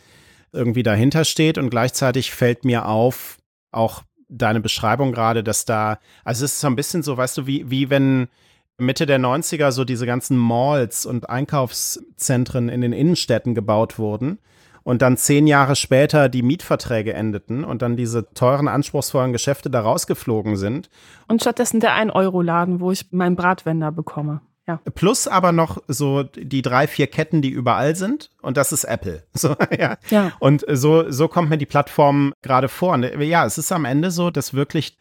irgendwie 0.54 0.84
dahinter 0.84 1.26
steht. 1.26 1.58
Und 1.58 1.72
gleichzeitig 1.72 2.32
fällt 2.32 2.66
mir 2.66 2.88
auf, 2.88 3.38
auch 3.72 4.04
deine 4.30 4.60
Beschreibung 4.60 5.12
gerade, 5.12 5.44
dass 5.44 5.66
da, 5.66 6.00
also 6.24 6.46
es 6.46 6.54
ist 6.54 6.60
so 6.60 6.68
ein 6.68 6.76
bisschen 6.76 7.02
so, 7.02 7.18
weißt 7.18 7.40
du, 7.40 7.48
wie, 7.48 7.70
wie 7.70 7.90
wenn 7.90 8.28
Mitte 8.78 9.06
der 9.06 9.20
90er 9.20 9.72
so 9.72 9.86
diese 9.86 10.06
ganzen 10.06 10.38
Malls 10.38 11.06
und 11.06 11.30
Einkaufszentren 11.30 12.70
in 12.70 12.82
den 12.82 12.94
Innenstädten 12.94 13.56
gebaut 13.56 13.98
wurden 13.98 14.40
und 14.86 15.02
dann 15.02 15.18
zehn 15.18 15.48
Jahre 15.48 15.76
später 15.76 16.30
die 16.30 16.44
Mietverträge 16.44 17.14
endeten 17.14 17.64
und 17.64 17.82
dann 17.82 17.98
diese 17.98 18.32
teuren, 18.34 18.68
anspruchsvollen 18.68 19.34
Geschäfte 19.34 19.70
da 19.70 19.82
rausgeflogen 19.82 20.58
sind. 20.58 20.90
Und 21.28 21.42
stattdessen 21.42 21.80
der 21.80 21.96
1-Euro-Laden, 21.96 22.80
wo 22.80 22.92
ich 22.92 23.12
meinen 23.12 23.36
Bratwender 23.36 23.92
bekomme. 23.92 24.42
Ja. 24.68 24.80
Plus 24.94 25.28
aber 25.28 25.52
noch 25.52 25.82
so 25.88 26.24
die 26.24 26.62
drei, 26.62 26.88
vier 26.88 27.08
Ketten, 27.08 27.42
die 27.42 27.50
überall 27.50 27.96
sind. 27.96 28.30
Und 28.42 28.58
das 28.58 28.72
ist 28.72 28.84
Apple. 28.84 29.24
So, 29.34 29.56
ja. 29.78 29.98
ja. 30.10 30.32
Und 30.40 30.66
so, 30.72 31.10
so 31.12 31.28
kommt 31.28 31.50
mir 31.50 31.58
die 31.58 31.66
Plattform 31.66 32.34
gerade 32.42 32.68
vor. 32.68 32.94
Und 32.94 33.04
ja, 33.04 33.46
es 33.46 33.58
ist 33.58 33.72
am 33.72 33.86
Ende 33.86 34.12
so, 34.12 34.30
dass 34.32 34.54
wirklich 34.54 34.98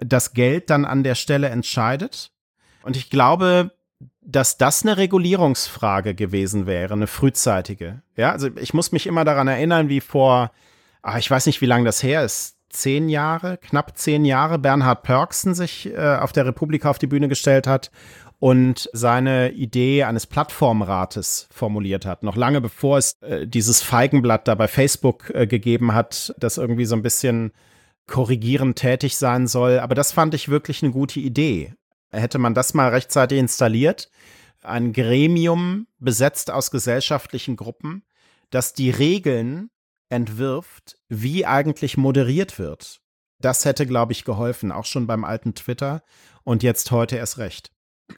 das 0.00 0.32
Geld 0.32 0.70
dann 0.70 0.84
an 0.84 1.02
der 1.02 1.14
Stelle 1.14 1.48
entscheidet. 1.48 2.30
Und 2.86 2.96
ich 2.96 3.10
glaube, 3.10 3.72
dass 4.20 4.58
das 4.58 4.84
eine 4.84 4.96
Regulierungsfrage 4.96 6.14
gewesen 6.14 6.66
wäre, 6.66 6.94
eine 6.94 7.08
frühzeitige. 7.08 8.00
Ja, 8.16 8.30
also 8.30 8.48
ich 8.60 8.74
muss 8.74 8.92
mich 8.92 9.08
immer 9.08 9.24
daran 9.24 9.48
erinnern, 9.48 9.88
wie 9.88 10.00
vor, 10.00 10.52
ach, 11.02 11.18
ich 11.18 11.28
weiß 11.28 11.46
nicht, 11.46 11.60
wie 11.60 11.66
lange 11.66 11.84
das 11.84 12.04
her 12.04 12.24
ist, 12.24 12.56
zehn 12.70 13.08
Jahre, 13.08 13.58
knapp 13.58 13.98
zehn 13.98 14.24
Jahre, 14.24 14.60
Bernhard 14.60 15.02
Pörksen 15.02 15.54
sich 15.56 15.92
äh, 15.92 16.16
auf 16.20 16.32
der 16.32 16.46
Republika 16.46 16.88
auf 16.88 17.00
die 17.00 17.08
Bühne 17.08 17.26
gestellt 17.26 17.66
hat 17.66 17.90
und 18.38 18.88
seine 18.92 19.50
Idee 19.50 20.04
eines 20.04 20.28
Plattformrates 20.28 21.48
formuliert 21.50 22.06
hat. 22.06 22.22
Noch 22.22 22.36
lange 22.36 22.60
bevor 22.60 22.98
es 22.98 23.20
äh, 23.22 23.48
dieses 23.48 23.82
Feigenblatt 23.82 24.46
da 24.46 24.54
bei 24.54 24.68
Facebook 24.68 25.32
äh, 25.34 25.48
gegeben 25.48 25.92
hat, 25.92 26.32
das 26.38 26.56
irgendwie 26.56 26.84
so 26.84 26.94
ein 26.94 27.02
bisschen 27.02 27.50
korrigierend 28.06 28.78
tätig 28.78 29.16
sein 29.16 29.48
soll. 29.48 29.80
Aber 29.80 29.96
das 29.96 30.12
fand 30.12 30.34
ich 30.34 30.48
wirklich 30.48 30.84
eine 30.84 30.92
gute 30.92 31.18
Idee. 31.18 31.74
Hätte 32.10 32.38
man 32.38 32.54
das 32.54 32.74
mal 32.74 32.88
rechtzeitig 32.88 33.38
installiert, 33.38 34.10
ein 34.62 34.92
Gremium 34.92 35.86
besetzt 35.98 36.50
aus 36.50 36.70
gesellschaftlichen 36.70 37.56
Gruppen, 37.56 38.04
das 38.50 38.72
die 38.72 38.90
Regeln 38.90 39.70
entwirft, 40.08 40.98
wie 41.08 41.46
eigentlich 41.46 41.96
moderiert 41.96 42.58
wird. 42.58 43.00
Das 43.40 43.64
hätte, 43.64 43.86
glaube 43.86 44.12
ich, 44.12 44.24
geholfen, 44.24 44.72
auch 44.72 44.84
schon 44.84 45.06
beim 45.06 45.24
alten 45.24 45.54
Twitter 45.54 46.02
und 46.42 46.62
jetzt 46.62 46.90
heute 46.90 47.16
erst 47.16 47.38
recht. 47.38 47.70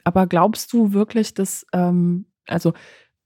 Aber 0.03 0.27
glaubst 0.27 0.71
du 0.71 0.93
wirklich, 0.93 1.33
dass, 1.33 1.65
ähm, 1.73 2.25
also 2.47 2.73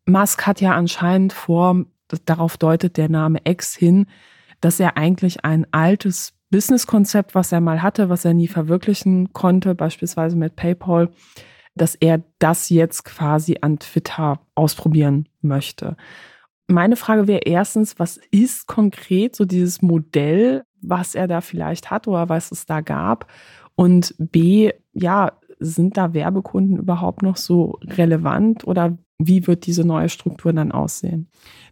Musk 0.05 0.45
hat 0.47 0.61
ja 0.61 0.73
anscheinend 0.73 1.33
vor, 1.33 1.85
darauf 2.25 2.57
deutet 2.57 2.97
der 2.97 3.09
Name 3.09 3.39
X 3.43 3.75
hin, 3.75 4.07
dass 4.61 4.79
er 4.79 4.97
eigentlich 4.97 5.43
ein 5.43 5.67
altes 5.71 6.33
Businesskonzept, 6.53 7.33
was 7.33 7.51
er 7.51 7.61
mal 7.61 7.81
hatte, 7.81 8.09
was 8.09 8.25
er 8.25 8.35
nie 8.35 8.47
verwirklichen 8.47 9.33
konnte, 9.33 9.73
beispielsweise 9.73 10.37
mit 10.37 10.55
PayPal, 10.55 11.09
dass 11.73 11.95
er 11.95 12.21
das 12.37 12.69
jetzt 12.69 13.05
quasi 13.05 13.57
an 13.61 13.79
Twitter 13.79 14.39
ausprobieren 14.53 15.27
möchte. 15.41 15.97
Meine 16.67 16.95
Frage 16.95 17.27
wäre 17.27 17.41
erstens, 17.43 17.97
was 17.97 18.19
ist 18.29 18.67
konkret 18.67 19.35
so 19.35 19.45
dieses 19.45 19.81
Modell, 19.81 20.63
was 20.79 21.15
er 21.15 21.27
da 21.27 21.41
vielleicht 21.41 21.89
hat 21.89 22.07
oder 22.07 22.29
was 22.29 22.51
es 22.51 22.67
da 22.67 22.81
gab? 22.81 23.25
Und 23.73 24.13
B, 24.19 24.73
ja, 24.93 25.31
sind 25.57 25.97
da 25.97 26.13
Werbekunden 26.13 26.77
überhaupt 26.77 27.23
noch 27.23 27.37
so 27.37 27.79
relevant 27.81 28.67
oder 28.67 28.95
wie 29.27 29.47
wird 29.47 29.65
diese 29.65 29.83
neue 29.83 30.09
Struktur 30.09 30.53
dann 30.53 30.71
aussehen? 30.71 31.29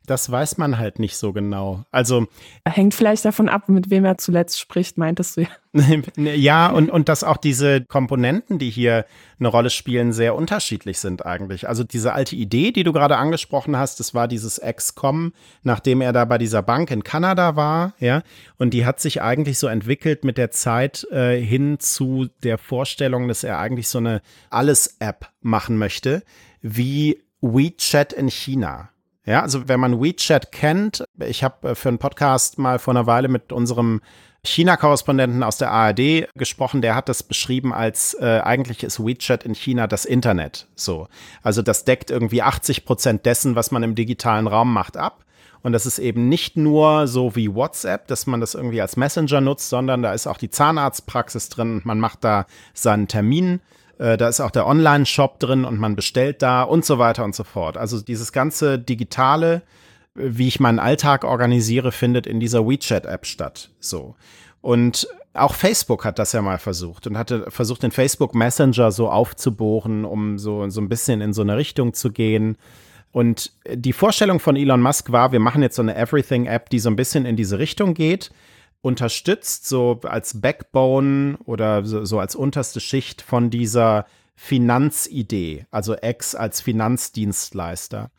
Das 0.07 0.31
weiß 0.31 0.57
man 0.57 0.79
halt 0.79 0.97
nicht 0.97 1.15
so 1.15 1.31
genau. 1.31 1.85
Also 1.91 2.25
hängt 2.65 2.95
vielleicht 2.95 3.23
davon 3.23 3.49
ab, 3.49 3.69
mit 3.69 3.91
wem 3.91 4.03
er 4.03 4.17
zuletzt 4.17 4.59
spricht, 4.59 4.97
meintest 4.97 5.37
du 5.37 5.41
ja. 5.41 5.47
ja, 6.17 6.69
und, 6.69 6.89
und 6.89 7.07
dass 7.07 7.23
auch 7.23 7.37
diese 7.37 7.81
Komponenten, 7.81 8.57
die 8.57 8.69
hier 8.71 9.05
eine 9.39 9.47
Rolle 9.47 9.69
spielen, 9.69 10.11
sehr 10.11 10.35
unterschiedlich 10.35 10.97
sind 10.97 11.25
eigentlich. 11.25 11.69
Also 11.69 11.83
diese 11.83 12.13
alte 12.13 12.35
Idee, 12.35 12.71
die 12.71 12.83
du 12.83 12.91
gerade 12.91 13.15
angesprochen 13.17 13.77
hast, 13.77 13.99
das 13.99 14.13
war 14.13 14.27
dieses 14.27 14.57
Ex-Com, 14.57 15.33
nachdem 15.63 16.01
er 16.01 16.13
da 16.13 16.25
bei 16.25 16.37
dieser 16.37 16.61
Bank 16.63 16.91
in 16.91 17.03
Kanada 17.03 17.55
war, 17.55 17.93
ja, 17.99 18.23
und 18.57 18.73
die 18.73 18.85
hat 18.85 18.99
sich 18.99 19.21
eigentlich 19.21 19.59
so 19.59 19.67
entwickelt 19.67 20.25
mit 20.25 20.37
der 20.37 20.51
Zeit 20.51 21.07
äh, 21.11 21.39
hin 21.39 21.79
zu 21.79 22.27
der 22.43 22.57
Vorstellung, 22.57 23.27
dass 23.27 23.43
er 23.43 23.59
eigentlich 23.59 23.87
so 23.87 23.99
eine 23.99 24.21
Alles-App 24.49 25.29
machen 25.41 25.77
möchte, 25.77 26.23
wie 26.61 27.21
WeChat 27.41 28.13
in 28.13 28.29
China. 28.29 28.89
Ja, 29.25 29.41
also 29.41 29.67
wenn 29.67 29.79
man 29.79 30.01
WeChat 30.01 30.51
kennt, 30.51 31.03
ich 31.19 31.43
habe 31.43 31.69
äh, 31.69 31.75
für 31.75 31.89
einen 31.89 31.99
Podcast 31.99 32.57
mal 32.57 32.79
vor 32.79 32.93
einer 32.93 33.05
Weile 33.05 33.27
mit 33.27 33.51
unserem 33.51 34.01
China-Korrespondenten 34.43 35.43
aus 35.43 35.57
der 35.57 35.69
ARD 35.69 36.27
gesprochen, 36.35 36.81
der 36.81 36.95
hat 36.95 37.09
das 37.09 37.21
beschrieben 37.21 37.73
als 37.73 38.15
äh, 38.15 38.41
eigentlich 38.43 38.83
ist 38.83 38.99
WeChat 38.99 39.43
in 39.43 39.53
China 39.53 39.85
das 39.85 40.05
Internet. 40.05 40.67
So, 40.75 41.07
also 41.43 41.61
das 41.61 41.85
deckt 41.85 42.09
irgendwie 42.09 42.41
80 42.41 42.85
Prozent 42.85 43.25
dessen, 43.27 43.55
was 43.55 43.69
man 43.69 43.83
im 43.83 43.93
digitalen 43.93 44.47
Raum 44.47 44.73
macht, 44.73 44.97
ab. 44.97 45.25
Und 45.63 45.73
das 45.73 45.85
ist 45.85 45.99
eben 45.99 46.27
nicht 46.27 46.57
nur 46.57 47.07
so 47.07 47.35
wie 47.35 47.53
WhatsApp, 47.53 48.07
dass 48.07 48.25
man 48.25 48.41
das 48.41 48.55
irgendwie 48.55 48.81
als 48.81 48.97
Messenger 48.97 49.41
nutzt, 49.41 49.69
sondern 49.69 50.01
da 50.01 50.11
ist 50.13 50.25
auch 50.25 50.37
die 50.37 50.49
Zahnarztpraxis 50.49 51.49
drin. 51.49 51.81
Man 51.83 51.99
macht 51.99 52.23
da 52.23 52.47
seinen 52.73 53.07
Termin 53.07 53.61
äh, 54.01 54.17
da 54.17 54.27
ist 54.27 54.39
auch 54.39 54.49
der 54.49 54.65
Online-Shop 54.65 55.39
drin 55.39 55.63
und 55.63 55.79
man 55.79 55.95
bestellt 55.95 56.41
da 56.41 56.63
und 56.63 56.83
so 56.83 56.97
weiter 56.97 57.23
und 57.23 57.35
so 57.35 57.43
fort. 57.43 57.77
Also 57.77 58.01
dieses 58.01 58.31
ganze 58.31 58.79
Digitale, 58.79 59.61
äh, 60.17 60.21
wie 60.23 60.47
ich 60.47 60.59
meinen 60.59 60.79
Alltag 60.79 61.23
organisiere, 61.23 61.91
findet 61.91 62.25
in 62.25 62.39
dieser 62.39 62.67
WeChat-App 62.67 63.27
statt. 63.27 63.69
So. 63.79 64.15
Und 64.61 65.07
auch 65.33 65.53
Facebook 65.53 66.03
hat 66.03 66.17
das 66.17 66.33
ja 66.33 66.41
mal 66.41 66.57
versucht 66.57 67.05
und 67.05 67.17
hatte 67.17 67.49
versucht, 67.49 67.83
den 67.83 67.91
Facebook 67.91 68.33
Messenger 68.33 68.91
so 68.91 69.09
aufzubohren, 69.09 70.03
um 70.03 70.39
so, 70.39 70.67
so 70.69 70.81
ein 70.81 70.89
bisschen 70.89 71.21
in 71.21 71.31
so 71.31 71.43
eine 71.43 71.55
Richtung 71.55 71.93
zu 71.93 72.11
gehen. 72.11 72.57
Und 73.11 73.51
die 73.71 73.93
Vorstellung 73.93 74.39
von 74.39 74.55
Elon 74.55 74.81
Musk 74.81 75.11
war, 75.11 75.31
wir 75.31 75.39
machen 75.39 75.61
jetzt 75.61 75.75
so 75.75 75.81
eine 75.83 75.95
Everything-App, 75.95 76.69
die 76.69 76.79
so 76.79 76.89
ein 76.89 76.95
bisschen 76.95 77.25
in 77.25 77.35
diese 77.35 77.59
Richtung 77.59 77.93
geht 77.93 78.31
unterstützt, 78.81 79.67
so 79.67 79.99
als 80.03 80.41
Backbone 80.41 81.37
oder 81.45 81.85
so, 81.85 82.05
so 82.05 82.19
als 82.19 82.35
unterste 82.35 82.79
Schicht 82.79 83.21
von 83.21 83.49
dieser 83.49 84.05
Finanzidee, 84.35 85.67
also 85.69 85.95
X 86.01 86.33
als 86.35 86.61
Finanzdienstleister. 86.61 88.09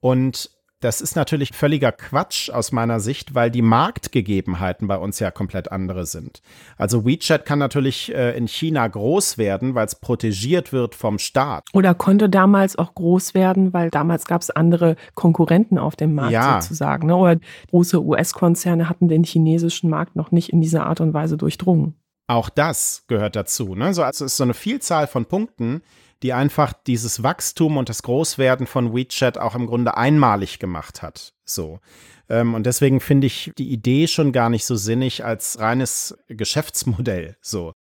Und 0.00 0.50
das 0.80 1.02
ist 1.02 1.14
natürlich 1.14 1.52
völliger 1.52 1.92
Quatsch 1.92 2.48
aus 2.50 2.72
meiner 2.72 3.00
Sicht, 3.00 3.34
weil 3.34 3.50
die 3.50 3.60
Marktgegebenheiten 3.60 4.88
bei 4.88 4.96
uns 4.96 5.18
ja 5.18 5.30
komplett 5.30 5.70
andere 5.70 6.06
sind. 6.06 6.40
Also 6.78 7.04
WeChat 7.04 7.44
kann 7.44 7.58
natürlich 7.58 8.14
äh, 8.14 8.36
in 8.36 8.48
China 8.48 8.88
groß 8.88 9.36
werden, 9.36 9.74
weil 9.74 9.86
es 9.86 9.94
protegiert 9.94 10.72
wird 10.72 10.94
vom 10.94 11.18
Staat. 11.18 11.68
Oder 11.74 11.94
konnte 11.94 12.30
damals 12.30 12.76
auch 12.76 12.94
groß 12.94 13.34
werden, 13.34 13.74
weil 13.74 13.90
damals 13.90 14.24
gab 14.24 14.40
es 14.40 14.50
andere 14.50 14.96
Konkurrenten 15.14 15.76
auf 15.76 15.96
dem 15.96 16.14
Markt 16.14 16.32
ja. 16.32 16.60
sozusagen. 16.60 17.08
Ne? 17.08 17.16
Oder 17.16 17.36
große 17.68 18.02
US-Konzerne 18.02 18.88
hatten 18.88 19.08
den 19.08 19.24
chinesischen 19.24 19.90
Markt 19.90 20.16
noch 20.16 20.30
nicht 20.30 20.48
in 20.48 20.62
dieser 20.62 20.86
Art 20.86 21.02
und 21.02 21.12
Weise 21.12 21.36
durchdrungen. 21.36 21.94
Auch 22.26 22.48
das 22.48 23.04
gehört 23.06 23.36
dazu. 23.36 23.74
Ne? 23.74 23.92
So, 23.92 24.02
also 24.02 24.24
es 24.24 24.32
ist 24.32 24.36
so 24.38 24.44
eine 24.44 24.54
Vielzahl 24.54 25.08
von 25.08 25.26
Punkten, 25.26 25.82
die 26.22 26.32
einfach 26.32 26.72
dieses 26.72 27.22
Wachstum 27.22 27.76
und 27.76 27.88
das 27.88 28.02
Großwerden 28.02 28.66
von 28.66 28.94
WeChat 28.94 29.38
auch 29.38 29.54
im 29.54 29.66
Grunde 29.66 29.96
einmalig 29.96 30.58
gemacht 30.58 31.02
hat. 31.02 31.32
So. 31.44 31.80
Ähm, 32.28 32.54
und 32.54 32.64
deswegen 32.64 33.00
finde 33.00 33.26
ich 33.26 33.52
die 33.58 33.70
Idee 33.70 34.06
schon 34.06 34.32
gar 34.32 34.50
nicht 34.50 34.64
so 34.64 34.76
sinnig 34.76 35.24
als 35.24 35.58
reines 35.58 36.16
Geschäftsmodell. 36.28 37.36
So. 37.40 37.72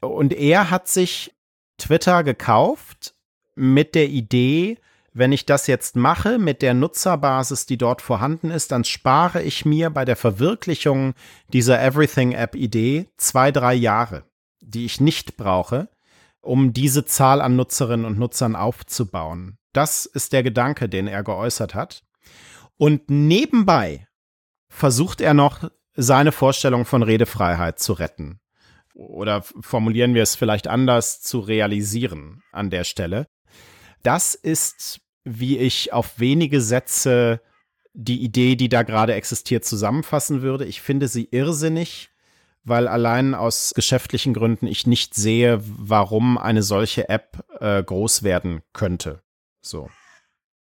Und 0.00 0.32
er 0.32 0.70
hat 0.70 0.88
sich 0.88 1.32
Twitter 1.78 2.22
gekauft 2.24 3.14
mit 3.54 3.94
der 3.94 4.08
Idee, 4.08 4.78
wenn 5.12 5.32
ich 5.32 5.44
das 5.44 5.66
jetzt 5.66 5.96
mache 5.96 6.38
mit 6.38 6.62
der 6.62 6.72
Nutzerbasis, 6.74 7.66
die 7.66 7.78
dort 7.78 8.00
vorhanden 8.00 8.50
ist, 8.50 8.70
dann 8.70 8.84
spare 8.84 9.42
ich 9.42 9.64
mir 9.64 9.90
bei 9.90 10.04
der 10.04 10.16
Verwirklichung 10.16 11.14
dieser 11.52 11.82
Everything-App-Idee 11.82 13.08
zwei, 13.16 13.50
drei 13.50 13.74
Jahre, 13.74 14.24
die 14.60 14.84
ich 14.84 15.00
nicht 15.00 15.36
brauche, 15.36 15.88
um 16.40 16.72
diese 16.72 17.04
Zahl 17.04 17.40
an 17.40 17.56
Nutzerinnen 17.56 18.06
und 18.06 18.18
Nutzern 18.18 18.56
aufzubauen. 18.56 19.58
Das 19.72 20.06
ist 20.06 20.32
der 20.32 20.42
Gedanke, 20.42 20.88
den 20.88 21.06
er 21.06 21.22
geäußert 21.22 21.74
hat. 21.74 22.02
Und 22.76 23.10
nebenbei 23.10 24.06
versucht 24.68 25.20
er 25.20 25.34
noch, 25.34 25.70
seine 25.94 26.32
Vorstellung 26.32 26.84
von 26.86 27.02
Redefreiheit 27.02 27.78
zu 27.78 27.92
retten. 27.92 28.40
Oder 28.94 29.42
formulieren 29.60 30.14
wir 30.14 30.22
es 30.22 30.34
vielleicht 30.34 30.66
anders, 30.66 31.20
zu 31.20 31.40
realisieren 31.40 32.42
an 32.52 32.70
der 32.70 32.84
Stelle. 32.84 33.26
Das 34.02 34.34
ist, 34.34 35.00
wie 35.24 35.58
ich 35.58 35.92
auf 35.92 36.18
wenige 36.18 36.60
Sätze 36.60 37.40
die 37.92 38.22
Idee, 38.22 38.56
die 38.56 38.68
da 38.68 38.82
gerade 38.82 39.14
existiert, 39.14 39.64
zusammenfassen 39.64 40.42
würde. 40.42 40.64
Ich 40.64 40.80
finde 40.80 41.08
sie 41.08 41.28
irrsinnig 41.30 42.10
weil 42.64 42.88
allein 42.88 43.34
aus 43.34 43.72
geschäftlichen 43.74 44.34
Gründen 44.34 44.66
ich 44.66 44.86
nicht 44.86 45.14
sehe, 45.14 45.60
warum 45.62 46.38
eine 46.38 46.62
solche 46.62 47.08
App 47.08 47.44
äh, 47.60 47.82
groß 47.82 48.22
werden 48.22 48.62
könnte. 48.72 49.22
So. 49.60 49.88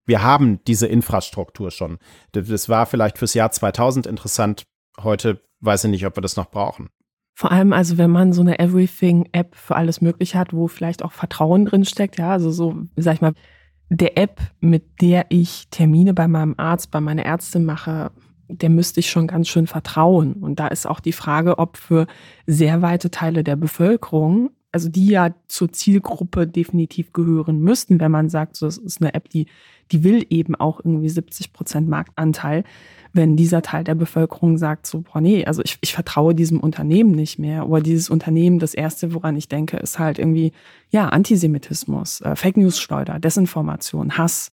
Wir 0.06 0.22
haben 0.22 0.64
diese 0.64 0.86
Infrastruktur 0.86 1.70
schon. 1.70 1.98
Das 2.32 2.68
war 2.68 2.86
vielleicht 2.86 3.18
fürs 3.18 3.34
Jahr 3.34 3.50
2000 3.50 4.06
interessant. 4.06 4.62
Heute 5.02 5.42
weiß 5.60 5.84
ich 5.84 5.90
nicht, 5.90 6.06
ob 6.06 6.16
wir 6.16 6.22
das 6.22 6.36
noch 6.36 6.50
brauchen. 6.50 6.88
Vor 7.34 7.52
allem 7.52 7.72
also, 7.72 7.98
wenn 7.98 8.10
man 8.10 8.32
so 8.32 8.40
eine 8.40 8.58
Everything-App 8.58 9.54
für 9.54 9.76
alles 9.76 10.00
Mögliche 10.00 10.38
hat, 10.38 10.52
wo 10.52 10.66
vielleicht 10.66 11.04
auch 11.04 11.12
Vertrauen 11.12 11.66
drin 11.66 11.84
steckt, 11.84 12.18
ja, 12.18 12.32
also 12.32 12.50
so, 12.50 12.74
sag 12.96 13.14
ich 13.14 13.20
mal, 13.20 13.34
der 13.90 14.18
App, 14.18 14.40
mit 14.60 15.00
der 15.00 15.26
ich 15.28 15.68
Termine 15.70 16.14
bei 16.14 16.26
meinem 16.26 16.54
Arzt, 16.56 16.90
bei 16.90 17.00
meiner 17.00 17.24
Ärztin 17.24 17.64
mache, 17.64 18.10
der 18.48 18.70
müsste 18.70 19.00
ich 19.00 19.10
schon 19.10 19.26
ganz 19.26 19.48
schön 19.48 19.66
vertrauen. 19.66 20.34
Und 20.34 20.58
da 20.58 20.68
ist 20.68 20.86
auch 20.86 21.00
die 21.00 21.12
Frage, 21.12 21.58
ob 21.58 21.76
für 21.76 22.06
sehr 22.46 22.82
weite 22.82 23.10
Teile 23.10 23.44
der 23.44 23.56
Bevölkerung, 23.56 24.50
also 24.72 24.88
die 24.88 25.06
ja 25.06 25.34
zur 25.46 25.72
Zielgruppe 25.72 26.46
definitiv 26.46 27.12
gehören 27.12 27.60
müssten, 27.60 28.00
wenn 28.00 28.10
man 28.10 28.28
sagt, 28.28 28.56
so, 28.56 28.66
das 28.66 28.78
ist 28.78 29.00
eine 29.00 29.14
App, 29.14 29.28
die, 29.30 29.46
die 29.92 30.04
will 30.04 30.26
eben 30.28 30.54
auch 30.54 30.80
irgendwie 30.84 31.08
70 31.08 31.52
Prozent 31.52 31.88
Marktanteil, 31.88 32.64
wenn 33.14 33.36
dieser 33.36 33.62
Teil 33.62 33.84
der 33.84 33.94
Bevölkerung 33.94 34.58
sagt, 34.58 34.86
so, 34.86 35.00
boah, 35.00 35.20
nee, 35.20 35.44
also 35.46 35.62
ich, 35.62 35.78
ich 35.80 35.94
vertraue 35.94 36.34
diesem 36.34 36.60
Unternehmen 36.60 37.12
nicht 37.12 37.38
mehr. 37.38 37.68
Oder 37.68 37.82
dieses 37.82 38.10
Unternehmen, 38.10 38.58
das 38.58 38.74
erste, 38.74 39.14
woran 39.14 39.36
ich 39.36 39.48
denke, 39.48 39.78
ist 39.78 39.98
halt 39.98 40.18
irgendwie, 40.18 40.52
ja, 40.90 41.08
Antisemitismus, 41.08 42.20
äh, 42.20 42.36
Fake 42.36 42.58
News 42.58 42.78
Schleuder, 42.78 43.18
Desinformation, 43.18 44.18
Hass. 44.18 44.50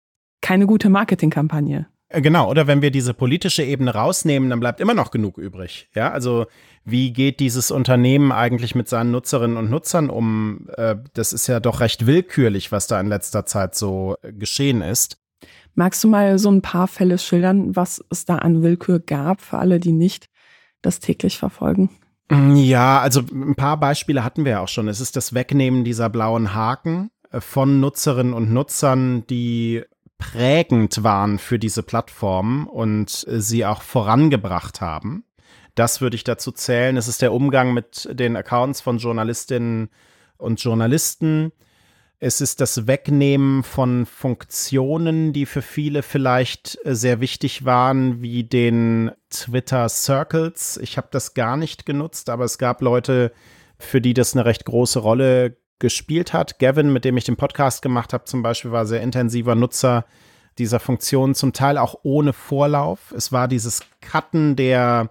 Keine 0.41 0.67
gute 0.67 0.89
Marketingkampagne 0.89 1.87
genau, 2.11 2.51
oder 2.51 2.67
wenn 2.67 2.83
wir 2.83 2.91
diese 2.91 3.15
politische 3.15 3.63
Ebene 3.63 3.95
rausnehmen, 3.95 4.51
dann 4.51 4.61
bleibt 4.61 4.81
immer 4.81 4.95
noch 4.95 5.11
genug 5.11 5.39
übrig. 5.39 5.89
Ja, 5.95 6.11
also 6.11 6.47
wie 6.85 7.13
geht 7.13 7.41
dieses 7.41 7.71
Unternehmen 7.71 8.33
eigentlich 8.33 8.75
mit 8.75 8.89
seinen 8.89 9.11
Nutzerinnen 9.11 9.57
und 9.57 9.71
Nutzern 9.71 10.11
um? 10.11 10.69
Äh, 10.77 10.97
das 11.15 11.33
ist 11.33 11.47
ja 11.47 11.61
doch 11.61 11.81
recht 11.81 12.07
willkürlich, 12.07 12.73
was 12.73 12.87
da 12.87 13.01
in 13.01 13.09
letzter 13.09 13.47
Zeit 13.47 13.75
so 13.75 14.17
geschehen 14.23 14.83
ist. 14.83 15.19
Magst 15.75 16.03
du 16.03 16.09
mal 16.09 16.39
so 16.39 16.51
ein 16.51 16.63
paar 16.63 16.89
Fälle 16.89 17.19
schildern, 17.19 17.77
was 17.77 18.05
es 18.11 18.25
da 18.25 18.37
an 18.37 18.63
Willkür 18.63 18.99
gab 18.99 19.41
für 19.41 19.59
alle, 19.59 19.79
die 19.79 19.93
nicht 19.93 20.29
das 20.83 20.99
täglich 20.99 21.39
verfolgen? 21.39 21.91
Mm, 22.31 22.57
ja, 22.57 23.01
also 23.01 23.21
ein 23.21 23.55
paar 23.55 23.79
Beispiele 23.79 24.25
hatten 24.25 24.45
wir 24.45 24.53
ja 24.53 24.61
auch 24.61 24.69
schon. 24.69 24.89
Es 24.89 25.01
ist 25.01 25.15
das 25.15 25.35
Wegnehmen 25.35 25.85
dieser 25.85 26.11
blauen 26.11 26.55
Haken 26.55 27.11
äh, 27.31 27.41
von 27.41 27.81
Nutzerinnen 27.81 28.33
und 28.33 28.53
Nutzern, 28.53 29.27
die 29.29 29.85
prägend 30.19 31.03
waren 31.03 31.39
für 31.39 31.59
diese 31.59 31.83
Plattform 31.83 32.67
und 32.67 33.27
äh, 33.29 33.41
sie 33.41 33.65
auch 33.65 33.83
vorangebracht 33.83 34.81
haben. 34.81 35.25
Das 35.75 36.01
würde 36.01 36.17
ich 36.17 36.25
dazu 36.25 36.51
zählen. 36.51 36.97
Es 36.97 37.07
ist 37.07 37.23
der 37.23 37.33
Umgang 37.33 37.73
mit 37.73 38.09
den 38.11 38.37
Accounts 38.37 38.81
von 38.81 38.99
Journalistinnen 38.99 39.91
und 40.37 40.61
Journalisten. 40.63 41.53
Es 42.21 42.41
ist 42.41 42.61
das 42.61 42.89
Wegnehmen 42.89 43.63
von 43.63 44.05
Funktionen, 44.05 45.33
die 45.33 45.47
für 45.47 45.63
viele 45.63 46.03
vielleicht 46.03 46.79
äh, 46.85 46.97
sehr 46.97 47.21
wichtig 47.21 47.65
waren, 47.65 48.21
wie 48.23 48.43
den 48.43 49.13
Twitter 49.31 49.89
Circles. 49.89 50.79
Ich 50.83 50.97
habe 50.97 51.09
das 51.13 51.35
gar 51.35 51.57
nicht 51.57 51.87
genutzt, 51.87 52.29
aber 52.29 52.45
es 52.45 52.59
gab 52.59 52.83
Leute, 52.83 53.33
für 53.79 54.01
die 54.01 54.15
das 54.15 54.35
eine 54.35 54.45
recht 54.45 54.65
große 54.65 54.99
Rolle 54.99 55.57
gespielt 55.79 56.33
hat. 56.33 56.59
Gavin, 56.59 56.93
mit 56.93 57.05
dem 57.05 57.17
ich 57.17 57.25
den 57.25 57.37
Podcast 57.37 57.83
gemacht 57.83 58.13
habe, 58.13 58.25
zum 58.25 58.43
Beispiel, 58.43 58.73
war 58.73 58.87
sehr 58.87 59.01
intensiver 59.01 59.55
Nutzer 59.55 60.05
dieser 60.59 60.81
Funktion, 60.81 61.35
zum 61.35 61.53
Teil 61.53 61.79
auch 61.79 62.01
ohne 62.03 62.33
Vorlauf. 62.33 63.13
Es 63.17 63.33
war 63.33 63.49
dieses 63.49 63.83
Cutten 64.01 64.57
der 64.57 65.11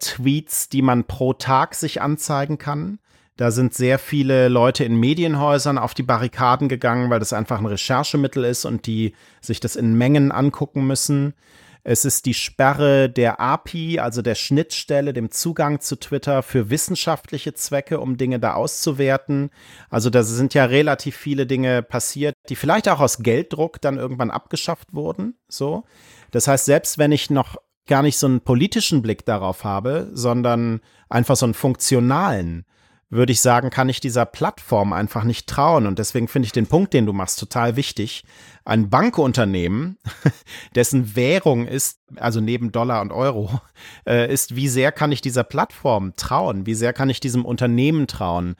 Tweets, 0.00 0.68
die 0.68 0.82
man 0.82 1.04
pro 1.04 1.32
Tag 1.32 1.74
sich 1.74 2.02
anzeigen 2.02 2.58
kann. 2.58 2.98
Da 3.36 3.50
sind 3.50 3.72
sehr 3.72 3.98
viele 3.98 4.48
Leute 4.48 4.84
in 4.84 4.96
Medienhäusern 4.96 5.78
auf 5.78 5.94
die 5.94 6.02
Barrikaden 6.02 6.68
gegangen, 6.68 7.08
weil 7.08 7.20
das 7.20 7.32
einfach 7.32 7.58
ein 7.58 7.66
Recherchemittel 7.66 8.44
ist 8.44 8.64
und 8.64 8.86
die 8.86 9.14
sich 9.40 9.60
das 9.60 9.76
in 9.76 9.94
Mengen 9.94 10.32
angucken 10.32 10.86
müssen. 10.86 11.34
Es 11.82 12.04
ist 12.04 12.26
die 12.26 12.34
Sperre 12.34 13.08
der 13.08 13.40
API, 13.40 13.98
also 14.00 14.22
der 14.22 14.34
Schnittstelle, 14.34 15.12
dem 15.12 15.30
Zugang 15.30 15.80
zu 15.80 15.96
Twitter 15.96 16.42
für 16.42 16.70
wissenschaftliche 16.70 17.54
Zwecke, 17.54 18.00
um 18.00 18.16
Dinge 18.16 18.38
da 18.38 18.54
auszuwerten. 18.54 19.50
Also 19.88 20.10
da 20.10 20.22
sind 20.22 20.54
ja 20.54 20.66
relativ 20.66 21.16
viele 21.16 21.46
Dinge 21.46 21.82
passiert, 21.82 22.34
die 22.48 22.56
vielleicht 22.56 22.88
auch 22.88 23.00
aus 23.00 23.18
Gelddruck 23.18 23.80
dann 23.80 23.96
irgendwann 23.96 24.30
abgeschafft 24.30 24.92
wurden. 24.92 25.38
So. 25.48 25.84
Das 26.30 26.48
heißt, 26.48 26.66
selbst 26.66 26.98
wenn 26.98 27.12
ich 27.12 27.30
noch 27.30 27.56
gar 27.86 28.02
nicht 28.02 28.18
so 28.18 28.26
einen 28.26 28.40
politischen 28.40 29.02
Blick 29.02 29.24
darauf 29.24 29.64
habe, 29.64 30.10
sondern 30.12 30.80
einfach 31.08 31.36
so 31.36 31.46
einen 31.46 31.54
funktionalen, 31.54 32.64
würde 33.10 33.32
ich 33.32 33.40
sagen, 33.40 33.70
kann 33.70 33.88
ich 33.88 34.00
dieser 34.00 34.24
Plattform 34.24 34.92
einfach 34.92 35.24
nicht 35.24 35.48
trauen. 35.48 35.86
Und 35.86 35.98
deswegen 35.98 36.28
finde 36.28 36.46
ich 36.46 36.52
den 36.52 36.68
Punkt, 36.68 36.94
den 36.94 37.06
du 37.06 37.12
machst, 37.12 37.40
total 37.40 37.74
wichtig. 37.74 38.24
Ein 38.64 38.88
Bankunternehmen, 38.88 39.98
dessen 40.76 41.16
Währung 41.16 41.66
ist, 41.66 41.98
also 42.16 42.40
neben 42.40 42.70
Dollar 42.70 43.02
und 43.02 43.10
Euro, 43.10 43.60
äh, 44.06 44.32
ist, 44.32 44.54
wie 44.54 44.68
sehr 44.68 44.92
kann 44.92 45.10
ich 45.10 45.20
dieser 45.20 45.44
Plattform 45.44 46.14
trauen? 46.16 46.66
Wie 46.66 46.74
sehr 46.74 46.92
kann 46.92 47.10
ich 47.10 47.18
diesem 47.18 47.44
Unternehmen 47.44 48.06
trauen? 48.06 48.54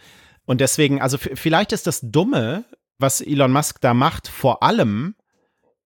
Und 0.46 0.60
deswegen, 0.60 1.00
also 1.00 1.16
vielleicht 1.16 1.72
ist 1.72 1.86
das 1.86 2.00
Dumme, 2.02 2.64
was 2.98 3.20
Elon 3.20 3.52
Musk 3.52 3.80
da 3.80 3.94
macht, 3.94 4.26
vor 4.26 4.64
allem 4.64 5.14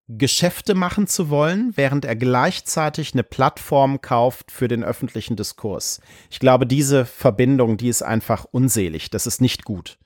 Geschäfte 0.08 0.74
machen 0.74 1.06
zu 1.06 1.30
wollen, 1.30 1.72
während 1.76 2.04
er 2.04 2.14
gleichzeitig 2.14 3.14
eine 3.14 3.22
Plattform 3.22 4.02
kauft 4.02 4.50
für 4.50 4.68
den 4.68 4.84
öffentlichen 4.84 5.34
Diskurs. 5.36 6.00
Ich 6.30 6.40
glaube, 6.40 6.66
diese 6.66 7.06
Verbindung, 7.06 7.78
die 7.78 7.88
ist 7.88 8.02
einfach 8.02 8.44
unselig. 8.50 9.10
Das 9.10 9.26
ist 9.26 9.40
nicht 9.40 9.64
gut. 9.64 9.98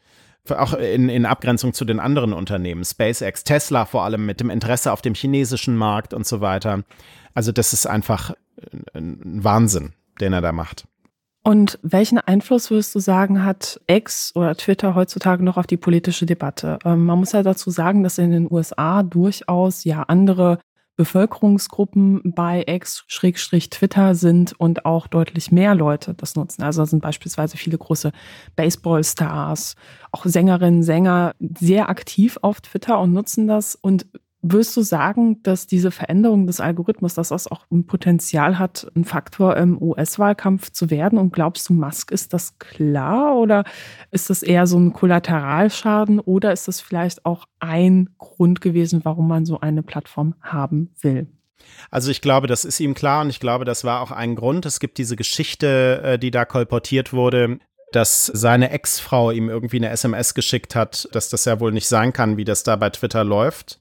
Auch 0.49 0.72
in, 0.74 1.09
in 1.09 1.26
Abgrenzung 1.26 1.74
zu 1.74 1.84
den 1.84 2.01
anderen 2.01 2.32
Unternehmen, 2.32 2.84
SpaceX, 2.84 3.44
Tesla 3.44 3.84
vor 3.84 4.05
allem 4.05 4.24
mit 4.24 4.40
dem 4.40 4.51
Interesse 4.51 4.92
auf 4.92 5.03
dem 5.03 5.14
chinesischen 5.14 5.76
Markt 5.76 6.14
und 6.14 6.26
so 6.26 6.40
weiter. 6.40 6.84
Also 7.34 7.53
das 7.53 7.72
ist 7.72 7.86
einfach 7.86 8.34
ein 8.94 9.44
Wahnsinn, 9.44 9.92
den 10.20 10.32
er 10.32 10.40
da 10.40 10.53
macht. 10.53 10.86
Und 11.49 11.78
welchen 11.80 12.18
Einfluss 12.18 12.70
würdest 12.70 12.94
du 12.94 12.99
sagen, 12.99 13.42
hat 13.42 13.80
X 13.86 14.32
oder 14.34 14.55
Twitter 14.55 14.94
heutzutage 14.94 15.42
noch 15.42 15.57
auf 15.57 15.66
die 15.66 15.78
politische 15.78 16.26
Debatte? 16.26 16.78
Ähm, 16.84 17.07
man 17.07 17.18
muss 17.18 17.32
ja 17.32 17.42
dazu 17.42 17.70
sagen, 17.70 18.03
dass 18.03 18.18
in 18.18 18.32
den 18.32 18.53
USA 18.53 19.03
durchaus 19.03 19.84
ja 19.84 20.03
andere 20.03 20.59
Bevölkerungsgruppen 20.96 22.34
bei 22.34 22.64
X-Twitter 22.66 24.14
sind 24.14 24.61
und 24.61 24.84
auch 24.84 25.07
deutlich 25.07 25.51
mehr 25.51 25.74
Leute 25.74 26.12
das 26.12 26.36
nutzen. 26.36 26.64
Also 26.64 26.84
sind 26.84 27.01
beispielsweise 27.01 27.57
viele 27.57 27.78
große 27.78 28.12
Baseballstars, 28.55 29.74
auch 30.12 30.26
Sängerinnen, 30.26 30.82
Sänger 30.82 31.34
sehr 31.59 31.88
aktiv 31.88 32.36
auf 32.42 32.61
Twitter 32.61 33.01
und 33.01 33.14
nutzen 33.14 33.49
das. 33.49 33.74
Und 33.74 34.07
Würdest 34.41 34.76
du 34.76 34.82
sagen, 34.82 35.43
dass 35.43 35.66
diese 35.66 35.91
Veränderung 35.91 36.47
des 36.47 36.61
Algorithmus, 36.61 37.14
dass 37.14 37.30
das 37.30 37.49
auch 37.49 37.66
ein 37.72 37.86
Potenzial 37.86 38.57
hat, 38.57 38.86
ein 38.95 39.05
Faktor 39.05 39.57
im 39.57 39.82
US-Wahlkampf 39.82 40.70
zu 40.70 40.91
werden? 40.91 41.18
Und 41.18 41.32
glaubst 41.32 41.68
du, 41.68 41.72
Musk 41.72 42.12
ist 42.12 42.32
das 42.32 42.57
klar 42.61 43.36
oder 43.36 43.64
ist 44.12 44.30
das 44.30 44.45
eher 44.45 44.68
so 44.68 44.78
ein 44.78 44.93
Kollateralschaden 44.93 46.20
oder 46.20 46.53
ist 46.53 46.68
das 46.68 46.80
vielleicht 46.80 47.26
auch 47.26 47.47
ein 47.59 48.11
Grund 48.18 48.61
gewesen, 48.61 49.01
warum 49.03 49.26
man 49.26 49.45
so 49.45 49.59
eine 49.59 49.82
Plattform 49.82 50.36
haben 50.41 50.91
will? 51.01 51.26
Also 51.91 52.12
ich 52.12 52.20
glaube, 52.20 52.47
das 52.47 52.64
ist 52.64 52.78
ihm 52.78 52.95
klar 52.95 53.22
und 53.22 53.30
ich 53.30 53.41
glaube, 53.41 53.64
das 53.64 53.82
war 53.82 54.01
auch 54.01 54.12
ein 54.12 54.36
Grund. 54.36 54.64
Es 54.66 54.78
gibt 54.78 54.99
diese 54.99 55.16
Geschichte, 55.16 56.01
äh, 56.05 56.18
die 56.18 56.30
da 56.30 56.45
kolportiert 56.45 57.12
wurde, 57.12 57.59
dass 57.91 58.26
seine 58.26 58.70
Ex-Frau 58.70 59.32
ihm 59.32 59.49
irgendwie 59.49 59.78
eine 59.78 59.91
SMS 59.91 60.34
geschickt 60.34 60.76
hat, 60.76 61.09
dass 61.11 61.28
das 61.28 61.45
ja 61.45 61.59
wohl 61.59 61.72
nicht 61.72 61.89
sein 61.89 62.12
kann, 62.12 62.36
wie 62.36 62.45
das 62.45 62.62
da 62.62 62.76
bei 62.76 62.91
Twitter 62.91 63.24
läuft 63.24 63.80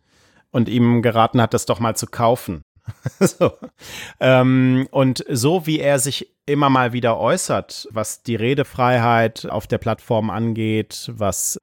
und 0.51 0.69
ihm 0.69 1.01
geraten 1.01 1.41
hat, 1.41 1.53
das 1.53 1.65
doch 1.65 1.79
mal 1.79 1.95
zu 1.95 2.07
kaufen. 2.07 2.61
so. 3.19 3.51
Ähm, 4.19 4.87
und 4.91 5.23
so 5.29 5.65
wie 5.67 5.79
er 5.79 5.99
sich 5.99 6.33
immer 6.45 6.69
mal 6.69 6.93
wieder 6.93 7.19
äußert, 7.19 7.87
was 7.91 8.23
die 8.23 8.35
Redefreiheit 8.35 9.45
auf 9.45 9.67
der 9.67 9.77
Plattform 9.77 10.29
angeht, 10.29 11.11
was 11.13 11.59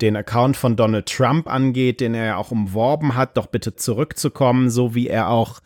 den 0.00 0.16
Account 0.16 0.56
von 0.56 0.76
Donald 0.76 1.06
Trump 1.06 1.48
angeht, 1.48 2.00
den 2.00 2.14
er 2.14 2.38
auch 2.38 2.50
umworben 2.50 3.14
hat, 3.14 3.36
doch 3.36 3.46
bitte 3.46 3.76
zurückzukommen, 3.76 4.70
so 4.70 4.94
wie 4.94 5.08
er 5.08 5.30
auch 5.30 5.60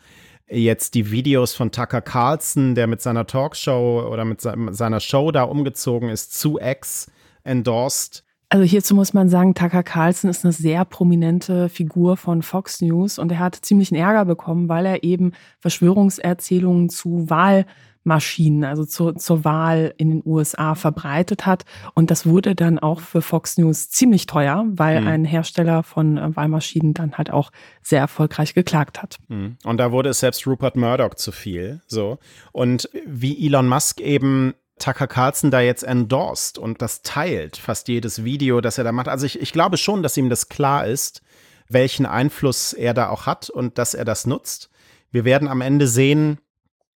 jetzt 0.49 0.95
die 0.95 1.11
Videos 1.11 1.53
von 1.53 1.71
Tucker 1.71 2.01
Carlson, 2.01 2.75
der 2.75 2.87
mit 2.87 3.01
seiner 3.01 3.25
Talkshow 3.25 4.07
oder 4.09 4.25
mit 4.25 4.41
seiner 4.41 4.99
Show 4.99 5.31
da 5.31 5.43
umgezogen 5.43 6.09
ist, 6.09 6.37
zu 6.37 6.59
X 6.59 7.09
endorsed, 7.43 8.23
also 8.51 8.65
hierzu 8.65 8.95
muss 8.95 9.13
man 9.13 9.29
sagen, 9.29 9.55
Tucker 9.55 9.81
Carlson 9.81 10.29
ist 10.29 10.43
eine 10.43 10.51
sehr 10.51 10.83
prominente 10.83 11.69
Figur 11.69 12.17
von 12.17 12.41
Fox 12.41 12.81
News 12.81 13.17
und 13.17 13.31
er 13.31 13.39
hat 13.39 13.55
ziemlichen 13.55 13.95
Ärger 13.95 14.25
bekommen, 14.25 14.67
weil 14.67 14.85
er 14.85 15.03
eben 15.05 15.31
Verschwörungserzählungen 15.59 16.89
zu 16.89 17.29
Wahlmaschinen, 17.29 18.65
also 18.65 18.83
zu, 18.83 19.13
zur 19.13 19.45
Wahl 19.45 19.93
in 19.95 20.09
den 20.09 20.21
USA 20.25 20.75
verbreitet 20.75 21.45
hat. 21.45 21.63
Und 21.93 22.11
das 22.11 22.25
wurde 22.25 22.53
dann 22.53 22.77
auch 22.77 22.99
für 22.99 23.21
Fox 23.21 23.57
News 23.57 23.89
ziemlich 23.89 24.25
teuer, 24.25 24.65
weil 24.67 24.99
mhm. 24.99 25.07
ein 25.07 25.23
Hersteller 25.23 25.81
von 25.81 26.17
äh, 26.17 26.35
Wahlmaschinen 26.35 26.93
dann 26.93 27.17
halt 27.17 27.31
auch 27.31 27.53
sehr 27.81 28.01
erfolgreich 28.01 28.53
geklagt 28.53 29.01
hat. 29.01 29.17
Mhm. 29.29 29.55
Und 29.63 29.77
da 29.77 29.93
wurde 29.93 30.09
es 30.09 30.19
selbst 30.19 30.45
Rupert 30.45 30.75
Murdoch 30.75 31.13
zu 31.13 31.31
viel. 31.31 31.79
So. 31.87 32.17
Und 32.51 32.89
wie 33.05 33.47
Elon 33.47 33.69
Musk 33.69 34.01
eben 34.01 34.55
Tucker 34.81 35.07
Carlson 35.07 35.51
da 35.51 35.61
jetzt 35.61 35.83
endorsed 35.83 36.57
und 36.57 36.81
das 36.81 37.03
teilt, 37.03 37.57
fast 37.57 37.87
jedes 37.87 38.23
Video, 38.23 38.61
das 38.61 38.77
er 38.77 38.83
da 38.83 38.91
macht. 38.91 39.07
Also 39.07 39.25
ich, 39.25 39.39
ich 39.39 39.53
glaube 39.53 39.77
schon, 39.77 40.03
dass 40.03 40.17
ihm 40.17 40.29
das 40.29 40.49
klar 40.49 40.87
ist, 40.87 41.21
welchen 41.69 42.05
Einfluss 42.05 42.73
er 42.73 42.93
da 42.93 43.09
auch 43.09 43.25
hat 43.25 43.49
und 43.49 43.77
dass 43.77 43.93
er 43.93 44.05
das 44.05 44.25
nutzt. 44.25 44.69
Wir 45.11 45.23
werden 45.23 45.47
am 45.47 45.61
Ende 45.61 45.87
sehen, 45.87 46.39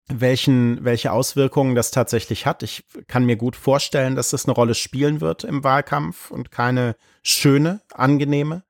welchen, 0.07 0.83
welche 0.83 1.11
Auswirkungen 1.11 1.75
das 1.75 1.91
tatsächlich 1.91 2.45
hat. 2.45 2.63
Ich 2.63 2.85
kann 3.07 3.25
mir 3.25 3.37
gut 3.37 3.55
vorstellen, 3.55 4.15
dass 4.15 4.31
das 4.31 4.45
eine 4.45 4.53
Rolle 4.53 4.75
spielen 4.75 5.21
wird 5.21 5.43
im 5.43 5.63
Wahlkampf 5.63 6.31
und 6.31 6.51
keine 6.51 6.95
schöne, 7.23 7.81
angenehme. 7.93 8.63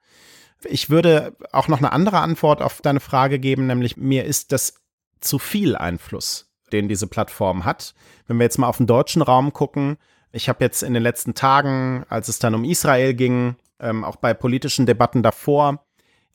Ich 0.64 0.90
würde 0.90 1.36
auch 1.52 1.68
noch 1.68 1.80
eine 1.80 1.92
andere 1.92 2.20
Antwort 2.20 2.62
auf 2.62 2.82
deine 2.82 3.00
Frage 3.00 3.40
geben, 3.40 3.68
nämlich 3.68 3.98
mir 3.98 4.26
ist 4.26 4.52
das 4.52 4.76
zu 5.20 5.40
viel 5.40 5.76
Einfluss 5.76 6.50
den 6.76 6.88
diese 6.88 7.08
Plattform 7.08 7.66
hat. 7.66 7.94
Wenn 8.28 8.38
wir 8.38 8.44
jetzt 8.44 8.58
mal 8.58 8.68
auf 8.68 8.78
den 8.78 8.88
deutschen 8.88 9.22
Raum 9.22 9.54
gucken, 9.54 9.98
ich 10.32 10.50
habe 10.50 10.64
jetzt 10.64 10.84
in 10.84 10.94
den 10.94 11.04
letzten 11.04 11.34
Tagen, 11.34 12.06
als 12.10 12.28
es 12.28 12.40
dann 12.40 12.56
um 12.56 12.66
Israel 12.66 13.14
ging, 13.14 13.56
ähm, 13.80 14.04
auch 14.04 14.18
bei 14.18 14.34
politischen 14.34 14.86
Debatten 14.86 15.24
davor, 15.24 15.86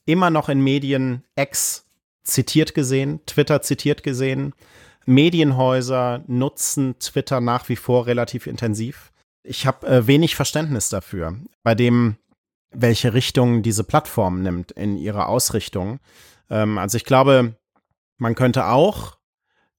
immer 0.07 0.31
noch 0.31 0.49
in 0.49 0.61
Medien 0.61 1.25
Ex 1.37 1.87
zitiert 2.23 2.75
gesehen, 2.75 3.21
Twitter 3.27 3.63
zitiert 3.63 4.03
gesehen. 4.03 4.55
Medienhäuser 5.07 6.23
nutzen 6.27 6.99
Twitter 6.99 7.41
nach 7.41 7.69
wie 7.69 7.77
vor 7.77 8.07
relativ 8.07 8.47
intensiv. 8.47 9.13
Ich 9.43 9.67
habe 9.67 9.87
äh, 9.87 10.07
wenig 10.07 10.37
Verständnis 10.37 10.89
dafür, 10.89 11.37
bei 11.63 11.75
dem, 11.75 12.17
welche 12.71 13.15
Richtung 13.15 13.63
diese 13.63 13.85
Plattform 13.85 14.43
nimmt 14.43 14.73
in 14.73 14.97
ihrer 14.97 15.29
Ausrichtung. 15.29 15.99
Ähm, 16.51 16.79
also 16.79 16.97
ich 16.97 17.05
glaube, 17.05 17.57
Man 18.21 18.35
könnte 18.35 18.67
auch 18.67 19.17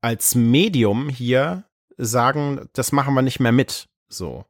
als 0.02 0.36
Medium 0.36 1.10
hier 1.10 1.64
sagen, 1.98 2.68
das 2.74 2.92
machen 2.92 3.14
wir 3.14 3.22
nicht 3.22 3.40
mehr 3.40 3.52
mit. 3.52 3.88
So. 4.10 4.46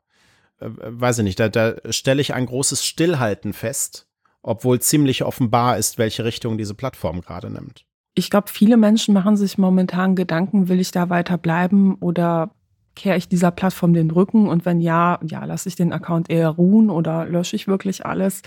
Äh, 0.60 0.70
weiß 0.70 1.20
ich 1.20 1.24
nicht, 1.24 1.40
da, 1.40 1.50
da 1.50 1.76
stelle 1.90 2.22
ich 2.22 2.34
ein 2.34 2.46
großes 2.46 2.86
Stillhalten 2.86 3.54
fest, 3.54 4.08
obwohl 4.42 4.80
ziemlich 4.80 5.24
offenbar 5.24 5.78
ist, 5.78 5.98
welche 5.98 6.24
Richtung 6.24 6.58
diese 6.58 6.74
Plattform 6.74 7.22
gerade 7.22 7.50
nimmt. 7.50 7.86
Ich 8.14 8.30
glaube, 8.30 8.50
viele 8.50 8.78
Menschen 8.78 9.14
machen 9.14 9.38
sich 9.38 9.58
momentan 9.58 10.16
Gedanken, 10.16 10.68
will 10.68 10.80
ich 10.80 10.92
da 10.92 11.10
weiter 11.10 11.38
bleiben 11.38 11.96
oder 11.96 12.52
kehre 12.96 13.18
ich 13.18 13.30
dieser 13.30 13.52
Plattform 13.52 13.94
den 13.94 14.12
Rücken? 14.12 14.50
Und 14.50 14.66
wenn 14.66 14.82
ja, 14.82 15.20
ja, 15.24 15.46
lasse 15.46 15.70
ich 15.70 15.76
den 15.76 15.94
Account 15.94 16.30
eher 16.30 16.50
ruhen 16.50 16.90
oder 16.90 17.26
lösche 17.26 17.56
ich 17.56 17.68
wirklich 17.68 18.06
alles? 18.06 18.42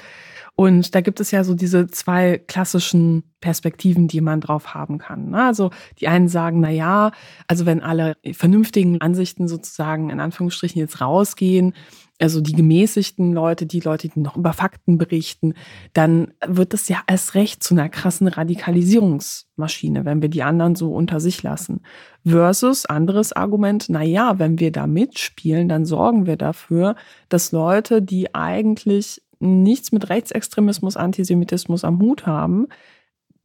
Und 0.56 0.94
da 0.94 1.00
gibt 1.00 1.18
es 1.18 1.32
ja 1.32 1.42
so 1.42 1.54
diese 1.54 1.88
zwei 1.88 2.38
klassischen 2.38 3.24
Perspektiven, 3.40 4.06
die 4.06 4.20
man 4.20 4.40
drauf 4.40 4.72
haben 4.72 4.98
kann. 4.98 5.30
Ne? 5.30 5.44
Also 5.44 5.70
die 6.00 6.06
einen 6.06 6.28
sagen, 6.28 6.60
na 6.60 6.70
ja, 6.70 7.10
also 7.48 7.66
wenn 7.66 7.82
alle 7.82 8.16
vernünftigen 8.32 9.00
Ansichten 9.00 9.48
sozusagen 9.48 10.10
in 10.10 10.20
Anführungsstrichen 10.20 10.80
jetzt 10.80 11.00
rausgehen, 11.00 11.74
also 12.20 12.40
die 12.40 12.52
gemäßigten 12.52 13.32
Leute, 13.32 13.66
die 13.66 13.80
Leute, 13.80 14.08
die 14.08 14.20
noch 14.20 14.36
über 14.36 14.52
Fakten 14.52 14.98
berichten, 14.98 15.54
dann 15.92 16.32
wird 16.46 16.72
das 16.72 16.88
ja 16.88 17.02
erst 17.08 17.34
recht 17.34 17.64
zu 17.64 17.74
einer 17.74 17.88
krassen 17.88 18.28
Radikalisierungsmaschine, 18.28 20.04
wenn 20.04 20.22
wir 20.22 20.28
die 20.28 20.44
anderen 20.44 20.76
so 20.76 20.94
unter 20.94 21.18
sich 21.18 21.42
lassen. 21.42 21.80
Versus 22.24 22.86
anderes 22.86 23.32
Argument, 23.32 23.86
na 23.88 24.04
ja, 24.04 24.38
wenn 24.38 24.60
wir 24.60 24.70
da 24.70 24.86
mitspielen, 24.86 25.68
dann 25.68 25.84
sorgen 25.84 26.26
wir 26.26 26.36
dafür, 26.36 26.94
dass 27.28 27.50
Leute, 27.50 28.00
die 28.00 28.32
eigentlich 28.32 29.23
nichts 29.38 29.92
mit 29.92 30.08
Rechtsextremismus, 30.08 30.96
Antisemitismus 30.96 31.84
am 31.84 32.00
Hut 32.00 32.26
haben, 32.26 32.68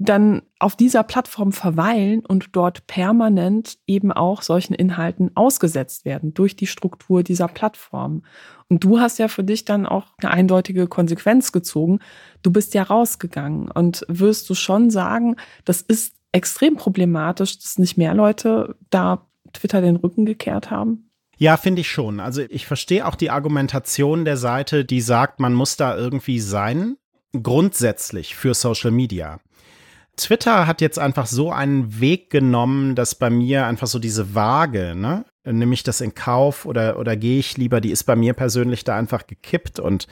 dann 0.02 0.44
auf 0.60 0.78
dieser 0.78 1.04
Plattform 1.04 1.52
verweilen 1.52 2.26
und 2.26 2.56
dort 2.56 2.88
permanent 2.88 3.78
eben 3.86 4.14
auch 4.14 4.42
solchen 4.42 4.74
Inhalten 4.74 5.32
ausgesetzt 5.36 6.06
werden 6.06 6.34
durch 6.34 6.56
die 6.56 6.68
Struktur 6.68 7.22
dieser 7.22 7.50
Plattform. 7.50 8.24
Und 8.70 8.86
du 8.86 9.02
hast 9.02 9.20
ja 9.20 9.28
für 9.28 9.44
dich 9.44 9.66
dann 9.66 9.86
auch 9.86 10.14
eine 10.22 10.32
eindeutige 10.32 10.88
Konsequenz 10.88 11.52
gezogen. 11.52 12.00
Du 12.44 12.52
bist 12.52 12.74
ja 12.74 12.84
rausgegangen 12.84 13.70
und 13.72 14.06
wirst 14.08 14.50
du 14.50 14.54
schon 14.54 14.90
sagen, 14.90 15.36
das 15.66 15.82
ist 15.82 16.16
extrem 16.32 16.78
problematisch, 16.78 17.60
dass 17.60 17.78
nicht 17.78 17.98
mehr 17.98 18.14
Leute 18.14 18.78
da 18.90 19.28
Twitter 19.52 19.82
den 19.82 19.98
Rücken 19.98 20.26
gekehrt 20.26 20.72
haben? 20.72 21.09
Ja, 21.40 21.56
finde 21.56 21.82
ich 21.82 21.90
schon. 21.90 22.20
Also 22.20 22.42
ich 22.50 22.68
verstehe 22.68 23.08
auch 23.08 23.16
die 23.16 23.30
Argumentation 23.30 24.26
der 24.26 24.36
Seite, 24.36 24.84
die 24.84 25.00
sagt, 25.00 25.40
man 25.40 25.54
muss 25.54 25.78
da 25.78 25.96
irgendwie 25.96 26.42
sein, 26.42 26.98
grundsätzlich 27.32 28.36
für 28.36 28.54
Social 28.54 28.92
Media. 28.92 29.40
Twitter 30.18 30.68
hat 30.68 30.82
jetzt 30.82 31.00
einfach 31.00 31.28
so 31.28 31.50
einen 31.50 32.02
Weg 32.02 32.30
genommen, 32.30 32.94
dass 32.94 33.16
bei 33.16 33.30
mir 33.30 33.66
einfach 33.68 33.88
so 33.88 34.00
diese 34.00 34.36
Waage, 34.36 34.96
ne, 34.96 35.24
nehme 35.46 35.74
ich 35.74 35.84
das 35.84 36.02
in 36.02 36.14
Kauf 36.14 36.66
oder, 36.66 37.00
oder 37.00 37.16
gehe 37.16 37.40
ich 37.40 37.56
lieber, 37.56 37.80
die 37.80 37.92
ist 37.92 38.04
bei 38.04 38.18
mir 38.18 38.34
persönlich 38.34 38.84
da 38.84 38.98
einfach 38.98 39.26
gekippt 39.26 39.80
und 39.80 40.08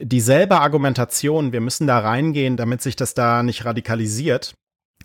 dieselbe 0.00 0.60
Argumentation, 0.60 1.52
wir 1.52 1.62
müssen 1.62 1.86
da 1.86 1.98
reingehen, 1.98 2.58
damit 2.58 2.82
sich 2.82 2.94
das 2.94 3.14
da 3.14 3.42
nicht 3.42 3.64
radikalisiert, 3.64 4.52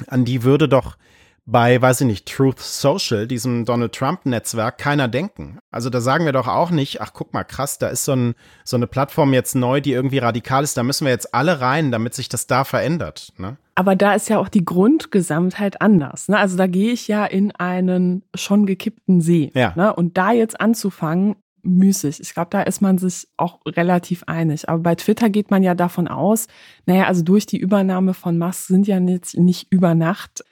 an 0.08 0.26
die 0.26 0.44
würde 0.44 0.68
doch 0.68 0.98
bei, 1.46 1.82
weiß 1.82 2.02
ich 2.02 2.08
nicht, 2.08 2.28
Truth 2.28 2.60
Social, 2.60 3.28
diesem 3.28 3.66
Donald 3.66 3.94
Trump-Netzwerk, 3.94 4.78
keiner 4.78 5.10
denken. 5.10 5.60
Also 5.72 5.90
da 5.90 6.00
sagen 6.00 6.26
wir 6.26 6.32
doch 6.32 6.48
auch 6.48 6.72
nicht, 6.72 7.02
ach 7.02 7.12
guck 7.14 7.34
mal, 7.34 7.44
krass, 7.44 7.78
da 7.80 7.90
ist 7.90 8.06
so, 8.06 8.14
ein, 8.14 8.36
so 8.64 8.78
eine 8.78 8.88
Plattform 8.88 9.34
jetzt 9.34 9.54
neu, 9.54 9.82
die 9.82 9.92
irgendwie 9.92 10.20
radikal 10.20 10.64
ist, 10.64 10.78
da 10.78 10.84
müssen 10.84 11.06
wir 11.06 11.12
jetzt 11.12 11.34
alle 11.34 11.60
rein, 11.60 11.92
damit 11.92 12.14
sich 12.14 12.30
das 12.30 12.48
da 12.48 12.64
verändert. 12.64 13.34
Ne? 13.38 13.58
Aber 13.76 13.96
da 13.96 14.14
ist 14.14 14.30
ja 14.30 14.40
auch 14.40 14.48
die 14.48 14.64
Grundgesamtheit 14.64 15.82
anders. 15.82 16.30
Ne? 16.30 16.38
Also 16.38 16.56
da 16.56 16.68
gehe 16.68 16.94
ich 16.94 17.10
ja 17.10 17.26
in 17.26 17.52
einen 17.52 18.24
schon 18.36 18.66
gekippten 18.66 19.20
See. 19.20 19.52
Ja. 19.54 19.74
Ne? 19.76 19.94
Und 19.94 20.18
da 20.18 20.32
jetzt 20.32 20.62
anzufangen, 20.62 21.36
müßig. 21.64 22.20
Ich 22.22 22.34
glaube, 22.34 22.50
da 22.52 22.62
ist 22.62 22.82
man 22.82 22.98
sich 22.98 23.28
auch 23.38 23.60
relativ 23.66 24.24
einig. 24.28 24.70
Aber 24.70 24.80
bei 24.80 24.96
Twitter 24.96 25.30
geht 25.30 25.50
man 25.50 25.64
ja 25.64 25.76
davon 25.76 26.08
aus, 26.08 26.48
naja, 26.86 27.06
also 27.06 27.24
durch 27.24 27.46
die 27.46 27.58
Übernahme 27.58 28.14
von 28.14 28.38
Musk 28.38 28.68
sind 28.68 28.86
ja 28.88 29.00
nicht, 29.00 29.38
nicht 29.38 29.68
über 29.72 29.96
Nacht 29.96 30.44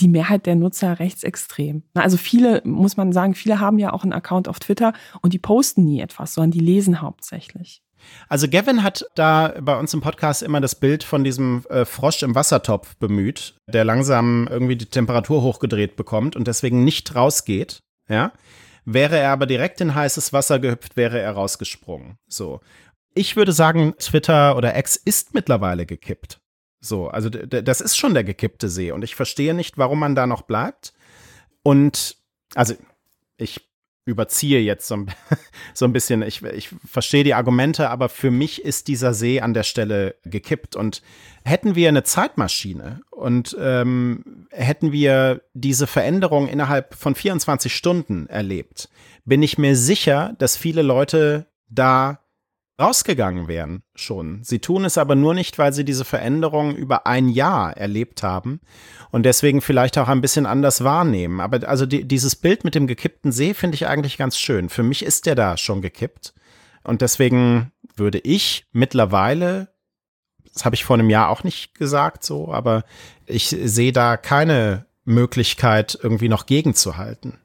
die 0.00 0.08
Mehrheit 0.08 0.46
der 0.46 0.54
Nutzer 0.54 0.98
rechtsextrem. 0.98 1.82
Also 1.94 2.16
viele, 2.16 2.62
muss 2.64 2.96
man 2.96 3.12
sagen, 3.12 3.34
viele 3.34 3.60
haben 3.60 3.78
ja 3.78 3.92
auch 3.92 4.02
einen 4.02 4.12
Account 4.12 4.48
auf 4.48 4.58
Twitter 4.58 4.92
und 5.22 5.32
die 5.32 5.38
posten 5.38 5.84
nie 5.84 6.00
etwas, 6.00 6.34
sondern 6.34 6.50
die 6.50 6.60
lesen 6.60 7.00
hauptsächlich. 7.00 7.82
Also 8.28 8.48
Gavin 8.48 8.82
hat 8.82 9.04
da 9.14 9.54
bei 9.60 9.78
uns 9.78 9.92
im 9.92 10.00
Podcast 10.00 10.42
immer 10.42 10.60
das 10.60 10.74
Bild 10.74 11.04
von 11.04 11.22
diesem 11.22 11.64
äh, 11.68 11.84
Frosch 11.84 12.22
im 12.22 12.34
Wassertopf 12.34 12.96
bemüht, 12.96 13.56
der 13.66 13.84
langsam 13.84 14.48
irgendwie 14.50 14.76
die 14.76 14.86
Temperatur 14.86 15.42
hochgedreht 15.42 15.96
bekommt 15.96 16.34
und 16.34 16.46
deswegen 16.46 16.82
nicht 16.84 17.14
rausgeht. 17.14 17.80
Ja, 18.08 18.32
wäre 18.84 19.18
er 19.18 19.30
aber 19.30 19.46
direkt 19.46 19.80
in 19.80 19.94
heißes 19.94 20.32
Wasser 20.32 20.58
gehüpft, 20.58 20.96
wäre 20.96 21.20
er 21.20 21.32
rausgesprungen. 21.32 22.16
So, 22.26 22.60
ich 23.14 23.36
würde 23.36 23.52
sagen, 23.52 23.94
Twitter 23.98 24.56
oder 24.56 24.76
X 24.78 24.96
ist 24.96 25.34
mittlerweile 25.34 25.86
gekippt. 25.86 26.39
So, 26.80 27.08
also 27.08 27.28
das 27.28 27.80
ist 27.80 27.96
schon 27.96 28.14
der 28.14 28.24
gekippte 28.24 28.68
See 28.68 28.90
und 28.90 29.02
ich 29.02 29.14
verstehe 29.14 29.54
nicht, 29.54 29.76
warum 29.76 29.98
man 29.98 30.14
da 30.14 30.26
noch 30.26 30.42
bleibt. 30.42 30.94
Und 31.62 32.16
also 32.54 32.74
ich 33.36 33.70
überziehe 34.06 34.60
jetzt 34.60 34.86
so 34.86 34.96
ein, 34.96 35.06
so 35.74 35.84
ein 35.84 35.92
bisschen, 35.92 36.22
ich, 36.22 36.42
ich 36.42 36.70
verstehe 36.84 37.24
die 37.24 37.34
Argumente, 37.34 37.90
aber 37.90 38.08
für 38.08 38.30
mich 38.30 38.64
ist 38.64 38.88
dieser 38.88 39.14
See 39.14 39.40
an 39.40 39.54
der 39.54 39.62
Stelle 39.62 40.16
gekippt. 40.24 40.76
Und 40.76 41.02
hätten 41.44 41.74
wir 41.74 41.88
eine 41.88 42.02
Zeitmaschine 42.02 43.02
und 43.10 43.56
ähm, 43.58 44.46
hätten 44.50 44.92
wir 44.92 45.42
diese 45.54 45.86
Veränderung 45.86 46.48
innerhalb 46.48 46.94
von 46.94 47.14
24 47.14 47.74
Stunden 47.74 48.26
erlebt, 48.26 48.88
bin 49.24 49.42
ich 49.42 49.58
mir 49.58 49.76
sicher, 49.76 50.34
dass 50.38 50.56
viele 50.56 50.82
Leute 50.82 51.46
da 51.68 52.19
rausgegangen 52.80 53.48
wären 53.48 53.82
schon. 53.94 54.42
Sie 54.42 54.58
tun 54.58 54.84
es 54.84 54.98
aber 54.98 55.14
nur 55.14 55.34
nicht, 55.34 55.58
weil 55.58 55.72
sie 55.72 55.84
diese 55.84 56.04
Veränderung 56.04 56.74
über 56.74 57.06
ein 57.06 57.28
Jahr 57.28 57.76
erlebt 57.76 58.22
haben 58.22 58.60
und 59.10 59.24
deswegen 59.24 59.60
vielleicht 59.60 59.98
auch 59.98 60.08
ein 60.08 60.20
bisschen 60.20 60.46
anders 60.46 60.82
wahrnehmen. 60.82 61.40
Aber 61.40 61.68
also 61.68 61.86
die, 61.86 62.06
dieses 62.06 62.36
Bild 62.36 62.64
mit 62.64 62.74
dem 62.74 62.86
gekippten 62.86 63.32
See 63.32 63.54
finde 63.54 63.74
ich 63.74 63.86
eigentlich 63.86 64.18
ganz 64.18 64.38
schön. 64.38 64.68
Für 64.68 64.82
mich 64.82 65.04
ist 65.04 65.26
der 65.26 65.34
da 65.34 65.56
schon 65.56 65.82
gekippt 65.82 66.34
und 66.82 67.02
deswegen 67.02 67.72
würde 67.96 68.18
ich 68.18 68.66
mittlerweile, 68.72 69.68
das 70.52 70.64
habe 70.64 70.74
ich 70.74 70.84
vor 70.84 70.94
einem 70.94 71.10
Jahr 71.10 71.28
auch 71.28 71.44
nicht 71.44 71.74
gesagt 71.74 72.24
so, 72.24 72.52
aber 72.52 72.84
ich 73.26 73.48
sehe 73.48 73.92
da 73.92 74.16
keine 74.16 74.86
Möglichkeit 75.04 75.98
irgendwie 76.02 76.28
noch 76.28 76.46
gegenzuhalten. 76.46 77.38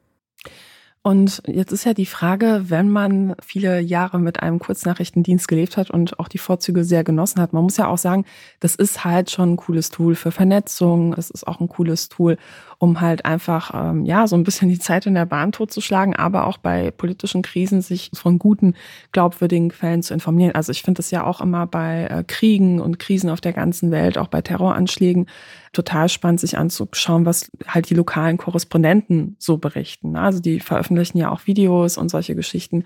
Und 1.06 1.44
jetzt 1.46 1.72
ist 1.72 1.84
ja 1.84 1.94
die 1.94 2.08
Frage, 2.08 2.64
wenn 2.70 2.90
man 2.90 3.36
viele 3.40 3.80
Jahre 3.80 4.18
mit 4.18 4.42
einem 4.42 4.58
Kurznachrichtendienst 4.58 5.48
gelebt 5.48 5.78
hat 5.78 5.92
und 5.92 6.20
auch 6.20 6.28
die 6.28 6.40
Vorzüge 6.40 6.84
sehr 6.84 7.04
genossen 7.04 7.40
hat, 7.40 7.54
man 7.54 7.62
muss 7.62 7.78
ja 7.78 7.86
auch 7.86 8.00
sagen, 8.00 8.26
das 8.60 8.74
ist 8.74 9.06
halt 9.06 9.30
schon 9.30 9.54
ein 9.54 9.58
cooles 9.58 9.92
Tool 9.92 10.16
für 10.16 10.32
Vernetzung. 10.32 11.14
Es 11.14 11.30
ist 11.30 11.46
auch 11.46 11.60
ein 11.60 11.70
cooles 11.70 12.10
Tool, 12.10 12.40
um 12.80 13.02
halt 13.02 13.24
einfach, 13.24 13.72
ähm, 13.76 14.04
ja, 14.06 14.26
so 14.26 14.36
ein 14.36 14.44
bisschen 14.44 14.68
die 14.68 14.80
Zeit 14.80 15.06
in 15.06 15.14
der 15.14 15.28
Bahn 15.28 15.52
totzuschlagen, 15.52 16.16
aber 16.16 16.48
auch 16.48 16.58
bei 16.58 16.90
politischen 16.90 17.44
Krisen 17.44 17.84
sich 17.84 18.10
von 18.16 18.40
guten, 18.40 18.74
glaubwürdigen 19.12 19.70
Quellen 19.70 20.02
zu 20.02 20.12
informieren. 20.12 20.56
Also 20.56 20.72
ich 20.72 20.82
finde 20.82 20.98
das 20.98 21.12
ja 21.12 21.24
auch 21.24 21.40
immer 21.40 21.68
bei 21.68 22.08
äh, 22.08 22.24
Kriegen 22.24 22.82
und 22.82 22.98
Krisen 22.98 23.30
auf 23.30 23.42
der 23.42 23.54
ganzen 23.54 23.92
Welt, 23.92 24.18
auch 24.18 24.30
bei 24.30 24.42
Terroranschlägen, 24.42 25.28
total 25.76 26.10
spannend, 26.10 26.40
sich 26.40 26.58
anzuschauen, 26.58 27.26
was 27.26 27.52
halt 27.68 27.90
die 27.90 27.96
lokalen 27.96 28.38
Korrespondenten 28.38 29.36
so 29.40 29.58
berichten. 29.58 30.12
Ne? 30.12 30.22
Also 30.22 30.40
die 30.40 30.60
veröffentlichen 30.60 31.18
ja 31.18 31.30
auch 31.32 31.46
Videos 31.46 31.98
und 31.98 32.10
solche 32.10 32.36
Geschichten. 32.36 32.86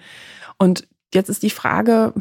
Und 0.57 0.87
jetzt 1.13 1.29
ist 1.29 1.43
die 1.43 1.49
Frage, 1.49 2.13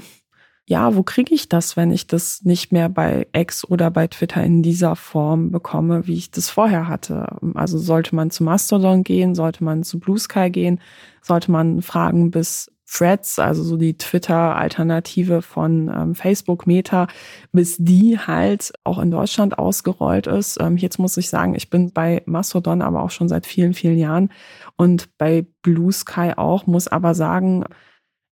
ja, 0.69 0.95
wo 0.95 1.03
kriege 1.03 1.35
ich 1.35 1.49
das, 1.49 1.79
wenn 1.79 1.91
ich 1.91 2.07
das 2.07 2.43
nicht 2.45 2.73
mehr 2.73 2.91
bei 2.91 3.27
X 3.33 3.67
oder 3.67 3.91
bei 3.91 4.07
Twitter 4.07 4.45
in 4.45 4.63
dieser 4.63 4.97
Form 4.97 5.51
bekomme, 5.51 6.07
wie 6.07 6.15
ich 6.15 6.31
das 6.31 6.51
vorher 6.51 6.89
hatte? 6.89 7.27
Also 7.55 7.79
sollte 7.79 8.15
man 8.15 8.31
zu 8.31 8.45
Mastodon 8.45 9.03
gehen, 9.03 9.35
sollte 9.35 9.65
man 9.65 9.83
zu 9.83 9.99
Blue 9.99 10.19
Sky 10.19 10.51
gehen, 10.51 10.79
sollte 11.23 11.51
man 11.51 11.81
fragen 11.81 12.31
bis 12.31 12.71
Threads, 12.91 13.39
also 13.39 13.63
so 13.63 13.77
die 13.77 13.99
Twitter-Alternative 13.99 15.43
von 15.43 15.89
ähm, 15.89 16.15
Facebook 16.15 16.67
Meta, 16.67 17.07
bis 17.53 17.77
die 17.79 18.19
halt 18.19 18.73
auch 18.85 18.99
in 18.99 19.11
Deutschland 19.11 19.59
ausgerollt 19.59 20.27
ist. 20.27 20.59
Ähm, 20.61 20.77
jetzt 20.79 20.99
muss 20.99 21.17
ich 21.17 21.29
sagen, 21.29 21.55
ich 21.55 21.69
bin 21.69 21.93
bei 21.93 22.23
Mastodon 22.27 22.81
aber 22.81 23.03
auch 23.03 23.11
schon 23.11 23.29
seit 23.29 23.47
vielen, 23.47 23.75
vielen 23.75 23.99
Jahren 23.99 24.31
und 24.77 25.17
bei 25.19 25.47
Blue 25.63 25.93
Sky 25.93 26.33
auch, 26.37 26.67
muss 26.67 26.89
aber 26.89 27.15
sagen, 27.15 27.65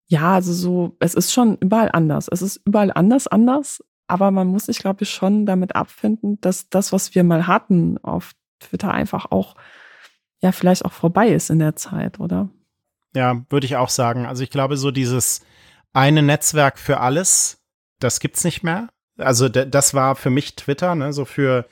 ja, 0.08 0.36
also 0.36 0.53
so, 0.53 0.95
es 0.99 1.16
ist 1.16 1.34
schon 1.34 1.58
überall 1.58 1.89
anders. 1.91 2.28
Es 2.32 2.41
ist 2.41 2.62
überall 2.66 2.91
anders 2.93 3.28
anders, 3.28 3.84
aber 4.08 4.32
man 4.32 4.47
muss 4.47 4.68
sich, 4.68 4.80
glaube 4.80 5.03
ich, 5.03 5.10
schon 5.10 5.45
damit 5.45 5.76
abfinden, 5.76 6.39
dass 6.41 6.70
das, 6.70 6.93
was 6.93 7.16
wir 7.16 7.24
mal 7.24 7.47
hatten 7.47 7.97
auf 8.03 8.34
Twitter 8.60 8.91
einfach 8.91 9.32
auch, 9.32 9.56
ja, 10.41 10.51
vielleicht 10.51 10.86
auch 10.86 10.93
vorbei 10.93 11.30
ist 11.30 11.49
in 11.49 11.60
der 11.60 11.76
Zeit, 11.76 12.20
oder? 12.20 12.49
Ja, 13.16 13.43
würde 13.49 13.66
ich 13.66 13.78
auch 13.78 13.89
sagen. 13.89 14.26
Also 14.26 14.43
ich 14.43 14.49
glaube, 14.49 14.78
so 14.78 14.91
dieses 14.91 15.41
eine 15.93 16.22
Netzwerk 16.22 16.78
für 16.78 16.99
alles, 16.99 17.63
das 17.99 18.20
gibt's 18.20 18.43
nicht 18.43 18.61
mehr. 18.61 18.89
Also 19.18 19.47
das 19.47 19.93
war 19.93 20.16
für 20.16 20.30
mich 20.30 20.55
Twitter, 20.55 20.93
ne, 20.93 21.13
so 21.13 21.24
für 21.24 21.66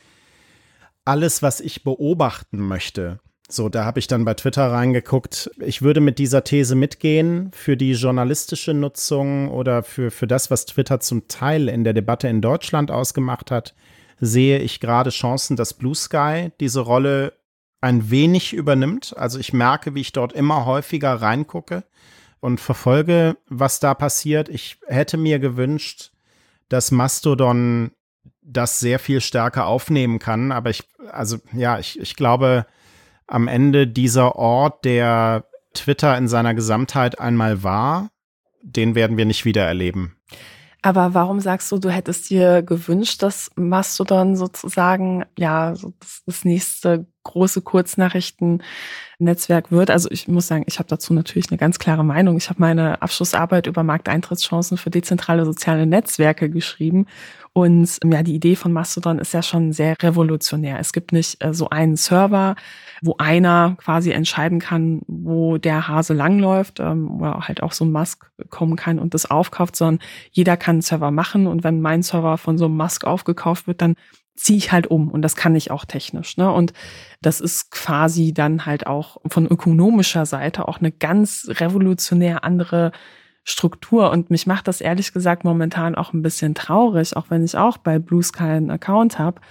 alles, 1.04 1.42
was 1.42 1.60
ich 1.60 1.84
beobachten 1.84 2.60
möchte. 2.60 3.20
So, 3.50 3.68
da 3.68 3.84
habe 3.84 4.00
ich 4.00 4.08
dann 4.08 4.24
bei 4.24 4.34
Twitter 4.36 4.72
reingeguckt. 4.72 5.52
Ich 5.60 5.82
würde 5.82 6.00
mit 6.00 6.18
dieser 6.18 6.46
These 6.46 6.76
mitgehen 6.76 7.52
für 7.54 7.76
die 7.76 7.92
journalistische 7.92 8.74
Nutzung 8.74 9.50
oder 9.52 9.84
für, 9.84 10.12
für 10.12 10.28
das, 10.28 10.50
was 10.50 10.66
Twitter 10.66 11.02
zum 11.02 11.28
Teil 11.28 11.68
in 11.68 11.84
der 11.84 11.94
Debatte 11.94 12.30
in 12.30 12.42
Deutschland 12.42 12.90
ausgemacht 12.90 13.52
hat, 13.52 13.76
sehe 14.22 14.60
ich 14.60 14.80
gerade 14.80 15.10
Chancen, 15.10 15.58
dass 15.58 15.74
Blue 15.74 15.94
Sky 15.94 16.52
diese 16.62 16.80
Rolle 16.80 17.34
ein 17.84 18.10
wenig 18.10 18.54
übernimmt. 18.54 19.14
Also 19.18 19.40
ich 19.40 19.52
merke, 19.52 19.94
wie 19.94 20.00
ich 20.00 20.14
dort 20.14 20.32
immer 20.32 20.66
häufiger 20.66 21.16
reingucke 21.16 21.84
und 22.40 22.62
verfolge, 22.62 23.36
was 23.50 23.82
da 23.82 23.94
passiert. 23.94 24.48
Ich 24.48 24.78
hätte 24.88 25.18
mir 25.18 25.38
gewünscht, 25.40 26.12
dass 26.70 26.92
Mastodon 26.92 27.92
das 28.42 28.80
sehr 28.80 29.00
viel 29.00 29.20
stärker 29.20 29.68
aufnehmen 29.68 30.20
kann. 30.20 30.54
Aber 30.54 30.70
ich, 30.70 30.88
also 31.12 31.40
ja, 31.52 31.78
ich, 31.78 32.00
ich 32.00 32.16
glaube, 32.16 32.66
am 33.28 33.50
Ende 33.50 33.86
dieser 33.86 34.38
Ort, 34.38 34.86
der 34.86 35.44
Twitter 35.74 36.18
in 36.18 36.30
seiner 36.30 36.54
Gesamtheit 36.54 37.20
einmal 37.20 37.64
war, 37.64 38.12
den 38.62 38.96
werden 38.96 39.18
wir 39.18 39.26
nicht 39.26 39.44
wieder 39.44 39.66
erleben. 39.66 40.16
Aber 40.86 41.14
warum 41.14 41.40
sagst 41.40 41.72
du, 41.72 41.78
du 41.78 41.90
hättest 41.90 42.30
dir 42.30 42.62
gewünscht, 42.62 43.24
dass 43.24 43.50
Mastodon 43.56 44.36
sozusagen 44.36 45.24
ja 45.40 45.76
so 45.76 45.94
das, 46.02 46.24
das 46.26 46.44
nächste 46.44 47.08
große 47.24 47.62
Kurznachrichten-Netzwerk 47.62 49.72
wird? 49.72 49.90
Also 49.90 50.12
ich 50.12 50.28
muss 50.28 50.48
sagen, 50.48 50.66
ich 50.68 50.80
habe 50.80 50.90
dazu 50.90 51.14
natürlich 51.14 51.50
eine 51.50 51.58
ganz 51.58 51.80
klare 51.80 52.04
Meinung. 52.04 52.36
Ich 52.36 52.50
habe 52.50 52.60
meine 52.60 53.02
Abschlussarbeit 53.02 53.66
über 53.66 53.84
Markteintrittschancen 53.84 54.78
für 54.78 54.90
dezentrale 54.90 55.46
soziale 55.46 55.86
Netzwerke 55.86 56.50
geschrieben 56.50 57.06
und 57.56 58.00
ja, 58.04 58.24
die 58.24 58.34
Idee 58.34 58.56
von 58.56 58.74
Mastodon 58.74 59.20
ist 59.20 59.32
ja 59.32 59.44
schon 59.44 59.74
sehr 59.74 59.96
revolutionär. 60.02 60.80
Es 60.80 60.92
gibt 60.92 61.12
nicht 61.12 61.44
äh, 61.44 61.54
so 61.54 61.70
einen 61.70 61.96
Server, 61.96 62.56
wo 63.04 63.16
einer 63.20 63.76
quasi 63.78 64.10
entscheiden 64.10 64.60
kann, 64.60 65.02
wo 65.06 65.60
der 65.60 65.88
Hase 65.88 66.16
langläuft, 66.16 66.80
ähm, 66.80 67.22
oder 67.22 67.48
halt 67.48 67.62
auch 67.62 67.72
so 67.72 67.86
ein 67.86 67.92
Musk 67.92 68.32
kommen 68.50 68.76
kann 68.76 68.98
und 68.98 69.14
das 69.14 69.30
aufkauft, 69.30 69.76
sondern 69.76 70.00
jeder 70.32 70.58
kann 70.58 70.78
einen 70.78 70.82
Server 70.82 71.12
machen 71.12 71.46
und 71.46 71.64
wenn 71.64 71.80
mein 71.80 72.02
Server 72.02 72.40
von 72.40 72.58
so 72.58 72.66
einem 72.66 72.76
Musk 72.76 73.06
aufgekauft 73.06 73.68
wird, 73.68 73.84
dann 73.84 73.96
ziehe 74.36 74.58
ich 74.58 74.72
halt 74.72 74.88
um 74.88 75.12
und 75.12 75.22
das 75.22 75.36
kann 75.36 75.56
ich 75.56 75.70
auch 75.70 75.86
technisch. 75.86 76.38
Ne? 76.38 76.52
Und 76.52 76.74
das 77.22 77.40
ist 77.40 77.70
quasi 77.70 78.34
dann 78.34 78.66
halt 78.66 78.88
auch 78.88 79.18
von 79.28 79.46
ökonomischer 79.46 80.26
Seite 80.26 80.68
auch 80.68 80.80
eine 80.80 80.92
ganz 80.92 81.46
revolutionär 81.50 82.44
andere 82.44 82.92
Struktur. 83.44 84.12
Und 84.12 84.30
mich 84.30 84.48
macht 84.48 84.68
das 84.68 84.82
ehrlich 84.82 85.14
gesagt 85.14 85.44
momentan 85.44 85.96
auch 85.96 86.14
ein 86.14 86.22
bisschen 86.22 86.56
traurig, 86.56 87.16
auch 87.16 87.30
wenn 87.30 87.44
ich 87.44 87.58
auch 87.58 87.78
bei 87.78 88.00
Blue 88.00 88.24
Sky 88.24 88.44
einen 88.44 88.72
Account 88.72 89.20
habe, 89.20 89.42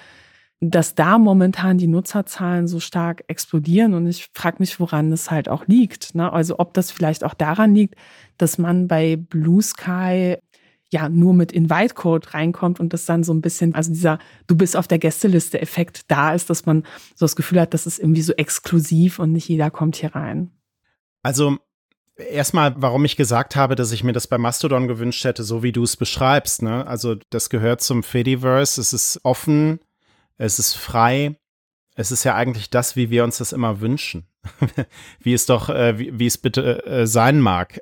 dass 0.61 0.95
da 0.95 1.19
momentan 1.19 1.77
die 1.77 1.89
Nutzerzahlen 1.89 2.69
so 2.69 2.79
stark 2.79 3.25
explodieren. 3.27 3.95
Und 3.95 4.07
ich 4.07 4.31
frage 4.33 4.57
mich, 4.61 4.79
woran 4.79 5.11
das 5.11 5.31
halt 5.31 5.49
auch 5.49 5.67
liegt. 5.67 6.15
Ne? 6.15 6.33
Also 6.33 6.59
ob 6.59 6.73
das 6.75 6.91
vielleicht 6.91 7.25
auch 7.25 7.35
daran 7.35 7.75
liegt, 7.75 7.97
dass 8.39 8.59
man 8.59 8.87
bei 8.89 9.17
Blue 9.17 9.61
Sky 9.61 10.37
ja 10.93 11.09
nur 11.09 11.35
mit 11.35 11.53
Invite-Code 11.53 12.35
reinkommt 12.35 12.79
und 12.79 12.93
das 12.93 13.07
dann 13.07 13.25
so 13.25 13.33
ein 13.33 13.41
bisschen, 13.41 13.75
also 13.75 13.91
dieser 13.93 14.19
Du 14.47 14.57
bist 14.57 14.77
auf 14.77 14.87
der 14.87 14.99
Gästeliste-Effekt 14.99 16.11
da 16.11 16.35
ist, 16.35 16.51
dass 16.51 16.67
man 16.67 16.85
so 17.15 17.25
das 17.25 17.35
Gefühl 17.35 17.61
hat, 17.61 17.75
das 17.75 17.87
ist 17.87 17.99
irgendwie 17.99 18.23
so 18.23 18.35
exklusiv 18.35 19.19
und 19.19 19.33
nicht 19.33 19.49
jeder 19.49 19.71
kommt 19.71 19.97
hier 19.97 20.15
rein. 20.15 20.51
Also 21.23 21.59
Erstmal, 22.31 22.75
warum 22.77 23.05
ich 23.05 23.17
gesagt 23.17 23.57
habe, 23.57 23.75
dass 23.75 23.93
ich 23.93 24.05
mir 24.05 24.13
das 24.13 24.27
bei 24.27 24.39
Mastodon 24.39 24.89
gewünscht 24.89 25.25
hätte, 25.25 25.45
so 25.45 25.63
wie 25.63 25.73
du 25.73 25.83
es 25.83 25.97
beschreibst. 25.97 26.63
Ne? 26.63 26.87
Also 26.87 27.17
das 27.31 27.51
gehört 27.51 27.81
zum 27.81 28.03
Fediverse. 28.03 28.81
Es 28.81 28.93
ist 28.93 29.21
offen, 29.23 29.81
es 30.37 30.59
ist 30.59 30.75
frei. 30.75 31.37
Es 31.95 32.11
ist 32.11 32.25
ja 32.25 32.35
eigentlich 32.35 32.71
das, 32.71 32.97
wie 32.97 33.11
wir 33.11 33.25
uns 33.25 33.39
das 33.39 33.53
immer 33.53 33.81
wünschen. 33.81 34.27
wie 35.21 35.35
es 35.35 35.47
doch, 35.47 35.69
äh, 35.69 35.99
wie, 35.99 36.19
wie, 36.19 36.27
es 36.27 36.39
bitte 36.39 36.85
äh, 36.87 37.07
sein 37.07 37.41
mag. 37.41 37.81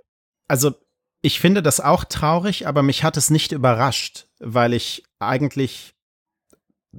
Also 0.49 0.75
ich 1.23 1.41
finde 1.41 1.63
das 1.63 1.81
auch 1.81 2.05
traurig, 2.05 2.67
aber 2.67 2.83
mich 2.83 3.05
hat 3.05 3.17
es 3.17 3.31
nicht 3.31 3.53
überrascht, 3.53 4.27
weil 4.39 4.75
ich 4.75 5.05
eigentlich 5.19 5.95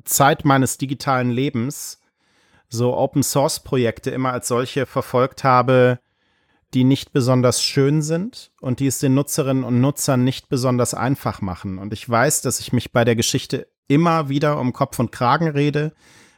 Zeit 0.05 0.45
meines 0.45 0.77
digitalen 0.77 1.31
Lebens 1.31 1.99
so 2.69 2.95
Open 2.95 3.23
Source 3.23 3.61
Projekte 3.61 4.11
immer 4.11 4.31
als 4.31 4.47
solche 4.47 4.85
verfolgt 4.85 5.43
habe, 5.43 5.99
die 6.73 6.83
nicht 6.83 7.11
besonders 7.11 7.63
schön 7.63 8.01
sind 8.01 8.51
und 8.61 8.79
die 8.79 8.87
es 8.87 8.99
den 8.99 9.13
Nutzerinnen 9.13 9.63
und 9.63 9.81
Nutzern 9.81 10.23
nicht 10.23 10.47
besonders 10.47 10.93
einfach 10.93 11.41
machen. 11.41 11.77
Und 11.77 11.91
ich 11.93 12.07
weiß, 12.07 12.41
dass 12.41 12.59
ich 12.59 12.71
mich 12.71 12.91
bei 12.91 13.03
der 13.03 13.15
Geschichte 13.15 13.67
immer 13.87 14.29
wieder 14.29 14.59
um 14.59 14.71
Kopf 14.71 14.97
und 14.99 15.11
Kragen 15.11 15.49
rede. 15.49 15.93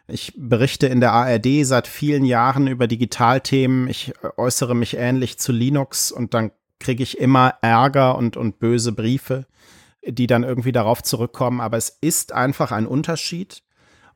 Ich 0.07 0.33
berichte 0.35 0.87
in 0.87 0.99
der 0.99 1.13
ARD 1.13 1.65
seit 1.65 1.87
vielen 1.87 2.25
Jahren 2.25 2.67
über 2.67 2.87
Digitalthemen. 2.87 3.87
Ich 3.87 4.13
äußere 4.37 4.75
mich 4.75 4.97
ähnlich 4.97 5.37
zu 5.37 5.51
Linux 5.51 6.11
und 6.11 6.33
dann 6.33 6.51
kriege 6.79 7.03
ich 7.03 7.19
immer 7.19 7.55
Ärger 7.61 8.17
und, 8.17 8.35
und 8.35 8.59
böse 8.59 8.91
Briefe, 8.91 9.45
die 10.05 10.27
dann 10.27 10.43
irgendwie 10.43 10.71
darauf 10.71 11.03
zurückkommen. 11.03 11.61
Aber 11.61 11.77
es 11.77 11.89
ist 12.01 12.33
einfach 12.33 12.71
ein 12.71 12.87
Unterschied, 12.87 13.61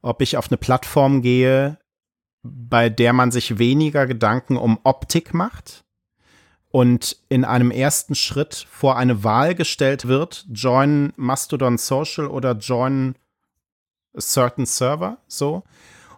ob 0.02 0.22
ich 0.22 0.36
auf 0.36 0.50
eine 0.50 0.58
Plattform 0.58 1.22
gehe, 1.22 1.78
bei 2.42 2.90
der 2.90 3.14
man 3.14 3.32
sich 3.32 3.60
weniger 3.60 4.08
Gedanken 4.08 4.58
um 4.58 4.80
Optik 4.84 5.34
macht 5.34 5.86
und 6.78 7.18
in 7.28 7.44
einem 7.44 7.72
ersten 7.72 8.14
Schritt 8.14 8.68
vor 8.70 8.98
eine 8.98 9.24
Wahl 9.24 9.56
gestellt 9.56 10.08
wird, 10.08 10.46
join 10.54 11.12
Mastodon 11.16 11.80
Social 11.80 12.28
oder 12.28 12.52
join 12.52 13.16
a 14.16 14.22
certain 14.22 14.68
Server, 14.68 15.18
so. 15.28 15.64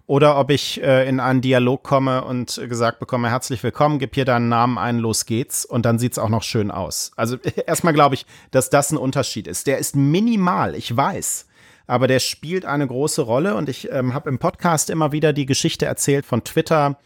Oder 0.06 0.38
ob 0.38 0.50
ich 0.50 0.84
äh, 0.84 1.08
in 1.08 1.22
einen 1.22 1.40
Dialog 1.40 1.84
komme 1.84 2.26
und 2.26 2.60
gesagt 2.68 3.00
bekomme, 3.00 3.30
herzlich 3.30 3.64
willkommen, 3.64 4.00
gib 4.00 4.16
hier 4.16 4.26
deinen 4.26 4.50
Namen 4.50 4.78
ein, 4.78 5.00
los 5.00 5.26
geht's. 5.26 5.64
Und 5.64 5.86
dann 5.86 5.98
sieht's 5.98 6.20
auch 6.20 6.28
noch 6.28 6.44
schön 6.44 6.72
aus. 6.72 7.14
Also 7.16 7.38
erstmal 7.66 7.94
glaube 7.94 8.16
ich, 8.16 8.26
dass 8.52 8.70
das 8.70 8.92
ein 8.92 8.98
Unterschied 8.98 9.48
ist. 9.48 9.66
Der 9.66 9.78
ist 9.78 9.96
minimal, 9.96 10.76
ich 10.76 10.94
weiß. 10.94 11.48
Aber 11.88 12.08
der 12.08 12.20
spielt 12.20 12.66
eine 12.66 12.86
große 12.86 13.22
Rolle. 13.22 13.56
Und 13.56 13.70
ich 13.70 13.90
ähm, 13.94 14.14
habe 14.14 14.28
im 14.28 14.40
Podcast 14.40 14.90
immer 14.90 15.14
wieder 15.14 15.32
die 15.32 15.46
Geschichte 15.46 15.86
erzählt 15.86 16.26
von 16.26 16.44
Twitter, 16.44 17.00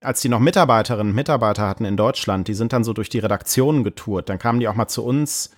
als 0.00 0.20
die 0.20 0.28
noch 0.28 0.40
Mitarbeiterinnen 0.40 1.10
und 1.10 1.16
Mitarbeiter 1.16 1.66
hatten 1.66 1.84
in 1.84 1.96
Deutschland, 1.96 2.48
die 2.48 2.54
sind 2.54 2.72
dann 2.72 2.84
so 2.84 2.92
durch 2.92 3.08
die 3.08 3.18
Redaktionen 3.18 3.84
getourt. 3.84 4.28
Dann 4.28 4.38
kamen 4.38 4.60
die 4.60 4.68
auch 4.68 4.74
mal 4.74 4.88
zu 4.88 5.04
uns 5.04 5.50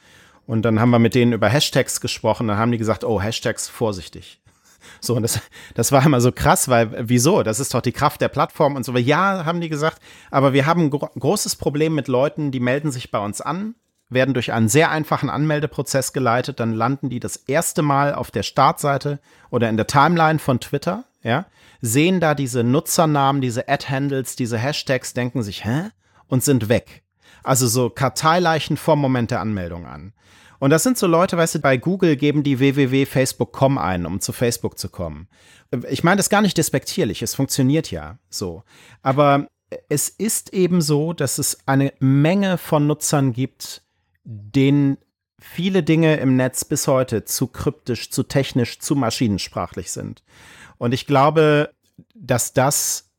und 0.47 0.63
dann 0.63 0.81
haben 0.81 0.91
wir 0.91 0.99
mit 0.99 1.15
denen 1.15 1.33
über 1.33 1.49
Hashtags 1.49 2.01
gesprochen. 2.01 2.49
Dann 2.49 2.59
haben 2.59 2.73
die 2.73 2.79
gesagt, 2.79 3.05
oh, 3.05 3.21
Hashtags 3.21 3.69
vorsichtig. 3.69 4.41
So, 5.01 5.17
und 5.17 5.23
das, 5.23 5.41
das 5.75 5.93
war 5.93 6.07
immer 6.07 6.21
so 6.21 6.33
krass, 6.33 6.69
weil, 6.69 7.09
wieso? 7.09 7.43
Das 7.43 7.61
ist 7.61 7.75
doch 7.75 7.83
die 7.83 7.93
Kraft 7.93 8.21
der 8.21 8.29
Plattform 8.29 8.77
und 8.77 8.85
so. 8.85 8.97
Ja, 8.97 9.45
haben 9.45 9.61
die 9.61 9.69
gesagt, 9.69 10.01
aber 10.31 10.53
wir 10.53 10.67
haben 10.67 10.85
ein 10.85 10.91
gro 10.91 11.11
großes 11.19 11.57
Problem 11.57 11.95
mit 11.95 12.09
Leuten, 12.09 12.53
die 12.53 12.61
melden 12.61 12.91
sich 12.93 13.11
bei 13.11 13.19
uns 13.19 13.41
an, 13.41 13.75
werden 14.09 14.35
durch 14.35 14.53
einen 14.53 14.69
sehr 14.69 14.91
einfachen 14.91 15.31
Anmeldeprozess 15.31 16.13
geleitet, 16.13 16.61
dann 16.61 16.73
landen 16.73 17.11
die 17.11 17.21
das 17.21 17.37
erste 17.37 17.83
Mal 17.83 18.15
auf 18.15 18.31
der 18.31 18.45
Startseite 18.45 19.19
oder 19.51 19.69
in 19.69 19.77
der 19.77 19.89
Timeline 19.89 20.39
von 20.39 20.61
Twitter, 20.61 21.05
ja, 21.29 21.47
sehen 21.81 22.19
da 22.21 22.35
diese 22.35 22.65
Nutzernamen, 22.65 23.41
diese 23.41 23.69
Ad-Handles, 23.69 24.35
diese 24.35 24.59
Hashtags, 24.59 25.13
denken 25.15 25.43
sich, 25.43 25.65
hä? 25.65 25.91
Und 26.27 26.43
sind 26.43 26.69
weg. 26.69 27.05
Also 27.43 27.67
so 27.69 27.89
Karteileichen 27.89 28.77
vom 28.77 29.01
Moment 29.01 29.31
der 29.31 29.41
Anmeldung 29.41 29.87
an. 29.87 30.13
Und 30.59 30.71
das 30.71 30.83
sind 30.83 30.99
so 30.99 31.07
Leute, 31.07 31.37
weißt 31.37 31.57
du, 31.57 31.59
bei 31.61 31.77
Google 31.77 32.17
geben 32.17 32.43
die 32.43 32.59
www.facebook.com 32.59 33.79
ein, 33.79 34.07
um 34.07 34.21
zu 34.21 34.33
Facebook 34.33 34.79
zu 34.79 34.89
kommen. 34.89 35.29
Ich 35.89 36.03
meine 36.03 36.17
das 36.17 36.31
gar 36.31 36.43
nicht 36.43 36.59
despektierlich, 36.59 37.23
es 37.23 37.35
funktioniert 37.35 37.91
ja 37.91 38.19
so. 38.29 38.65
Aber 39.03 39.47
es 39.89 40.09
ist 40.09 40.53
eben 40.53 40.81
so, 40.81 41.13
dass 41.13 41.39
es 41.39 41.59
eine 41.67 41.93
Menge 42.01 42.59
von 42.59 42.87
Nutzern 42.87 43.33
gibt, 43.33 43.83
denen 44.25 44.99
viele 45.39 45.83
Dinge 45.83 46.17
im 46.17 46.37
Netz 46.37 46.65
bis 46.65 46.89
heute 46.89 47.25
zu 47.25 47.47
kryptisch, 47.47 48.11
zu 48.11 48.25
technisch, 48.25 48.81
zu 48.81 48.97
maschinensprachlich 48.97 49.93
sind. 49.93 50.23
Und 50.79 50.93
ich 50.93 51.07
glaube, 51.07 51.75
dass 52.15 52.53
das 52.53 53.11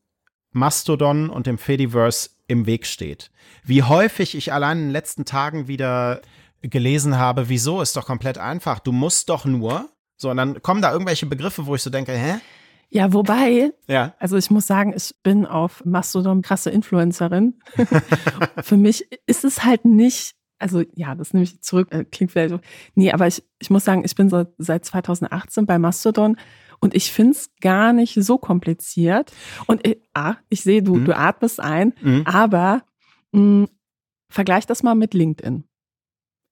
Mastodon 0.52 1.30
und 1.30 1.46
dem 1.46 1.58
Fediverse 1.58 2.30
im 2.48 2.66
Weg 2.66 2.86
steht. 2.86 3.30
Wie 3.62 3.82
häufig 3.82 4.34
ich 4.34 4.52
allein 4.52 4.78
in 4.78 4.84
den 4.86 4.92
letzten 4.92 5.24
Tagen 5.24 5.68
wieder 5.68 6.20
gelesen 6.62 7.16
habe, 7.18 7.48
wieso 7.48 7.80
ist 7.80 7.96
doch 7.96 8.06
komplett 8.06 8.38
einfach. 8.38 8.80
Du 8.80 8.92
musst 8.92 9.28
doch 9.28 9.44
nur. 9.44 9.88
So, 10.16 10.30
und 10.30 10.36
dann 10.36 10.60
kommen 10.62 10.82
da 10.82 10.92
irgendwelche 10.92 11.26
Begriffe, 11.26 11.66
wo 11.66 11.74
ich 11.74 11.82
so 11.82 11.90
denke, 11.90 12.12
hä? 12.12 12.40
Ja, 12.90 13.12
wobei, 13.12 13.70
ja. 13.86 14.14
also 14.18 14.36
ich 14.36 14.50
muss 14.50 14.66
sagen, 14.66 14.92
ich 14.96 15.14
bin 15.22 15.46
auf 15.46 15.84
Mastodon 15.84 16.42
krasse 16.42 16.70
Influencerin. 16.70 17.60
Für 18.62 18.76
mich 18.76 19.06
ist 19.26 19.44
es 19.44 19.64
halt 19.64 19.84
nicht, 19.84 20.34
also 20.60 20.82
ja, 20.94 21.14
das 21.14 21.32
nehme 21.32 21.44
ich 21.44 21.60
zurück, 21.62 21.88
äh, 21.90 22.04
klingt 22.04 22.32
vielleicht 22.32 22.50
so. 22.50 22.60
Nee, 22.94 23.12
aber 23.12 23.26
ich, 23.26 23.42
ich 23.58 23.70
muss 23.70 23.84
sagen, 23.84 24.02
ich 24.04 24.14
bin 24.14 24.28
so 24.28 24.44
seit 24.58 24.84
2018 24.84 25.66
bei 25.66 25.78
Mastodon 25.78 26.36
und 26.80 26.94
ich 26.94 27.12
finde 27.12 27.32
es 27.32 27.50
gar 27.60 27.92
nicht 27.92 28.14
so 28.22 28.38
kompliziert. 28.38 29.32
Und 29.66 29.86
ich, 29.86 29.96
äh, 29.96 30.00
ah, 30.14 30.36
ich 30.48 30.62
sehe, 30.62 30.82
du, 30.82 30.96
mhm. 30.96 31.04
du 31.06 31.16
atmest 31.16 31.60
ein, 31.60 31.94
mhm. 32.00 32.22
aber 32.26 32.82
mh, 33.32 33.40
hm, 33.40 33.68
vergleich 34.28 34.66
das 34.66 34.82
mal 34.82 34.94
mit 34.94 35.14
LinkedIn. 35.14 35.64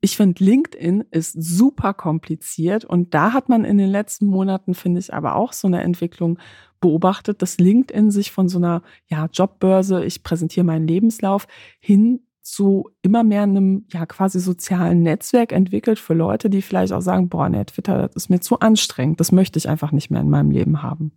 Ich 0.01 0.17
finde, 0.17 0.45
LinkedIn 0.45 1.05
ist 1.11 1.33
super 1.33 1.93
kompliziert 1.93 2.85
und 2.85 3.15
da 3.15 3.33
hat 3.33 3.49
man 3.49 3.65
in 3.65 3.79
den 3.79 3.91
letzten 3.91 4.27
Monaten, 4.27 4.75
finde 4.75 5.01
ich, 5.01 5.13
aber 5.13 5.35
auch 5.35 5.53
so 5.53 5.67
eine 5.67 5.83
Entwicklung 5.83 6.39
beobachtet, 6.81 7.43
dass 7.43 7.59
LinkedIn 7.59 8.13
sich 8.13 8.31
von 8.31 8.49
so 8.49 8.59
einer 8.59 8.83
ja, 9.07 9.29
Jobbörse, 9.33 10.05
ich 10.05 10.23
präsentiere 10.23 10.65
meinen 10.65 10.87
Lebenslauf, 10.87 11.49
hin 11.81 12.21
zu 12.43 12.91
immer 13.03 13.25
mehr 13.25 13.43
einem 13.43 13.85
ja 13.93 14.07
quasi 14.07 14.41
sozialen 14.41 15.03
Netzwerk 15.03 15.53
entwickelt 15.53 15.99
für 15.99 16.15
Leute, 16.15 16.51
die 16.51 16.63
vielleicht 16.63 16.93
auch 16.93 17.01
sagen, 17.01 17.29
boah, 17.29 17.49
nee, 17.49 17.65
Twitter, 17.65 18.03
das 18.03 18.17
ist 18.17 18.31
mir 18.31 18.41
zu 18.41 18.61
anstrengend, 18.61 19.21
das 19.21 19.33
möchte 19.33 19.59
ich 19.59 19.69
einfach 19.69 19.93
nicht 19.93 20.11
mehr 20.11 20.21
in 20.21 20.31
meinem 20.31 20.51
Leben 20.51 20.83
haben. 20.83 21.13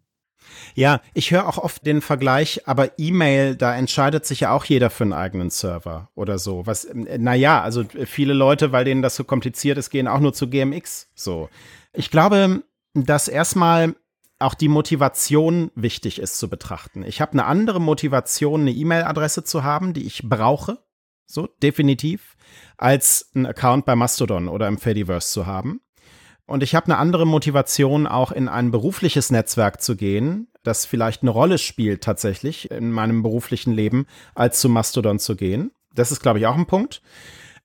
Ja, 0.75 1.01
ich 1.13 1.31
höre 1.31 1.47
auch 1.47 1.57
oft 1.57 1.85
den 1.85 2.01
Vergleich, 2.01 2.67
aber 2.67 2.97
E-Mail, 2.97 3.55
da 3.55 3.75
entscheidet 3.75 4.25
sich 4.25 4.41
ja 4.41 4.51
auch 4.51 4.65
jeder 4.65 4.89
für 4.89 5.03
einen 5.03 5.13
eigenen 5.13 5.49
Server 5.49 6.09
oder 6.15 6.39
so. 6.39 6.65
Was, 6.65 6.87
naja, 6.93 7.61
also 7.61 7.83
viele 8.05 8.33
Leute, 8.33 8.71
weil 8.71 8.85
denen 8.85 9.01
das 9.01 9.15
so 9.15 9.23
kompliziert 9.23 9.77
ist, 9.77 9.89
gehen 9.89 10.07
auch 10.07 10.19
nur 10.19 10.33
zu 10.33 10.49
GMX. 10.49 11.09
So. 11.15 11.49
Ich 11.93 12.09
glaube, 12.09 12.63
dass 12.93 13.27
erstmal 13.27 13.95
auch 14.39 14.53
die 14.55 14.69
Motivation 14.69 15.71
wichtig 15.75 16.19
ist 16.19 16.39
zu 16.39 16.49
betrachten. 16.49 17.03
Ich 17.03 17.21
habe 17.21 17.33
eine 17.33 17.45
andere 17.45 17.79
Motivation, 17.79 18.61
eine 18.61 18.71
E-Mail-Adresse 18.71 19.43
zu 19.43 19.63
haben, 19.63 19.93
die 19.93 20.05
ich 20.05 20.27
brauche, 20.27 20.79
so 21.31 21.47
definitiv, 21.61 22.35
als 22.77 23.31
einen 23.33 23.45
Account 23.45 23.85
bei 23.85 23.95
Mastodon 23.95 24.47
oder 24.47 24.67
im 24.67 24.77
Fediverse 24.77 25.31
zu 25.31 25.45
haben. 25.45 25.81
Und 26.45 26.63
ich 26.63 26.75
habe 26.75 26.87
eine 26.87 26.97
andere 26.97 27.25
Motivation, 27.25 28.07
auch 28.07 28.31
in 28.31 28.49
ein 28.49 28.71
berufliches 28.71 29.31
Netzwerk 29.31 29.81
zu 29.81 29.95
gehen, 29.95 30.47
das 30.63 30.85
vielleicht 30.85 31.21
eine 31.21 31.31
Rolle 31.31 31.57
spielt 31.57 32.03
tatsächlich 32.03 32.69
in 32.71 32.91
meinem 32.91 33.23
beruflichen 33.23 33.71
Leben, 33.71 34.05
als 34.35 34.59
zu 34.59 34.69
Mastodon 34.69 35.17
zu 35.17 35.35
gehen. 35.35 35.71
Das 35.93 36.11
ist, 36.11 36.21
glaube 36.21 36.39
ich, 36.39 36.47
auch 36.47 36.57
ein 36.57 36.67
Punkt. 36.67 37.01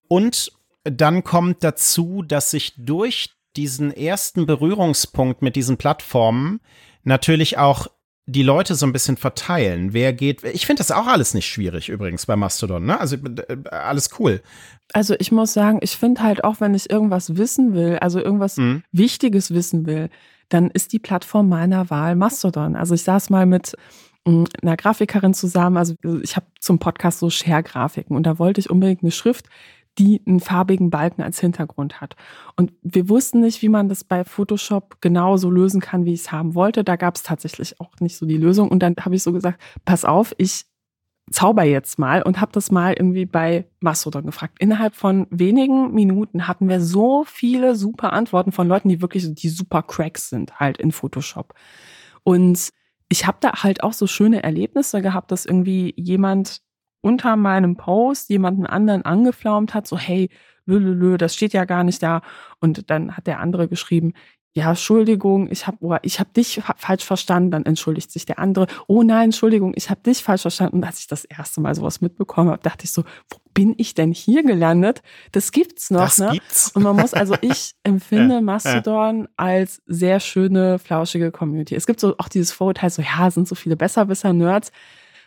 Und 0.09 0.53
dann 0.85 1.25
kommt 1.25 1.65
dazu, 1.65 2.23
dass 2.23 2.53
sich 2.53 2.75
durch 2.77 3.31
diesen 3.57 3.91
ersten 3.91 4.47
Berührungspunkt 4.47 5.43
mit 5.43 5.57
diesen 5.57 5.79
Plattformen 5.79 6.61
natürlich 7.03 7.59
auch 7.59 7.89
die 8.27 8.43
Leute 8.43 8.75
so 8.75 8.87
ein 8.87 8.93
bisschen 8.93 9.17
verteilen. 9.17 9.93
Wer 9.93 10.13
geht, 10.13 10.43
ich 10.43 10.67
finde 10.67 10.81
das 10.81 10.91
auch 10.91 11.07
alles 11.07 11.33
nicht 11.33 11.47
schwierig 11.47 11.89
übrigens 11.89 12.27
bei 12.27 12.35
Mastodon, 12.35 12.85
ne? 12.85 12.99
Also 12.99 13.17
alles 13.71 14.11
cool. 14.19 14.43
Also 14.93 15.15
ich 15.19 15.31
muss 15.31 15.53
sagen, 15.53 15.79
ich 15.81 15.97
finde 15.97 16.23
halt 16.23 16.43
auch, 16.43 16.61
wenn 16.61 16.75
ich 16.75 16.91
irgendwas 16.91 17.37
wissen 17.37 17.75
will, 17.75 17.99
also 18.01 18.21
irgendwas 18.21 18.57
mhm. 18.57 18.83
Wichtiges 18.91 19.55
wissen 19.55 19.87
will, 19.87 20.11
dann 20.49 20.71
ist 20.71 20.93
die 20.93 20.99
Plattform 20.99 21.49
meiner 21.49 21.89
Wahl 21.89 22.17
Mastodon. 22.17 22.75
Also 22.75 22.95
ich 22.95 23.03
saß 23.03 23.31
mal 23.31 23.47
mit 23.47 23.77
mm, 24.25 24.45
einer 24.61 24.77
Grafikerin 24.77 25.35
zusammen, 25.35 25.77
also 25.77 25.95
ich 26.23 26.35
habe 26.35 26.47
zum 26.61 26.81
Podcast 26.81 27.21
so 27.21 27.31
Share-Grafiken 27.31 28.17
und 28.17 28.25
da 28.25 28.41
wollte 28.41 28.61
ich 28.61 28.71
unbedingt 28.71 29.03
eine 29.03 29.13
Schrift, 29.13 29.47
die 29.99 30.23
einen 30.27 30.41
farbigen 30.41 30.91
Balken 30.91 31.23
als 31.23 31.41
Hintergrund 31.41 32.01
hat. 32.01 32.17
Und 32.57 32.73
wir 32.83 33.09
wussten 33.09 33.41
nicht, 33.41 33.63
wie 33.63 33.69
man 33.69 33.89
das 33.89 34.05
bei 34.05 34.25
Photoshop 34.25 35.01
genau 35.01 35.37
so 35.37 35.51
lösen 35.51 35.81
kann, 35.81 36.05
wie 36.05 36.13
ich 36.13 36.21
es 36.21 36.33
haben 36.33 36.55
wollte. 36.55 36.85
Da 36.85 36.97
gab 36.97 37.17
es 37.17 37.23
tatsächlich 37.23 37.81
auch 37.81 37.93
nicht 38.01 38.17
so 38.17 38.27
die 38.27 38.37
Lösung. 38.37 38.69
Und 38.69 38.81
dann 38.81 38.95
habe 39.01 39.15
ich 39.15 39.23
so 39.23 39.33
gesagt, 39.33 39.61
pass 39.85 40.05
auf, 40.05 40.35
ich 40.39 40.67
zauber 41.31 41.65
jetzt 41.65 41.99
mal 41.99 42.23
und 42.23 42.41
habe 42.41 42.53
das 42.53 42.71
mal 42.71 42.93
irgendwie 42.93 43.27
bei 43.27 43.67
Mastodon 43.81 44.27
gefragt. 44.27 44.59
Innerhalb 44.61 44.95
von 44.95 45.27
wenigen 45.31 45.93
Minuten 45.93 46.47
hatten 46.47 46.69
wir 46.69 46.81
so 46.81 47.25
viele 47.25 47.75
super 47.75 48.13
Antworten 48.13 48.53
von 48.53 48.69
Leuten, 48.69 48.89
die 48.89 49.03
wirklich 49.03 49.35
die 49.35 49.49
super 49.49 49.83
Cracks 49.83 50.29
sind 50.29 50.61
halt 50.61 50.79
in 50.79 50.93
Photoshop. 50.93 51.55
Und 52.23 52.71
ich 53.09 53.27
habe 53.27 53.39
da 53.41 53.63
halt 53.63 53.83
auch 53.83 53.93
so 53.93 54.07
schöne 54.07 54.43
Erlebnisse 54.43 55.03
gehabt, 55.03 55.33
dass 55.33 55.47
irgendwie 55.47 55.95
jemand 55.97 56.63
unter 57.07 57.37
meinem 57.37 57.77
Post 57.77 58.31
jemanden 58.31 58.67
anderen 58.67 59.03
angeflaumt 59.03 59.75
hat, 59.75 59.87
so 59.87 59.97
hey, 59.97 60.29
lülülü, 60.67 61.19
das 61.19 61.37
steht 61.37 61.53
ja 61.53 61.65
gar 61.65 61.85
nicht 61.85 62.03
da. 62.03 62.21
Und 62.61 62.91
dann 62.91 63.17
hat 63.17 63.29
der 63.29 63.39
andere 63.39 63.69
geschrieben, 63.69 64.13
ja, 64.55 64.71
Entschuldigung, 64.71 65.49
ich 65.53 65.69
habe 65.69 66.01
ich 66.03 66.19
hab 66.19 66.35
dich 66.35 66.61
falsch 66.79 67.05
verstanden, 67.05 67.53
dann 67.53 67.65
entschuldigt 67.65 68.11
sich 68.11 68.27
der 68.27 68.41
andere, 68.41 68.67
oh 68.89 69.05
nein, 69.05 69.27
Entschuldigung, 69.27 69.73
ich 69.77 69.89
habe 69.89 70.01
dich 70.01 70.25
falsch 70.25 70.43
verstanden. 70.43 70.79
Und 70.79 70.85
als 70.85 70.99
ich 70.99 71.07
das 71.07 71.25
erste 71.25 71.61
Mal 71.61 71.77
sowas 71.77 72.01
mitbekommen 72.01 72.51
habe, 72.51 72.63
dachte 72.63 72.87
ich 72.87 72.91
so, 72.91 73.05
wo 73.31 73.39
bin 73.55 73.75
ich 73.77 73.95
denn 73.95 74.11
hier 74.11 74.43
gelandet? 74.43 75.03
Das 75.31 75.53
gibt's 75.53 75.91
noch, 75.91 76.01
das 76.01 76.19
ne? 76.19 76.31
Gibt's. 76.33 76.73
Und 76.73 76.83
man 76.83 76.97
muss 76.97 77.15
also, 77.15 77.37
ich 77.41 77.75
empfinde 77.85 78.41
Mastodon 78.41 79.29
als 79.37 79.81
sehr 79.87 80.19
schöne, 80.19 80.81
flauschige 80.81 81.31
Community. 81.31 81.77
Es 81.77 81.87
gibt 81.87 82.01
so 82.01 82.17
auch 82.19 82.29
dieses 82.29 82.51
Vorurteil, 82.51 82.91
so 82.91 83.03
ja, 83.03 83.31
sind 83.31 83.47
so 83.47 83.55
viele 83.55 83.77
Besserwisser-Nerds 83.77 84.73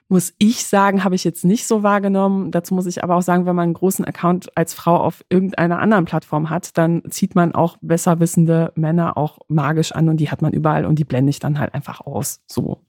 muss 0.10 0.34
ich 0.39 0.66
sagen, 0.66 1.03
habe 1.03 1.16
ich 1.16 1.24
jetzt 1.24 1.45
nicht 1.45 1.68
so 1.68 1.84
wahrgenommen. 1.84 2.49
Dazu 2.51 2.74
muss 2.74 2.88
ich 2.88 3.03
aber 3.03 3.16
auch 3.16 3.22
sagen, 3.22 3.45
wenn 3.45 3.55
man 3.55 3.66
einen 3.66 3.74
großen 3.76 4.03
Account 4.05 4.55
als 4.57 4.74
Frau 4.74 4.97
auf 4.97 5.24
irgendeiner 5.30 5.80
anderen 5.80 6.05
Plattform 6.05 6.49
hat, 6.49 6.78
dann 6.78 7.03
zieht 7.10 7.36
man 7.36 7.53
auch 7.53 7.78
besser 7.82 8.20
wissende 8.20 8.74
Männer 8.76 9.18
auch 9.18 9.38
magisch 9.47 9.91
an 9.91 10.10
und 10.10 10.18
die 10.18 10.32
hat 10.32 10.41
man 10.41 10.51
überall 10.51 10.86
und 10.86 10.97
die 10.97 11.05
blende 11.05 11.30
ich 11.30 11.39
dann 11.39 11.60
halt 11.60 11.76
einfach 11.76 12.01
aus. 12.01 12.41
So. 12.47 12.82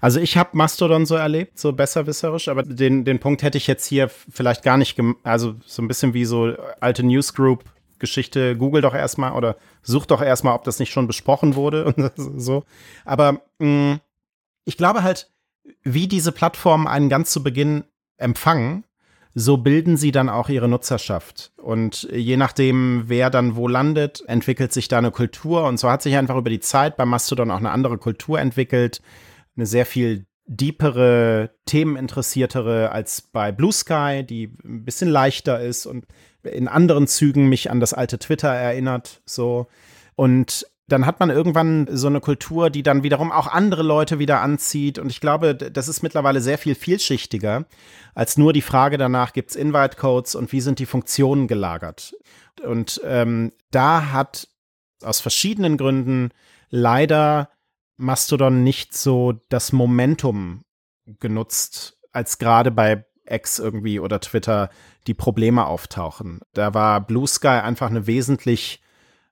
Also 0.00 0.20
ich 0.20 0.38
habe 0.38 0.50
Mastodon 0.56 1.04
so 1.04 1.14
erlebt, 1.14 1.58
so 1.58 1.74
besserwisserisch, 1.74 2.48
aber 2.48 2.62
den, 2.62 3.04
den 3.04 3.18
Punkt 3.18 3.42
hätte 3.42 3.58
ich 3.58 3.66
jetzt 3.66 3.84
hier 3.84 4.08
vielleicht 4.08 4.62
gar 4.62 4.78
nicht, 4.78 4.98
also 5.24 5.54
so 5.66 5.82
ein 5.82 5.88
bisschen 5.88 6.14
wie 6.14 6.24
so 6.24 6.54
alte 6.80 7.04
Newsgroup 7.04 7.64
Geschichte, 7.98 8.56
google 8.56 8.80
doch 8.80 8.94
erstmal 8.94 9.32
oder 9.32 9.56
such 9.82 10.06
doch 10.06 10.22
erstmal, 10.22 10.54
ob 10.54 10.64
das 10.64 10.78
nicht 10.78 10.92
schon 10.92 11.06
besprochen 11.06 11.56
wurde 11.56 11.84
und 11.92 12.12
so. 12.16 12.64
Aber 13.04 13.42
mh, 13.58 13.94
mm, 13.94 14.00
ich 14.64 14.76
glaube 14.76 15.02
halt, 15.02 15.30
wie 15.82 16.08
diese 16.08 16.32
Plattformen 16.32 16.86
einen 16.86 17.08
ganz 17.08 17.30
zu 17.30 17.42
Beginn 17.42 17.84
empfangen, 18.16 18.84
so 19.34 19.56
bilden 19.56 19.96
sie 19.96 20.10
dann 20.10 20.28
auch 20.28 20.48
ihre 20.48 20.68
Nutzerschaft. 20.68 21.52
Und 21.56 22.08
je 22.12 22.36
nachdem, 22.36 23.04
wer 23.06 23.30
dann 23.30 23.56
wo 23.56 23.68
landet, 23.68 24.24
entwickelt 24.26 24.72
sich 24.72 24.88
da 24.88 24.98
eine 24.98 25.10
Kultur. 25.10 25.64
Und 25.64 25.78
so 25.78 25.90
hat 25.90 26.02
sich 26.02 26.16
einfach 26.16 26.36
über 26.36 26.50
die 26.50 26.60
Zeit 26.60 26.96
bei 26.96 27.04
Mastodon 27.04 27.50
auch 27.50 27.58
eine 27.58 27.70
andere 27.70 27.98
Kultur 27.98 28.40
entwickelt. 28.40 29.00
Eine 29.56 29.66
sehr 29.66 29.86
viel 29.86 30.26
deepere, 30.46 31.50
themeninteressiertere 31.66 32.90
als 32.90 33.20
bei 33.20 33.52
Blue 33.52 33.72
Sky, 33.72 34.24
die 34.28 34.56
ein 34.64 34.84
bisschen 34.84 35.10
leichter 35.10 35.60
ist 35.60 35.86
und 35.86 36.06
in 36.42 36.68
anderen 36.68 37.06
Zügen 37.06 37.48
mich 37.48 37.70
an 37.70 37.80
das 37.80 37.92
alte 37.92 38.18
Twitter 38.18 38.48
erinnert. 38.48 39.20
So. 39.26 39.68
Und 40.16 40.66
dann 40.88 41.04
hat 41.04 41.20
man 41.20 41.28
irgendwann 41.28 41.86
so 41.90 42.06
eine 42.06 42.20
Kultur, 42.20 42.70
die 42.70 42.82
dann 42.82 43.02
wiederum 43.02 43.30
auch 43.30 43.46
andere 43.46 43.82
Leute 43.82 44.18
wieder 44.18 44.40
anzieht. 44.40 44.98
Und 44.98 45.10
ich 45.10 45.20
glaube, 45.20 45.54
das 45.54 45.86
ist 45.86 46.02
mittlerweile 46.02 46.40
sehr 46.40 46.58
viel 46.58 46.74
vielschichtiger 46.74 47.66
als 48.14 48.38
nur 48.38 48.52
die 48.52 48.62
Frage 48.62 48.96
danach, 48.96 49.32
gibt 49.32 49.50
es 49.50 49.56
Invite-Codes 49.56 50.34
und 50.34 50.50
wie 50.50 50.62
sind 50.62 50.78
die 50.78 50.86
Funktionen 50.86 51.46
gelagert. 51.46 52.14
Und 52.64 53.00
ähm, 53.04 53.52
da 53.70 54.12
hat 54.12 54.48
aus 55.02 55.20
verschiedenen 55.20 55.76
Gründen 55.76 56.30
leider 56.70 57.50
Mastodon 57.98 58.64
nicht 58.64 58.96
so 58.96 59.34
das 59.50 59.72
Momentum 59.72 60.62
genutzt, 61.20 61.98
als 62.12 62.38
gerade 62.38 62.70
bei 62.70 63.04
X 63.26 63.58
irgendwie 63.58 64.00
oder 64.00 64.20
Twitter 64.20 64.70
die 65.06 65.14
Probleme 65.14 65.66
auftauchen. 65.66 66.40
Da 66.54 66.72
war 66.72 67.00
Blue 67.06 67.26
Sky 67.26 67.48
einfach 67.48 67.90
eine 67.90 68.06
wesentlich 68.06 68.80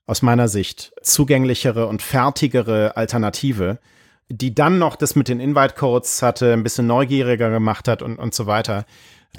aus 0.07 0.23
meiner 0.23 0.49
Sicht 0.49 0.93
zugänglichere 1.03 1.87
und 1.87 2.03
fertigere 2.03 2.97
Alternative, 2.97 3.79
die 4.29 4.55
dann 4.55 4.79
noch 4.79 4.97
das 4.97 5.17
mit 5.17 5.29
den 5.29 5.41
Invite-Codes 5.41 6.23
hatte, 6.23 6.53
ein 6.53 6.63
bisschen 6.63 6.87
neugieriger 6.87 7.51
gemacht 7.51 7.89
hat 7.89 8.03
und, 8.03 8.19
und 8.19 8.35
so 8.35 8.47
weiter, 8.47 8.87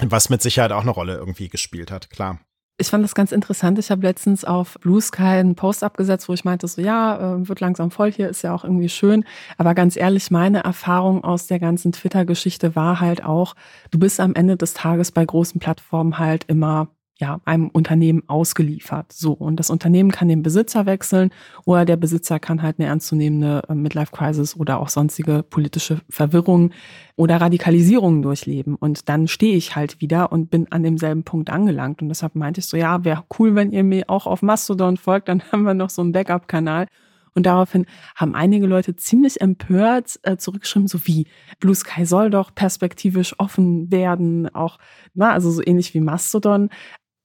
was 0.00 0.30
mit 0.30 0.42
Sicherheit 0.42 0.72
auch 0.72 0.82
eine 0.82 0.90
Rolle 0.90 1.16
irgendwie 1.16 1.48
gespielt 1.48 1.90
hat, 1.90 2.10
klar. 2.10 2.40
Ich 2.80 2.90
fand 2.90 3.02
das 3.02 3.16
ganz 3.16 3.32
interessant. 3.32 3.76
Ich 3.80 3.90
habe 3.90 4.02
letztens 4.02 4.44
auf 4.44 4.78
Blue 4.80 5.00
Sky 5.00 5.22
einen 5.22 5.56
Post 5.56 5.82
abgesetzt, 5.82 6.28
wo 6.28 6.32
ich 6.32 6.44
meinte, 6.44 6.68
so 6.68 6.80
ja, 6.80 7.34
äh, 7.34 7.48
wird 7.48 7.58
langsam 7.58 7.90
voll 7.90 8.12
hier, 8.12 8.28
ist 8.28 8.42
ja 8.42 8.54
auch 8.54 8.62
irgendwie 8.62 8.88
schön. 8.88 9.24
Aber 9.56 9.74
ganz 9.74 9.96
ehrlich, 9.96 10.30
meine 10.30 10.62
Erfahrung 10.62 11.24
aus 11.24 11.48
der 11.48 11.58
ganzen 11.58 11.90
Twitter-Geschichte 11.90 12.76
war 12.76 13.00
halt 13.00 13.24
auch, 13.24 13.56
du 13.90 13.98
bist 13.98 14.20
am 14.20 14.36
Ende 14.36 14.56
des 14.56 14.74
Tages 14.74 15.10
bei 15.10 15.24
großen 15.24 15.58
Plattformen 15.58 16.20
halt 16.20 16.44
immer 16.44 16.86
ja, 17.20 17.40
einem 17.44 17.68
Unternehmen 17.68 18.22
ausgeliefert. 18.28 19.12
So. 19.12 19.32
Und 19.32 19.56
das 19.56 19.70
Unternehmen 19.70 20.12
kann 20.12 20.28
den 20.28 20.42
Besitzer 20.42 20.86
wechseln 20.86 21.30
oder 21.64 21.84
der 21.84 21.96
Besitzer 21.96 22.38
kann 22.38 22.62
halt 22.62 22.78
eine 22.78 22.88
ernstzunehmende 22.88 23.62
äh, 23.68 23.74
Midlife-Crisis 23.74 24.56
oder 24.56 24.78
auch 24.78 24.88
sonstige 24.88 25.42
politische 25.42 26.00
Verwirrung 26.08 26.70
oder 27.16 27.40
Radikalisierung 27.40 28.22
durchleben. 28.22 28.76
Und 28.76 29.08
dann 29.08 29.26
stehe 29.26 29.56
ich 29.56 29.74
halt 29.74 30.00
wieder 30.00 30.30
und 30.30 30.50
bin 30.50 30.70
an 30.70 30.84
demselben 30.84 31.24
Punkt 31.24 31.50
angelangt. 31.50 32.02
Und 32.02 32.08
deshalb 32.08 32.36
meinte 32.36 32.60
ich 32.60 32.66
so, 32.66 32.76
ja, 32.76 33.04
wäre 33.04 33.24
cool, 33.38 33.56
wenn 33.56 33.72
ihr 33.72 33.82
mir 33.82 34.04
auch 34.08 34.26
auf 34.26 34.40
Mastodon 34.42 34.96
folgt, 34.96 35.28
dann 35.28 35.42
haben 35.52 35.64
wir 35.64 35.74
noch 35.74 35.90
so 35.90 36.02
einen 36.02 36.12
Backup-Kanal. 36.12 36.86
Und 37.34 37.46
daraufhin 37.46 37.86
haben 38.16 38.34
einige 38.34 38.66
Leute 38.66 38.96
ziemlich 38.96 39.40
empört 39.40 40.18
äh, 40.22 40.36
zurückgeschrieben, 40.36 40.88
so 40.88 41.06
wie 41.06 41.26
Blue 41.60 41.74
Sky 41.74 42.04
soll 42.04 42.30
doch 42.30 42.52
perspektivisch 42.52 43.34
offen 43.38 43.92
werden, 43.92 44.52
auch, 44.54 44.78
na, 45.14 45.32
also 45.32 45.50
so 45.50 45.62
ähnlich 45.64 45.94
wie 45.94 46.00
Mastodon. 46.00 46.68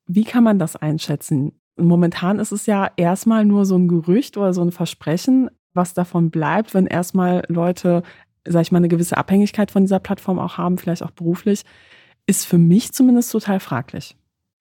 Wie 0.06 0.24
kann 0.24 0.44
man 0.44 0.60
das 0.60 0.76
einschätzen? 0.76 1.54
Momentan 1.76 2.40
ist 2.40 2.52
es 2.52 2.66
ja 2.66 2.92
erstmal 2.98 3.46
nur 3.46 3.66
so 3.66 3.76
ein 3.78 3.88
Gerücht 3.88 4.38
oder 4.38 4.54
so 4.54 4.62
ein 4.62 4.72
Versprechen, 4.72 5.50
was 5.74 5.94
davon 5.94 6.30
bleibt, 6.30 6.74
wenn 6.74 6.86
erstmal 6.86 7.44
Leute, 7.48 8.04
sag 8.48 8.62
ich 8.62 8.72
mal, 8.72 8.78
eine 8.78 8.90
gewisse 8.90 9.18
Abhängigkeit 9.18 9.72
von 9.72 9.84
dieser 9.84 10.00
Plattform 10.00 10.40
auch 10.40 10.58
haben, 10.58 10.78
vielleicht 10.78 11.04
auch 11.04 11.12
beruflich, 11.12 11.64
ist 12.28 12.46
für 12.46 12.58
mich 12.58 12.94
zumindest 12.94 13.32
total 13.32 13.60
fraglich. 13.60 14.16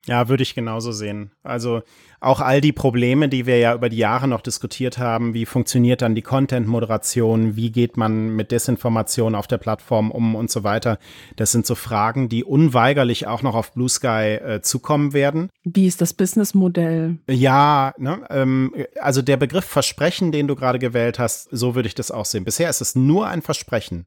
Ja, 0.07 0.29
würde 0.29 0.43
ich 0.43 0.57
genauso 0.57 0.91
sehen. 0.91 1.31
Also 1.45 1.83
auch 2.19 2.41
all 2.41 2.61
die 2.61 2.73
Probleme, 2.73 3.29
die 3.29 3.47
wir 3.47 3.59
ja 3.59 3.75
über 3.75 3.89
die 3.89 3.99
Jahre 3.99 4.27
noch 4.27 4.41
diskutiert 4.41 4.99
haben, 4.99 5.33
wie 5.33 5.47
funktioniert 5.47 6.03
dann 6.03 6.17
die 6.17 6.23
Content-Moderation, 6.23 7.55
wie 7.55 7.71
geht 7.71 7.97
man 7.97 8.35
mit 8.35 8.51
Desinformation 8.51 9.37
auf 9.37 9.47
der 9.47 9.59
Plattform 9.59 10.11
um 10.11 10.35
und 10.35 10.51
so 10.51 10.65
weiter, 10.65 10.99
das 11.37 11.53
sind 11.53 11.67
so 11.67 11.77
Fragen, 11.77 12.29
die 12.29 12.43
unweigerlich 12.43 13.29
auch 13.29 13.43
noch 13.43 13.55
auf 13.55 13.73
Blue 13.73 13.89
Sky 13.89 14.39
äh, 14.41 14.61
zukommen 14.61 15.13
werden. 15.13 15.51
Wie 15.63 15.87
ist 15.87 16.01
das 16.01 16.15
Businessmodell? 16.15 17.19
Ja, 17.29 17.95
ne, 17.97 18.23
ähm, 18.31 18.75
also 19.01 19.23
der 19.23 19.37
Begriff 19.37 19.65
Versprechen, 19.65 20.33
den 20.33 20.49
du 20.49 20.57
gerade 20.57 20.81
gewählt 20.81 21.21
hast, 21.21 21.49
so 21.53 21.77
würde 21.77 21.87
ich 21.87 21.95
das 21.95 22.11
auch 22.11 22.25
sehen. 22.25 22.45
Bisher 22.45 22.71
ist 22.71 22.81
es 22.81 22.97
nur 22.97 23.29
ein 23.29 23.43
Versprechen. 23.43 24.07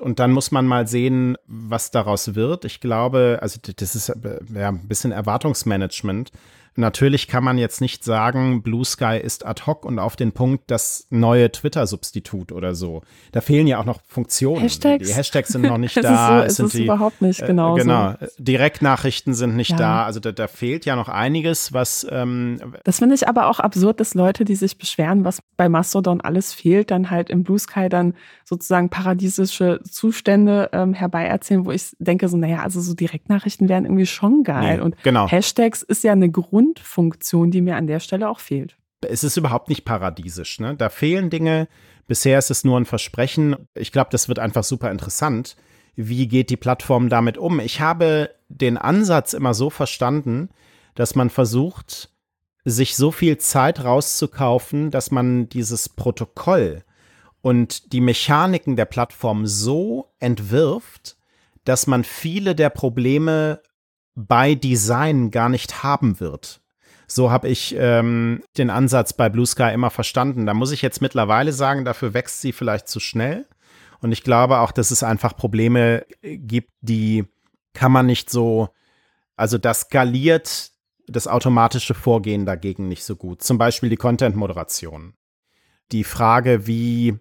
Und 0.00 0.18
dann 0.18 0.32
muss 0.32 0.50
man 0.50 0.66
mal 0.66 0.86
sehen, 0.86 1.36
was 1.46 1.90
daraus 1.90 2.34
wird. 2.34 2.64
Ich 2.64 2.80
glaube, 2.80 3.38
also 3.40 3.58
das 3.76 3.94
ist 3.94 4.12
ja 4.54 4.68
ein 4.68 4.88
bisschen 4.88 5.12
Erwartungsmanagement. 5.12 6.30
Natürlich 6.78 7.26
kann 7.26 7.42
man 7.42 7.58
jetzt 7.58 7.80
nicht 7.80 8.04
sagen, 8.04 8.62
Blue 8.62 8.84
Sky 8.84 9.18
ist 9.20 9.44
ad 9.44 9.64
hoc 9.66 9.84
und 9.84 9.98
auf 9.98 10.14
den 10.14 10.30
Punkt 10.30 10.70
das 10.70 11.08
neue 11.10 11.50
Twitter-Substitut 11.50 12.52
oder 12.52 12.76
so. 12.76 13.02
Da 13.32 13.40
fehlen 13.40 13.66
ja 13.66 13.80
auch 13.80 13.84
noch 13.84 14.00
Funktionen. 14.06 14.62
Hashtags? 14.62 15.08
Die 15.08 15.12
Hashtags 15.12 15.48
sind 15.48 15.62
noch 15.62 15.76
nicht 15.76 15.96
da. 16.02 16.44
es 16.44 16.52
ist, 16.52 16.56
so, 16.58 16.62
es 16.62 16.68
ist 16.68 16.78
die, 16.78 16.84
überhaupt 16.84 17.20
nicht 17.20 17.44
genau. 17.44 17.76
Äh, 17.76 17.80
genau. 17.80 18.14
Direktnachrichten 18.38 19.34
sind 19.34 19.56
nicht 19.56 19.72
ja. 19.72 19.76
da. 19.76 20.04
Also 20.04 20.20
da, 20.20 20.30
da, 20.30 20.46
fehlt 20.46 20.84
ja 20.84 20.94
noch 20.94 21.08
einiges, 21.08 21.72
was. 21.72 22.06
Ähm, 22.12 22.60
das 22.84 23.00
finde 23.00 23.16
ich 23.16 23.26
aber 23.26 23.48
auch 23.48 23.58
absurd, 23.58 23.98
dass 23.98 24.14
Leute, 24.14 24.44
die 24.44 24.54
sich 24.54 24.78
beschweren, 24.78 25.24
was 25.24 25.42
bei 25.56 25.68
Mastodon 25.68 26.20
alles 26.20 26.54
fehlt, 26.54 26.92
dann 26.92 27.10
halt 27.10 27.28
im 27.28 27.42
Blue 27.42 27.58
Sky 27.58 27.88
dann 27.88 28.14
sozusagen 28.44 28.88
paradiesische 28.88 29.80
Zustände 29.82 30.70
ähm, 30.72 30.94
herbeierzählen, 30.94 31.66
wo 31.66 31.72
ich 31.72 31.96
denke, 31.98 32.28
so, 32.28 32.36
naja, 32.36 32.62
also 32.62 32.80
so 32.80 32.94
Direktnachrichten 32.94 33.68
wären 33.68 33.84
irgendwie 33.84 34.06
schon 34.06 34.44
geil. 34.44 34.76
Nee, 34.76 34.82
und 34.82 35.02
genau. 35.02 35.28
Hashtags 35.28 35.82
ist 35.82 36.04
ja 36.04 36.12
eine 36.12 36.30
Grund 36.30 36.67
Grundfunktion, 36.68 37.50
die 37.50 37.60
mir 37.60 37.76
an 37.76 37.86
der 37.86 38.00
Stelle 38.00 38.28
auch 38.28 38.40
fehlt. 38.40 38.76
Es 39.06 39.24
ist 39.24 39.36
überhaupt 39.36 39.68
nicht 39.68 39.84
paradiesisch. 39.84 40.60
Ne? 40.60 40.76
Da 40.76 40.88
fehlen 40.88 41.30
Dinge. 41.30 41.68
Bisher 42.06 42.38
ist 42.38 42.50
es 42.50 42.64
nur 42.64 42.78
ein 42.78 42.84
Versprechen. 42.84 43.56
Ich 43.74 43.92
glaube, 43.92 44.08
das 44.10 44.28
wird 44.28 44.38
einfach 44.38 44.64
super 44.64 44.90
interessant. 44.90 45.56
Wie 45.94 46.26
geht 46.26 46.50
die 46.50 46.56
Plattform 46.56 47.08
damit 47.08 47.38
um? 47.38 47.60
Ich 47.60 47.80
habe 47.80 48.30
den 48.48 48.76
Ansatz 48.76 49.32
immer 49.32 49.54
so 49.54 49.70
verstanden, 49.70 50.48
dass 50.94 51.14
man 51.14 51.30
versucht, 51.30 52.10
sich 52.64 52.96
so 52.96 53.10
viel 53.10 53.38
Zeit 53.38 53.84
rauszukaufen, 53.84 54.90
dass 54.90 55.10
man 55.10 55.48
dieses 55.48 55.88
Protokoll 55.88 56.82
und 57.40 57.92
die 57.92 58.00
Mechaniken 58.00 58.76
der 58.76 58.84
Plattform 58.84 59.46
so 59.46 60.12
entwirft, 60.18 61.16
dass 61.64 61.86
man 61.86 62.04
viele 62.04 62.54
der 62.54 62.70
Probleme 62.70 63.60
bei 64.26 64.56
Design 64.56 65.30
gar 65.30 65.48
nicht 65.48 65.82
haben 65.84 66.18
wird. 66.18 66.60
So 67.06 67.30
habe 67.30 67.48
ich 67.48 67.74
ähm, 67.78 68.42
den 68.58 68.68
Ansatz 68.68 69.12
bei 69.12 69.28
Blue 69.28 69.46
Sky 69.46 69.72
immer 69.72 69.90
verstanden. 69.90 70.44
Da 70.44 70.54
muss 70.54 70.72
ich 70.72 70.82
jetzt 70.82 71.00
mittlerweile 71.00 71.52
sagen, 71.52 71.84
dafür 71.84 72.14
wächst 72.14 72.40
sie 72.40 72.52
vielleicht 72.52 72.88
zu 72.88 73.00
schnell. 73.00 73.46
Und 74.00 74.12
ich 74.12 74.22
glaube 74.22 74.58
auch, 74.58 74.72
dass 74.72 74.90
es 74.90 75.02
einfach 75.02 75.36
Probleme 75.36 76.04
gibt, 76.20 76.70
die 76.80 77.24
kann 77.74 77.92
man 77.92 78.06
nicht 78.06 78.28
so, 78.28 78.68
also 79.36 79.56
das 79.56 79.82
skaliert 79.82 80.72
das 81.06 81.26
automatische 81.26 81.94
Vorgehen 81.94 82.44
dagegen 82.44 82.88
nicht 82.88 83.04
so 83.04 83.16
gut. 83.16 83.42
Zum 83.42 83.56
Beispiel 83.56 83.88
die 83.88 83.96
Content-Moderation. 83.96 85.14
Die 85.92 86.04
Frage, 86.04 86.66
wie 86.66 87.18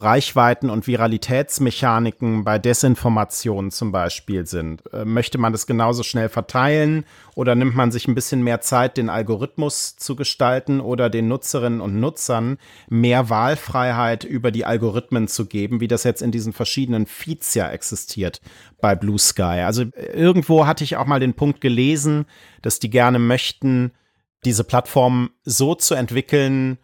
Reichweiten 0.00 0.70
und 0.70 0.86
Viralitätsmechaniken 0.86 2.44
bei 2.44 2.60
Desinformation 2.60 3.72
zum 3.72 3.90
Beispiel 3.90 4.46
sind. 4.46 4.82
Äh, 4.92 5.04
möchte 5.04 5.38
man 5.38 5.50
das 5.50 5.66
genauso 5.66 6.04
schnell 6.04 6.28
verteilen 6.28 7.04
oder 7.34 7.56
nimmt 7.56 7.74
man 7.74 7.90
sich 7.90 8.06
ein 8.06 8.14
bisschen 8.14 8.42
mehr 8.42 8.60
Zeit, 8.60 8.96
den 8.96 9.10
Algorithmus 9.10 9.96
zu 9.96 10.14
gestalten 10.14 10.80
oder 10.80 11.10
den 11.10 11.26
Nutzerinnen 11.26 11.80
und 11.80 11.98
Nutzern 11.98 12.58
mehr 12.88 13.28
Wahlfreiheit 13.28 14.22
über 14.22 14.52
die 14.52 14.64
Algorithmen 14.64 15.26
zu 15.26 15.46
geben, 15.46 15.80
wie 15.80 15.88
das 15.88 16.04
jetzt 16.04 16.22
in 16.22 16.30
diesen 16.30 16.52
verschiedenen 16.52 17.06
Feeds 17.06 17.54
ja 17.54 17.68
existiert 17.68 18.40
bei 18.80 18.94
Blue 18.94 19.18
Sky. 19.18 19.64
Also 19.64 19.82
äh, 19.82 20.12
irgendwo 20.12 20.66
hatte 20.66 20.84
ich 20.84 20.96
auch 20.96 21.06
mal 21.06 21.18
den 21.18 21.34
Punkt 21.34 21.60
gelesen, 21.60 22.26
dass 22.62 22.78
die 22.78 22.90
gerne 22.90 23.18
möchten, 23.18 23.90
diese 24.44 24.62
Plattform 24.62 25.30
so 25.42 25.74
zu 25.74 25.96
entwickeln, 25.96 26.78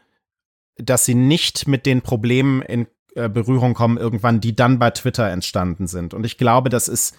dass 0.76 1.04
sie 1.04 1.14
nicht 1.14 1.68
mit 1.68 1.86
den 1.86 2.02
Problemen 2.02 2.60
in 2.60 2.88
äh, 3.14 3.28
Berührung 3.28 3.74
kommen 3.74 3.96
irgendwann, 3.96 4.40
die 4.40 4.54
dann 4.54 4.78
bei 4.78 4.90
Twitter 4.90 5.28
entstanden 5.28 5.86
sind. 5.86 6.14
Und 6.14 6.24
ich 6.24 6.38
glaube, 6.38 6.68
das 6.68 6.88
ist 6.88 7.16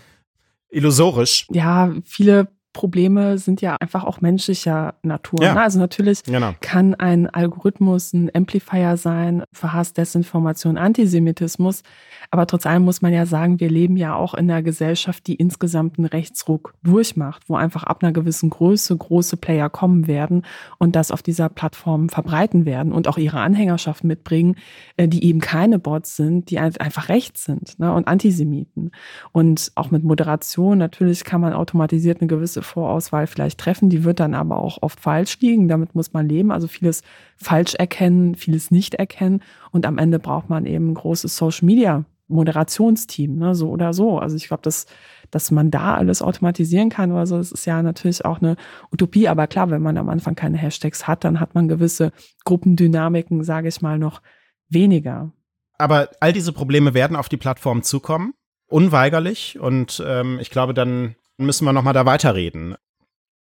illusorisch. 0.69 1.47
Ja, 1.51 1.93
viele 2.03 2.47
Probleme 2.76 3.38
sind 3.38 3.61
ja 3.61 3.78
einfach 3.80 4.03
auch 4.03 4.19
menschlicher 4.19 4.95
Natur. 5.01 5.41
Ja. 5.41 5.53
Ne? 5.53 5.61
Also 5.61 5.80
natürlich 5.80 6.23
genau. 6.23 6.53
kann 6.59 6.93
ein 6.93 7.28
Algorithmus 7.28 8.11
ein 8.11 8.30
Amplifier 8.36 8.97
sein 8.97 9.43
für 9.53 9.71
Hass, 9.71 9.93
Desinformation, 9.93 10.78
Antisemitismus. 10.78 11.84
Aber 12.32 12.45
trotz 12.47 12.65
allem 12.65 12.84
muss 12.84 13.01
man 13.01 13.13
ja 13.13 13.26
sagen, 13.26 13.61
wir 13.61 13.69
leben 13.69 13.95
ja 13.95 14.13
auch 14.13 14.34
in 14.34 14.51
einer 14.51 14.61
Gesellschaft, 14.61 15.26
die 15.28 15.36
insgesamt 15.36 15.97
einen 15.97 16.07
Rechtsruck 16.07 16.73
durchmacht, 16.84 17.43
wo 17.47 17.55
einfach 17.55 17.84
ab 17.84 18.03
einer 18.03 18.11
gewissen 18.11 18.49
Größe 18.49 18.97
große 18.97 19.38
Player 19.38 19.69
kommen 19.69 20.07
werden 20.07 20.41
und 20.78 20.97
das 20.97 21.11
auf 21.11 21.23
dieser 21.23 21.47
Plattform 21.47 22.09
verbreiten 22.09 22.65
werden 22.65 22.91
und 22.91 23.07
auch 23.07 23.17
ihre 23.17 23.39
Anhängerschaft 23.39 24.03
mitbringen, 24.03 24.57
äh, 24.97 25.07
die 25.07 25.23
eben 25.23 25.39
keine 25.39 25.80
Bots 25.80 26.17
sind, 26.17 26.49
die 26.49 26.59
einfach 26.59 27.07
rechts 27.07 27.45
sind 27.45 27.80
ne? 27.80 27.93
und 27.93 28.09
Antisemiten. 28.09 28.91
Und 29.32 29.71
auch 29.76 29.91
mit 29.91 30.03
Moderation, 30.03 30.78
natürlich 30.78 31.23
kann 31.23 31.39
man 31.39 31.53
automatisiert 31.53 32.19
eine 32.19 32.28
gewisse 32.28 32.64
Vorauswahl 32.66 33.28
vielleicht 33.28 33.59
treffen, 33.59 33.89
die 33.89 34.03
wird 34.03 34.20
dann 34.20 34.34
aber 34.34 34.57
auch 34.57 34.80
oft 34.82 34.99
falsch 34.99 35.39
liegen. 35.39 35.68
Damit 35.68 35.95
muss 35.95 36.13
man 36.13 36.28
leben. 36.28 36.51
Also 36.51 36.68
vieles 36.68 37.01
falsch 37.38 37.76
erkennen, 37.76 38.36
vieles 38.36 38.72
nicht 38.72 38.95
erkennen. 38.95 39.41
Und 39.72 39.86
am 39.86 39.97
Ende 39.97 40.20
braucht 40.20 40.49
man 40.49 40.66
eben 40.66 40.91
ein 40.91 40.95
großes 40.95 41.36
Social 41.36 41.66
Media 41.66 42.05
Moderationsteam, 42.28 43.38
ne, 43.38 43.55
so 43.55 43.70
oder 43.70 43.93
so. 43.93 44.18
Also 44.18 44.36
ich 44.36 44.47
glaube, 44.47 44.63
dass, 44.63 44.88
dass 45.30 45.51
man 45.51 45.70
da 45.70 45.95
alles 45.95 46.22
automatisieren 46.22 46.89
kann 46.89 47.11
oder 47.11 47.28
so, 47.28 47.38
das 47.38 47.51
ist 47.51 47.66
ja 47.66 47.82
natürlich 47.82 48.26
auch 48.26 48.41
eine 48.41 48.55
Utopie. 48.91 49.28
Aber 49.28 49.47
klar, 49.47 49.70
wenn 49.70 49.82
man 49.82 49.97
am 49.97 50.09
Anfang 50.09 50.36
keine 50.36 50.57
Hashtags 50.57 51.07
hat, 51.07 51.24
dann 51.24 51.39
hat 51.39 51.53
man 51.53 51.68
gewisse 51.68 52.11
Gruppendynamiken, 52.45 53.43
sage 53.43 53.68
ich 53.68 53.82
mal, 53.82 53.99
noch 53.99 54.22
weniger. 54.70 55.32
Aber 55.78 56.09
all 56.20 56.34
diese 56.34 56.53
Probleme 56.53 56.93
werden 56.93 57.16
auf 57.16 57.30
die 57.30 57.38
Plattform 57.38 57.84
zukommen, 57.84 58.34
unweigerlich. 58.68 59.59
Und 59.59 60.03
ähm, 60.05 60.39
ich 60.39 60.49
glaube, 60.49 60.74
dann 60.74 61.16
müssen 61.38 61.65
wir 61.65 61.73
noch 61.73 61.83
mal 61.83 61.93
da 61.93 62.05
weiterreden. 62.05 62.75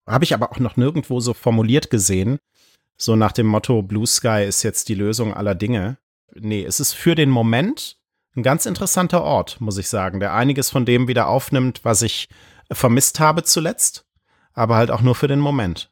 Habe 0.07 0.25
ich 0.25 0.35
aber 0.35 0.53
auch 0.53 0.59
noch 0.59 0.77
nirgendwo 0.77 1.21
so 1.21 1.33
formuliert 1.33 1.91
gesehen, 1.91 2.39
so 2.97 3.17
nach 3.17 3.33
dem 3.33 3.47
Motto 3.47 3.83
Blue 3.83 4.07
Sky 4.07 4.45
ist 4.47 4.63
jetzt 4.63 4.89
die 4.89 4.95
Lösung 4.95 5.35
aller 5.35 5.55
Dinge. 5.55 5.99
Nee, 6.35 6.65
es 6.65 6.81
ist 6.81 6.93
für 6.93 7.15
den 7.15 7.31
Moment 7.31 7.99
ein 8.37 8.43
ganz 8.43 8.67
interessanter 8.67 9.23
Ort, 9.23 9.61
muss 9.61 9.79
ich 9.79 9.89
sagen, 9.89 10.21
der 10.21 10.35
einiges 10.35 10.71
von 10.71 10.85
dem 10.85 11.09
wieder 11.09 11.29
aufnimmt, 11.29 11.81
was 11.85 12.03
ich 12.03 12.29
vermisst 12.71 13.21
habe 13.21 13.43
zuletzt, 13.45 14.05
aber 14.53 14.77
halt 14.77 14.91
auch 14.91 15.03
nur 15.03 15.15
für 15.15 15.29
den 15.29 15.41
Moment. 15.41 15.91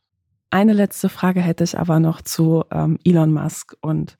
Eine 0.50 0.72
letzte 0.74 1.08
Frage 1.08 1.40
hätte 1.40 1.64
ich 1.64 1.78
aber 1.78 1.98
noch 1.98 2.20
zu 2.20 2.64
ähm, 2.70 2.98
Elon 3.04 3.32
Musk 3.32 3.74
und 3.80 4.18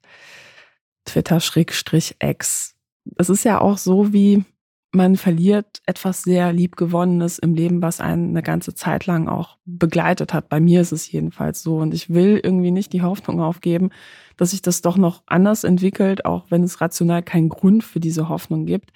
Twitter-X. 1.05 2.75
Es 3.17 3.29
ist 3.29 3.43
ja 3.43 3.61
auch 3.61 3.77
so, 3.77 4.13
wie 4.13 4.45
man 4.93 5.15
verliert 5.15 5.81
etwas 5.87 6.21
sehr 6.21 6.53
liebgewonnenes 6.53 7.39
im 7.39 7.55
Leben, 7.55 7.81
was 7.81 7.99
einen 7.99 8.29
eine 8.29 8.43
ganze 8.43 8.75
Zeit 8.75 9.07
lang 9.07 9.27
auch 9.27 9.57
begleitet 9.65 10.33
hat. 10.33 10.49
Bei 10.49 10.59
mir 10.59 10.81
ist 10.81 10.91
es 10.91 11.11
jedenfalls 11.11 11.63
so. 11.63 11.77
Und 11.77 11.95
ich 11.95 12.11
will 12.11 12.39
irgendwie 12.41 12.69
nicht 12.69 12.93
die 12.93 13.01
Hoffnung 13.01 13.41
aufgeben, 13.41 13.89
dass 14.37 14.51
sich 14.51 14.61
das 14.61 14.81
doch 14.81 14.95
noch 14.97 15.23
anders 15.25 15.63
entwickelt, 15.63 16.25
auch 16.25 16.45
wenn 16.49 16.63
es 16.63 16.79
rational 16.79 17.23
keinen 17.23 17.49
Grund 17.49 17.83
für 17.83 17.99
diese 17.99 18.29
Hoffnung 18.29 18.67
gibt. 18.67 18.91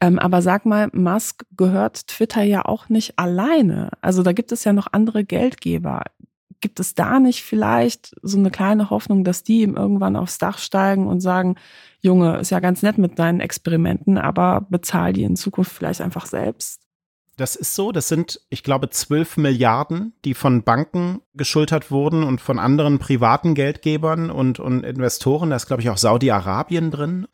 Ähm, 0.00 0.20
aber 0.20 0.40
sag 0.40 0.66
mal, 0.66 0.88
Musk 0.92 1.44
gehört 1.56 2.06
Twitter 2.06 2.42
ja 2.42 2.64
auch 2.64 2.88
nicht 2.88 3.18
alleine. 3.18 3.90
Also 4.02 4.22
da 4.22 4.32
gibt 4.32 4.52
es 4.52 4.62
ja 4.62 4.72
noch 4.72 4.86
andere 4.92 5.24
Geldgeber. 5.24 6.04
Gibt 6.60 6.80
es 6.80 6.94
da 6.94 7.20
nicht 7.20 7.42
vielleicht 7.42 8.14
so 8.22 8.38
eine 8.38 8.50
kleine 8.50 8.90
Hoffnung, 8.90 9.24
dass 9.24 9.42
die 9.42 9.62
ihm 9.62 9.76
irgendwann 9.76 10.16
aufs 10.16 10.38
Dach 10.38 10.58
steigen 10.58 11.06
und 11.06 11.20
sagen, 11.20 11.56
Junge, 12.00 12.38
ist 12.38 12.50
ja 12.50 12.60
ganz 12.60 12.82
nett 12.82 12.98
mit 12.98 13.18
deinen 13.18 13.40
Experimenten, 13.40 14.18
aber 14.18 14.66
bezahl 14.68 15.12
die 15.12 15.24
in 15.24 15.36
Zukunft 15.36 15.72
vielleicht 15.72 16.00
einfach 16.00 16.26
selbst? 16.26 16.80
Das 17.40 17.56
ist 17.56 17.74
so. 17.74 17.90
Das 17.90 18.06
sind, 18.06 18.42
ich 18.50 18.62
glaube, 18.62 18.90
12 18.90 19.38
Milliarden, 19.38 20.12
die 20.26 20.34
von 20.34 20.62
Banken 20.62 21.22
geschultert 21.32 21.90
wurden 21.90 22.22
und 22.22 22.38
von 22.38 22.58
anderen 22.58 22.98
privaten 22.98 23.54
Geldgebern 23.54 24.30
und, 24.30 24.60
und 24.60 24.84
Investoren. 24.84 25.48
Da 25.48 25.56
ist, 25.56 25.66
glaube 25.66 25.80
ich, 25.80 25.88
auch 25.88 25.96
Saudi-Arabien 25.96 26.90
drin. 26.90 27.26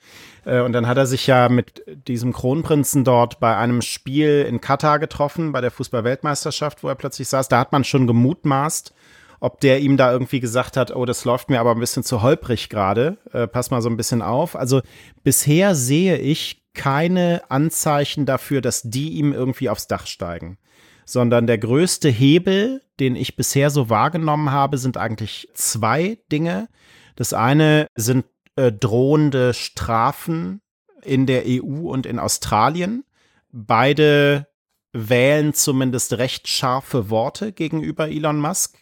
Äh, 0.44 0.60
und 0.60 0.72
dann 0.74 0.86
hat 0.86 0.96
er 0.96 1.06
sich 1.06 1.26
ja 1.26 1.48
mit 1.48 1.82
diesem 2.06 2.32
Kronprinzen 2.32 3.02
dort 3.02 3.40
bei 3.40 3.56
einem 3.56 3.82
Spiel 3.82 4.46
in 4.48 4.60
Katar 4.60 5.00
getroffen, 5.00 5.50
bei 5.50 5.60
der 5.60 5.72
Fußball-Weltmeisterschaft, 5.72 6.84
wo 6.84 6.88
er 6.88 6.94
plötzlich 6.94 7.26
saß. 7.26 7.48
Da 7.48 7.58
hat 7.58 7.72
man 7.72 7.82
schon 7.82 8.06
gemutmaßt, 8.06 8.94
ob 9.40 9.60
der 9.60 9.80
ihm 9.80 9.96
da 9.96 10.12
irgendwie 10.12 10.40
gesagt 10.40 10.76
hat, 10.76 10.94
oh, 10.94 11.04
das 11.04 11.24
läuft 11.24 11.50
mir 11.50 11.60
aber 11.60 11.72
ein 11.72 11.80
bisschen 11.80 12.02
zu 12.02 12.22
holprig 12.22 12.68
gerade, 12.68 13.18
äh, 13.32 13.46
pass 13.46 13.70
mal 13.70 13.82
so 13.82 13.88
ein 13.88 13.96
bisschen 13.96 14.22
auf. 14.22 14.56
Also 14.56 14.82
bisher 15.22 15.74
sehe 15.74 16.18
ich 16.18 16.64
keine 16.74 17.42
Anzeichen 17.48 18.26
dafür, 18.26 18.60
dass 18.60 18.82
die 18.82 19.10
ihm 19.14 19.32
irgendwie 19.32 19.70
aufs 19.70 19.88
Dach 19.88 20.06
steigen, 20.06 20.58
sondern 21.04 21.46
der 21.46 21.58
größte 21.58 22.08
Hebel 22.08 22.82
den 23.00 23.16
ich 23.16 23.36
bisher 23.36 23.70
so 23.70 23.90
wahrgenommen 23.90 24.50
habe, 24.50 24.78
sind 24.78 24.96
eigentlich 24.96 25.48
zwei 25.54 26.18
Dinge. 26.32 26.68
Das 27.14 27.32
eine 27.32 27.86
sind 27.94 28.24
äh, 28.56 28.72
drohende 28.72 29.54
Strafen 29.54 30.60
in 31.02 31.26
der 31.26 31.44
EU 31.46 31.90
und 31.90 32.06
in 32.06 32.18
Australien. 32.18 33.04
Beide 33.52 34.46
wählen 34.92 35.52
zumindest 35.52 36.14
recht 36.14 36.48
scharfe 36.48 37.10
Worte 37.10 37.52
gegenüber 37.52 38.08
Elon 38.08 38.40
Musk. 38.40 38.78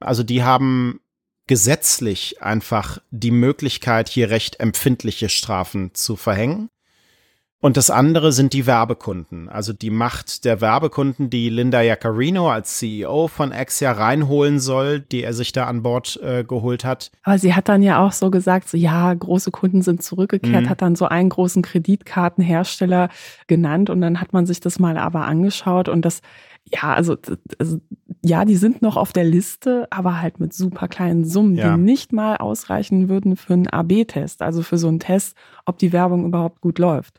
Also 0.00 0.22
die 0.22 0.42
haben 0.42 1.00
gesetzlich 1.46 2.42
einfach 2.42 2.98
die 3.10 3.30
Möglichkeit, 3.30 4.08
hier 4.08 4.30
recht 4.30 4.60
empfindliche 4.60 5.28
Strafen 5.28 5.94
zu 5.94 6.16
verhängen. 6.16 6.70
Und 7.62 7.76
das 7.76 7.90
andere 7.90 8.32
sind 8.32 8.54
die 8.54 8.66
Werbekunden, 8.66 9.50
also 9.50 9.74
die 9.74 9.90
Macht 9.90 10.46
der 10.46 10.62
Werbekunden, 10.62 11.28
die 11.28 11.50
Linda 11.50 11.82
Yaccarino 11.82 12.50
als 12.50 12.78
CEO 12.78 13.28
von 13.28 13.52
Exia 13.52 13.92
reinholen 13.92 14.60
soll, 14.60 15.00
die 15.00 15.22
er 15.22 15.34
sich 15.34 15.52
da 15.52 15.66
an 15.66 15.82
Bord 15.82 16.18
äh, 16.22 16.42
geholt 16.42 16.86
hat. 16.86 17.10
Aber 17.22 17.38
sie 17.38 17.52
hat 17.52 17.68
dann 17.68 17.82
ja 17.82 18.02
auch 18.02 18.12
so 18.12 18.30
gesagt, 18.30 18.70
so 18.70 18.78
ja, 18.78 19.12
große 19.12 19.50
Kunden 19.50 19.82
sind 19.82 20.02
zurückgekehrt, 20.02 20.64
mhm. 20.64 20.68
hat 20.70 20.80
dann 20.80 20.96
so 20.96 21.04
einen 21.04 21.28
großen 21.28 21.60
Kreditkartenhersteller 21.60 23.10
genannt 23.46 23.90
und 23.90 24.00
dann 24.00 24.22
hat 24.22 24.32
man 24.32 24.46
sich 24.46 24.60
das 24.60 24.78
mal 24.78 24.96
aber 24.96 25.26
angeschaut 25.26 25.90
und 25.90 26.02
das, 26.06 26.22
ja, 26.72 26.94
also, 26.94 27.16
also 27.58 27.80
ja, 28.22 28.44
die 28.44 28.56
sind 28.56 28.82
noch 28.82 28.96
auf 28.96 29.12
der 29.12 29.24
Liste, 29.24 29.88
aber 29.90 30.20
halt 30.20 30.40
mit 30.40 30.52
super 30.52 30.88
kleinen 30.88 31.24
Summen, 31.24 31.56
ja. 31.56 31.74
die 31.74 31.80
nicht 31.80 32.12
mal 32.12 32.36
ausreichen 32.36 33.08
würden 33.08 33.36
für 33.36 33.54
einen 33.54 33.66
AB-Test, 33.66 34.42
also 34.42 34.62
für 34.62 34.78
so 34.78 34.88
einen 34.88 35.00
Test, 35.00 35.36
ob 35.64 35.78
die 35.78 35.92
Werbung 35.92 36.26
überhaupt 36.26 36.60
gut 36.60 36.78
läuft. 36.78 37.18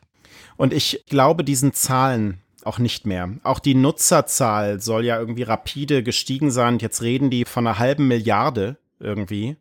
Und 0.56 0.72
ich 0.72 1.04
glaube 1.08 1.44
diesen 1.44 1.72
Zahlen 1.72 2.38
auch 2.64 2.78
nicht 2.78 3.06
mehr. 3.06 3.30
Auch 3.42 3.58
die 3.58 3.74
Nutzerzahl 3.74 4.80
soll 4.80 5.04
ja 5.04 5.18
irgendwie 5.18 5.42
rapide 5.42 6.02
gestiegen 6.02 6.50
sein. 6.50 6.78
jetzt 6.78 7.02
reden 7.02 7.30
die 7.30 7.44
von 7.44 7.66
einer 7.66 7.78
halben 7.78 8.06
Milliarde 8.06 8.76
irgendwie. 9.00 9.56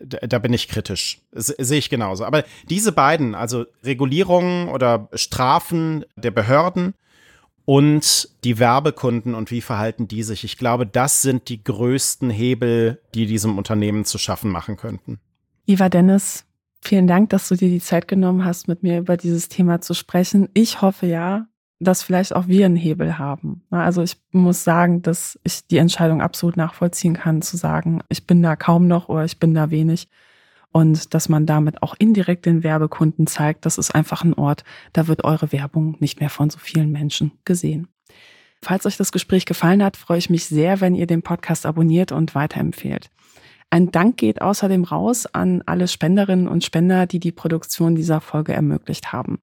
Da, 0.00 0.18
da 0.26 0.38
bin 0.40 0.52
ich 0.52 0.66
kritisch. 0.66 1.20
Sehe 1.32 1.78
ich 1.78 1.88
genauso. 1.88 2.24
Aber 2.24 2.44
diese 2.68 2.90
beiden, 2.90 3.36
also 3.36 3.66
Regulierungen 3.84 4.68
oder 4.68 5.08
Strafen 5.14 6.04
der 6.16 6.32
Behörden 6.32 6.94
und 7.66 8.30
die 8.44 8.58
Werbekunden 8.58 9.34
und 9.34 9.50
wie 9.50 9.60
verhalten 9.60 10.08
die 10.08 10.22
sich, 10.22 10.44
ich 10.44 10.56
glaube, 10.56 10.86
das 10.86 11.20
sind 11.20 11.50
die 11.50 11.62
größten 11.62 12.30
Hebel, 12.30 13.02
die 13.14 13.26
diesem 13.26 13.58
Unternehmen 13.58 14.06
zu 14.06 14.16
schaffen 14.16 14.50
machen 14.50 14.78
könnten. 14.78 15.20
Iva 15.66 15.90
Dennis, 15.90 16.46
Vielen 16.86 17.08
Dank, 17.08 17.30
dass 17.30 17.48
du 17.48 17.56
dir 17.56 17.68
die 17.68 17.80
Zeit 17.80 18.06
genommen 18.06 18.44
hast, 18.44 18.68
mit 18.68 18.84
mir 18.84 18.98
über 18.98 19.16
dieses 19.16 19.48
Thema 19.48 19.80
zu 19.80 19.92
sprechen. 19.92 20.48
Ich 20.54 20.82
hoffe 20.82 21.06
ja, 21.06 21.48
dass 21.80 22.04
vielleicht 22.04 22.32
auch 22.34 22.46
wir 22.46 22.64
einen 22.64 22.76
Hebel 22.76 23.18
haben. 23.18 23.62
Also 23.70 24.02
ich 24.02 24.16
muss 24.30 24.62
sagen, 24.62 25.02
dass 25.02 25.36
ich 25.42 25.66
die 25.66 25.78
Entscheidung 25.78 26.22
absolut 26.22 26.56
nachvollziehen 26.56 27.14
kann, 27.14 27.42
zu 27.42 27.56
sagen, 27.56 28.02
ich 28.08 28.26
bin 28.26 28.40
da 28.40 28.54
kaum 28.54 28.86
noch 28.86 29.08
oder 29.08 29.24
ich 29.24 29.40
bin 29.40 29.52
da 29.52 29.70
wenig. 29.70 30.08
Und 30.76 31.14
dass 31.14 31.30
man 31.30 31.46
damit 31.46 31.82
auch 31.82 31.94
indirekt 31.98 32.44
den 32.44 32.62
Werbekunden 32.62 33.26
zeigt, 33.26 33.64
das 33.64 33.78
ist 33.78 33.94
einfach 33.94 34.22
ein 34.22 34.34
Ort, 34.34 34.62
da 34.92 35.08
wird 35.08 35.24
eure 35.24 35.50
Werbung 35.50 35.96
nicht 36.00 36.20
mehr 36.20 36.28
von 36.28 36.50
so 36.50 36.58
vielen 36.58 36.92
Menschen 36.92 37.32
gesehen. 37.46 37.88
Falls 38.60 38.84
euch 38.84 38.98
das 38.98 39.10
Gespräch 39.10 39.46
gefallen 39.46 39.82
hat, 39.82 39.96
freue 39.96 40.18
ich 40.18 40.28
mich 40.28 40.44
sehr, 40.44 40.82
wenn 40.82 40.94
ihr 40.94 41.06
den 41.06 41.22
Podcast 41.22 41.64
abonniert 41.64 42.12
und 42.12 42.34
weiterempfehlt. 42.34 43.10
Ein 43.70 43.90
Dank 43.90 44.18
geht 44.18 44.42
außerdem 44.42 44.84
raus 44.84 45.24
an 45.24 45.62
alle 45.64 45.88
Spenderinnen 45.88 46.46
und 46.46 46.62
Spender, 46.62 47.06
die 47.06 47.20
die 47.20 47.32
Produktion 47.32 47.94
dieser 47.94 48.20
Folge 48.20 48.52
ermöglicht 48.52 49.14
haben. 49.14 49.40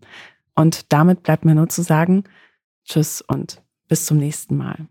Und 0.54 0.94
damit 0.94 1.24
bleibt 1.24 1.46
mir 1.46 1.56
nur 1.56 1.68
zu 1.68 1.82
sagen, 1.82 2.26
Tschüss 2.86 3.22
und 3.22 3.64
bis 3.88 4.06
zum 4.06 4.20
nächsten 4.20 4.56
Mal. 4.56 4.86